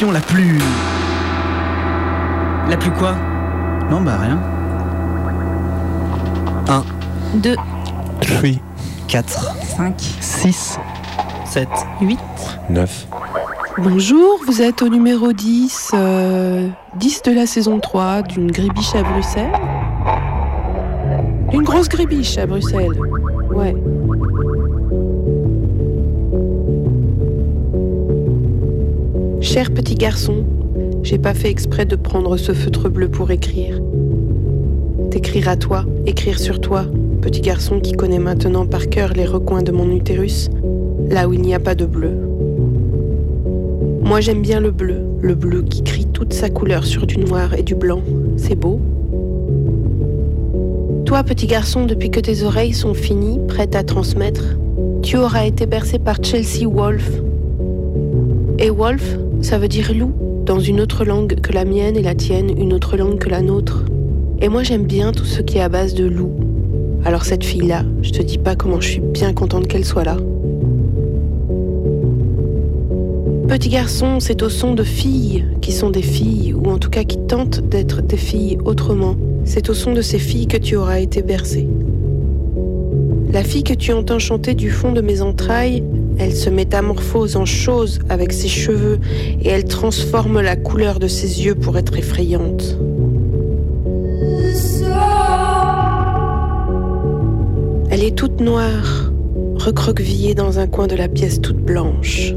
La 0.00 0.20
plus. 0.20 0.58
La 2.68 2.76
plus 2.76 2.90
quoi? 2.90 3.14
Non, 3.88 4.00
bah 4.00 4.18
rien. 4.20 4.40
1, 6.66 6.84
2, 7.38 7.54
3, 8.20 8.50
4, 9.06 9.54
5, 9.76 9.94
6, 10.20 10.78
7, 11.44 11.68
8. 12.00 12.18
9. 12.70 13.06
Bonjour, 13.78 14.40
vous 14.46 14.60
êtes 14.60 14.82
au 14.82 14.88
numéro 14.88 15.32
10, 15.32 15.92
euh, 15.94 16.68
10 16.96 17.22
de 17.22 17.32
la 17.32 17.46
saison 17.46 17.78
3 17.78 18.22
d'une 18.22 18.50
grébiche 18.50 18.94
à 18.96 19.02
Bruxelles. 19.02 19.52
Une 21.52 21.62
grosse 21.62 21.88
grébiche 21.88 22.38
à 22.38 22.46
Bruxelles. 22.46 22.98
Ouais. 23.54 23.76
Cher 29.52 29.70
petit 29.70 29.96
garçon, 29.96 30.44
j'ai 31.02 31.18
pas 31.18 31.34
fait 31.34 31.50
exprès 31.50 31.84
de 31.84 31.94
prendre 31.94 32.38
ce 32.38 32.52
feutre 32.52 32.88
bleu 32.88 33.10
pour 33.10 33.30
écrire. 33.30 33.82
T'écrire 35.10 35.46
à 35.50 35.56
toi, 35.56 35.84
écrire 36.06 36.38
sur 36.38 36.58
toi, 36.58 36.86
petit 37.20 37.42
garçon 37.42 37.78
qui 37.78 37.92
connaît 37.92 38.18
maintenant 38.18 38.64
par 38.64 38.88
cœur 38.88 39.12
les 39.12 39.26
recoins 39.26 39.62
de 39.62 39.70
mon 39.70 39.90
utérus, 39.90 40.48
là 41.10 41.28
où 41.28 41.34
il 41.34 41.42
n'y 41.42 41.54
a 41.54 41.60
pas 41.60 41.74
de 41.74 41.84
bleu. 41.84 42.12
Moi 44.00 44.22
j'aime 44.22 44.40
bien 44.40 44.58
le 44.58 44.70
bleu, 44.70 45.02
le 45.20 45.34
bleu 45.34 45.60
qui 45.60 45.82
crie 45.82 46.06
toute 46.06 46.32
sa 46.32 46.48
couleur 46.48 46.86
sur 46.86 47.06
du 47.06 47.18
noir 47.18 47.52
et 47.52 47.62
du 47.62 47.74
blanc. 47.74 48.00
C'est 48.38 48.56
beau. 48.56 48.80
Toi, 51.04 51.24
petit 51.24 51.46
garçon, 51.46 51.84
depuis 51.84 52.10
que 52.10 52.20
tes 52.20 52.42
oreilles 52.42 52.72
sont 52.72 52.94
finies, 52.94 53.38
prêtes 53.48 53.76
à 53.76 53.82
transmettre, 53.82 54.56
tu 55.02 55.18
auras 55.18 55.44
été 55.44 55.66
bercé 55.66 55.98
par 55.98 56.24
Chelsea 56.24 56.66
Wolf. 56.66 57.20
Et 58.58 58.70
Wolf, 58.70 59.18
ça 59.42 59.58
veut 59.58 59.68
dire 59.68 59.92
loup, 59.92 60.12
dans 60.46 60.60
une 60.60 60.80
autre 60.80 61.04
langue 61.04 61.40
que 61.40 61.52
la 61.52 61.64
mienne 61.64 61.96
et 61.96 62.02
la 62.02 62.14
tienne, 62.14 62.56
une 62.56 62.72
autre 62.72 62.96
langue 62.96 63.18
que 63.18 63.28
la 63.28 63.42
nôtre. 63.42 63.84
Et 64.40 64.48
moi 64.48 64.62
j'aime 64.62 64.84
bien 64.84 65.12
tout 65.12 65.24
ce 65.24 65.42
qui 65.42 65.58
est 65.58 65.60
à 65.62 65.68
base 65.68 65.94
de 65.94 66.04
loup. 66.04 66.32
Alors 67.04 67.24
cette 67.24 67.44
fille-là, 67.44 67.84
je 68.02 68.12
te 68.12 68.22
dis 68.22 68.38
pas 68.38 68.54
comment 68.54 68.80
je 68.80 68.88
suis 68.88 69.00
bien 69.00 69.32
contente 69.32 69.66
qu'elle 69.66 69.84
soit 69.84 70.04
là. 70.04 70.16
Petit 73.48 73.68
garçon, 73.68 74.20
c'est 74.20 74.42
au 74.42 74.48
son 74.48 74.74
de 74.74 74.84
filles 74.84 75.44
qui 75.60 75.72
sont 75.72 75.90
des 75.90 76.02
filles, 76.02 76.54
ou 76.54 76.70
en 76.70 76.78
tout 76.78 76.88
cas 76.88 77.04
qui 77.04 77.18
tentent 77.18 77.60
d'être 77.60 78.00
des 78.00 78.16
filles 78.16 78.58
autrement. 78.64 79.16
C'est 79.44 79.68
au 79.68 79.74
son 79.74 79.92
de 79.92 80.00
ces 80.00 80.18
filles 80.18 80.46
que 80.46 80.56
tu 80.56 80.76
auras 80.76 81.00
été 81.00 81.20
bercé. 81.20 81.68
La 83.32 83.42
fille 83.42 83.64
que 83.64 83.74
tu 83.74 83.92
entends 83.92 84.18
chanter 84.18 84.54
du 84.54 84.70
fond 84.70 84.92
de 84.92 85.00
mes 85.00 85.20
entrailles, 85.20 85.82
elle 86.18 86.34
se 86.34 86.50
métamorphose 86.50 87.36
en 87.36 87.44
chose 87.44 88.00
avec 88.08 88.32
ses 88.32 88.48
cheveux 88.48 88.98
et 89.42 89.48
elle 89.48 89.64
transforme 89.64 90.40
la 90.40 90.56
couleur 90.56 90.98
de 90.98 91.08
ses 91.08 91.44
yeux 91.44 91.54
pour 91.54 91.78
être 91.78 91.96
effrayante. 91.96 92.78
Elle 97.90 98.04
est 98.04 98.16
toute 98.16 98.40
noire, 98.40 99.12
recroquevillée 99.56 100.34
dans 100.34 100.58
un 100.58 100.66
coin 100.66 100.86
de 100.86 100.96
la 100.96 101.08
pièce 101.08 101.40
toute 101.40 101.58
blanche. 101.58 102.34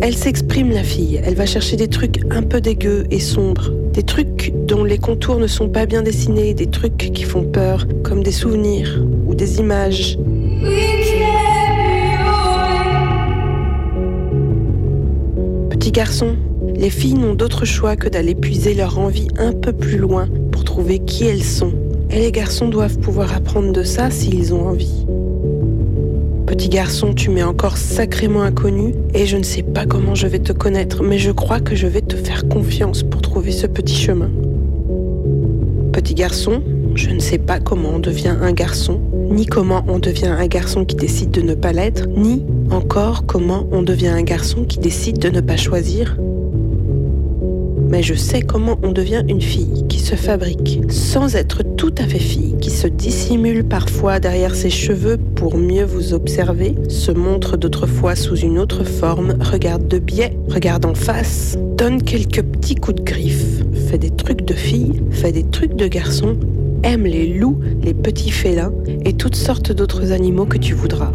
Elle 0.00 0.14
s'exprime, 0.14 0.70
la 0.70 0.84
fille. 0.84 1.20
Elle 1.24 1.34
va 1.34 1.44
chercher 1.44 1.76
des 1.76 1.88
trucs 1.88 2.20
un 2.30 2.42
peu 2.42 2.60
dégueux 2.60 3.04
et 3.10 3.18
sombres. 3.18 3.72
Des 3.92 4.04
trucs 4.04 4.52
dont 4.66 4.84
les 4.84 4.98
contours 4.98 5.38
ne 5.38 5.48
sont 5.48 5.68
pas 5.68 5.86
bien 5.86 6.02
dessinés. 6.02 6.54
Des 6.54 6.68
trucs 6.68 6.96
qui 6.96 7.24
font 7.24 7.42
peur, 7.42 7.86
comme 8.04 8.22
des 8.22 8.30
souvenirs 8.30 9.04
ou 9.26 9.34
des 9.34 9.58
images. 9.58 10.16
Petit 15.88 16.00
garçon, 16.00 16.36
les 16.76 16.90
filles 16.90 17.14
n'ont 17.14 17.32
d'autre 17.32 17.64
choix 17.64 17.96
que 17.96 18.10
d'aller 18.10 18.34
puiser 18.34 18.74
leur 18.74 18.98
envie 18.98 19.28
un 19.38 19.52
peu 19.54 19.72
plus 19.72 19.96
loin 19.96 20.28
pour 20.52 20.62
trouver 20.62 20.98
qui 20.98 21.24
elles 21.24 21.42
sont. 21.42 21.72
Et 22.10 22.18
les 22.18 22.30
garçons 22.30 22.68
doivent 22.68 22.98
pouvoir 22.98 23.34
apprendre 23.34 23.72
de 23.72 23.82
ça 23.82 24.10
s'ils 24.10 24.52
ont 24.52 24.68
envie. 24.68 25.06
Petit 26.44 26.68
garçon, 26.68 27.14
tu 27.14 27.30
m'es 27.30 27.42
encore 27.42 27.78
sacrément 27.78 28.42
inconnu 28.42 28.92
et 29.14 29.24
je 29.24 29.38
ne 29.38 29.42
sais 29.42 29.62
pas 29.62 29.86
comment 29.86 30.14
je 30.14 30.26
vais 30.26 30.40
te 30.40 30.52
connaître, 30.52 31.02
mais 31.02 31.16
je 31.16 31.30
crois 31.30 31.58
que 31.58 31.74
je 31.74 31.86
vais 31.86 32.02
te 32.02 32.16
faire 32.16 32.46
confiance 32.48 33.02
pour 33.02 33.22
trouver 33.22 33.52
ce 33.52 33.66
petit 33.66 33.96
chemin. 33.96 34.30
Petit 35.92 36.12
garçon, 36.12 36.62
je 36.96 37.08
ne 37.08 37.18
sais 37.18 37.38
pas 37.38 37.60
comment 37.60 37.92
on 37.94 37.98
devient 37.98 38.36
un 38.42 38.52
garçon, 38.52 39.00
ni 39.30 39.46
comment 39.46 39.86
on 39.88 39.98
devient 39.98 40.26
un 40.38 40.48
garçon 40.48 40.84
qui 40.84 40.96
décide 40.96 41.30
de 41.30 41.40
ne 41.40 41.54
pas 41.54 41.72
l'être, 41.72 42.06
ni 42.08 42.44
encore 42.70 43.26
comment 43.26 43.66
on 43.72 43.82
devient 43.82 44.08
un 44.08 44.22
garçon 44.22 44.64
qui 44.64 44.78
décide 44.78 45.18
de 45.18 45.28
ne 45.28 45.40
pas 45.40 45.56
choisir? 45.56 46.16
Mais 47.90 48.02
je 48.02 48.14
sais 48.14 48.42
comment 48.42 48.78
on 48.82 48.92
devient 48.92 49.22
une 49.28 49.40
fille 49.40 49.86
qui 49.88 49.98
se 49.98 50.14
fabrique 50.14 50.80
sans 50.90 51.36
être 51.36 51.62
tout 51.62 51.94
à 51.96 52.02
fait 52.04 52.18
fille, 52.18 52.56
qui 52.60 52.70
se 52.70 52.86
dissimule 52.86 53.64
parfois 53.64 54.20
derrière 54.20 54.54
ses 54.54 54.68
cheveux 54.68 55.16
pour 55.16 55.56
mieux 55.56 55.84
vous 55.84 56.12
observer, 56.12 56.74
se 56.88 57.12
montre 57.12 57.56
d'autres 57.56 57.86
fois 57.86 58.14
sous 58.14 58.36
une 58.36 58.58
autre 58.58 58.84
forme, 58.84 59.38
regarde 59.40 59.88
de 59.88 59.98
biais, 59.98 60.36
regarde 60.48 60.84
en 60.84 60.94
face, 60.94 61.56
donne 61.78 62.02
quelques 62.02 62.42
petits 62.42 62.74
coups 62.74 62.96
de 62.96 63.04
griffe, 63.04 63.62
fait 63.88 63.98
des 63.98 64.10
trucs 64.10 64.42
de 64.42 64.54
fille, 64.54 65.02
fait 65.10 65.32
des 65.32 65.44
trucs 65.44 65.74
de 65.74 65.88
garçon, 65.88 66.36
aime 66.82 67.04
les 67.04 67.26
loups, 67.26 67.58
les 67.82 67.94
petits 67.94 68.30
félins 68.30 68.72
et 69.06 69.14
toutes 69.14 69.36
sortes 69.36 69.72
d'autres 69.72 70.12
animaux 70.12 70.46
que 70.46 70.58
tu 70.58 70.74
voudras. 70.74 71.12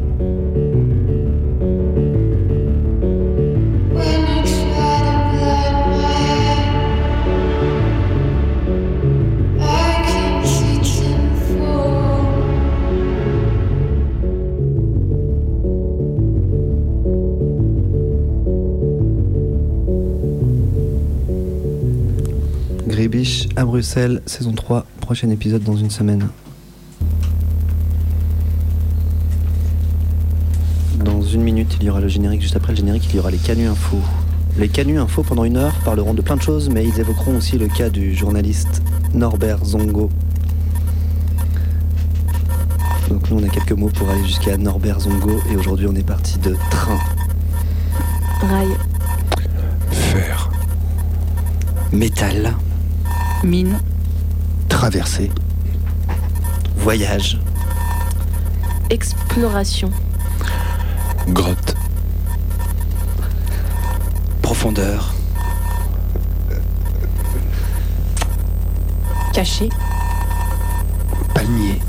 Bruxelles, 23.83 24.21
saison 24.25 24.53
3, 24.53 24.85
prochain 25.01 25.29
épisode 25.29 25.61
dans 25.61 25.75
une 25.75 25.89
semaine. 25.89 26.29
Dans 31.03 31.21
une 31.21 31.41
minute, 31.41 31.75
il 31.81 31.87
y 31.87 31.89
aura 31.89 31.99
le 31.99 32.07
générique. 32.07 32.41
Juste 32.41 32.55
après 32.55 32.71
le 32.71 32.77
générique, 32.77 33.05
il 33.09 33.17
y 33.17 33.19
aura 33.19 33.29
les 33.29 33.39
Canu 33.39 33.67
Info. 33.67 33.97
Les 34.57 34.69
Canu 34.69 34.99
Info, 34.99 35.21
pendant 35.23 35.43
une 35.43 35.57
heure, 35.57 35.73
parleront 35.83 36.13
de 36.13 36.21
plein 36.21 36.37
de 36.37 36.41
choses, 36.41 36.69
mais 36.69 36.87
ils 36.87 36.97
évoqueront 36.97 37.35
aussi 37.35 37.57
le 37.57 37.67
cas 37.67 37.89
du 37.89 38.15
journaliste 38.15 38.81
Norbert 39.13 39.65
Zongo. 39.65 40.09
Donc 43.09 43.29
nous, 43.29 43.41
on 43.41 43.43
a 43.43 43.49
quelques 43.49 43.73
mots 43.73 43.89
pour 43.89 44.09
aller 44.09 44.23
jusqu'à 44.23 44.55
Norbert 44.55 45.01
Zongo, 45.01 45.41
et 45.51 45.57
aujourd'hui, 45.57 45.87
on 45.89 45.95
est 45.95 46.07
parti 46.07 46.39
de 46.39 46.55
train. 46.71 46.99
Rail. 48.47 48.69
Fer. 49.91 50.49
Métal. 51.91 52.55
Mine. 53.43 53.77
Traversée. 54.69 55.29
Voyage. 56.77 57.37
Exploration. 58.89 59.91
Grotte. 61.27 61.75
Profondeur. 64.41 65.13
Caché. 69.33 69.69
Palmier. 71.33 71.81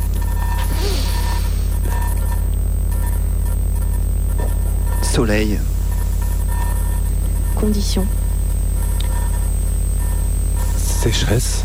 Soleil. 5.02 5.60
Condition. 7.54 8.04
Sécheresse. 11.04 11.64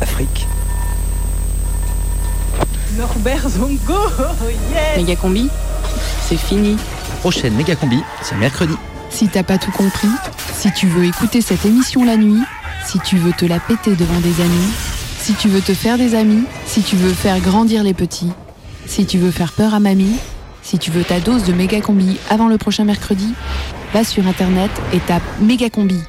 Afrique. 0.00 0.44
Norbert 2.98 3.48
Zongo, 3.48 3.78
yes 4.72 4.96
Méga 4.96 5.14
combi, 5.14 5.48
c'est 6.26 6.36
fini. 6.36 6.76
Prochaine 7.20 7.54
méga 7.54 7.76
combi, 7.76 8.02
c'est 8.22 8.34
mercredi. 8.34 8.74
Si 9.10 9.28
t'as 9.28 9.44
pas 9.44 9.56
tout 9.56 9.70
compris, 9.70 10.08
si 10.52 10.72
tu 10.72 10.88
veux 10.88 11.04
écouter 11.04 11.40
cette 11.40 11.64
émission 11.64 12.04
la 12.04 12.16
nuit, 12.16 12.42
si 12.84 12.98
tu 12.98 13.16
veux 13.16 13.32
te 13.32 13.44
la 13.44 13.60
péter 13.60 13.94
devant 13.94 14.18
des 14.18 14.40
amis, 14.40 14.72
si 15.20 15.34
tu 15.34 15.48
veux 15.48 15.60
te 15.60 15.74
faire 15.74 15.96
des 15.96 16.16
amis, 16.16 16.42
si 16.66 16.82
tu 16.82 16.96
veux 16.96 17.14
faire 17.14 17.38
grandir 17.38 17.84
les 17.84 17.94
petits, 17.94 18.32
si 18.86 19.06
tu 19.06 19.18
veux 19.18 19.30
faire 19.30 19.52
peur 19.52 19.74
à 19.74 19.78
mamie, 19.78 20.16
si 20.60 20.76
tu 20.76 20.90
veux 20.90 21.04
ta 21.04 21.20
dose 21.20 21.44
de 21.44 21.52
méga 21.52 21.80
combi 21.80 22.18
avant 22.30 22.48
le 22.48 22.58
prochain 22.58 22.82
mercredi, 22.82 23.32
va 23.94 24.02
sur 24.02 24.26
internet 24.26 24.70
et 24.92 24.98
tape 24.98 25.22
méga 25.40 25.70
combi. 25.70 26.02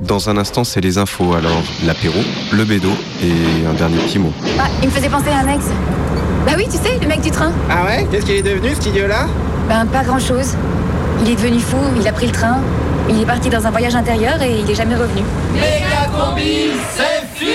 Dans 0.00 0.28
un 0.28 0.36
instant, 0.36 0.64
c'est 0.64 0.80
les 0.80 0.98
infos, 0.98 1.34
alors 1.34 1.62
l'apéro, 1.86 2.18
le 2.52 2.64
bédo 2.64 2.90
et 3.22 3.64
un 3.64 3.72
dernier 3.74 3.98
petit 3.98 4.18
mot. 4.18 4.32
Ah, 4.58 4.64
il 4.82 4.88
me 4.88 4.92
faisait 4.92 5.08
penser 5.08 5.28
à 5.30 5.38
un 5.38 5.54
ex. 5.54 5.66
Bah 6.44 6.54
oui, 6.56 6.64
tu 6.64 6.76
sais, 6.76 6.98
le 7.00 7.06
mec 7.06 7.20
du 7.20 7.30
train. 7.30 7.52
Ah 7.70 7.84
ouais? 7.84 8.06
Qu'est-ce 8.10 8.26
qu'il 8.26 8.34
est 8.34 8.42
devenu, 8.42 8.70
cet 8.74 8.86
idiot-là 8.86 9.28
Ben, 9.68 9.86
pas 9.86 10.02
grand 10.02 10.18
chose. 10.18 10.56
Il 11.22 11.30
est 11.30 11.36
devenu 11.36 11.60
fou, 11.60 11.76
il 11.96 12.06
a 12.08 12.12
pris 12.12 12.26
le 12.26 12.32
train, 12.32 12.58
il 13.08 13.22
est 13.22 13.26
parti 13.26 13.48
dans 13.48 13.64
un 13.64 13.70
voyage 13.70 13.94
intérieur 13.94 14.42
et 14.42 14.58
il 14.58 14.68
est 14.68 14.74
jamais 14.74 14.96
revenu. 14.96 15.22
Méga 15.54 16.10
combi, 16.12 16.72
c'est 16.96 17.24
fini 17.38 17.53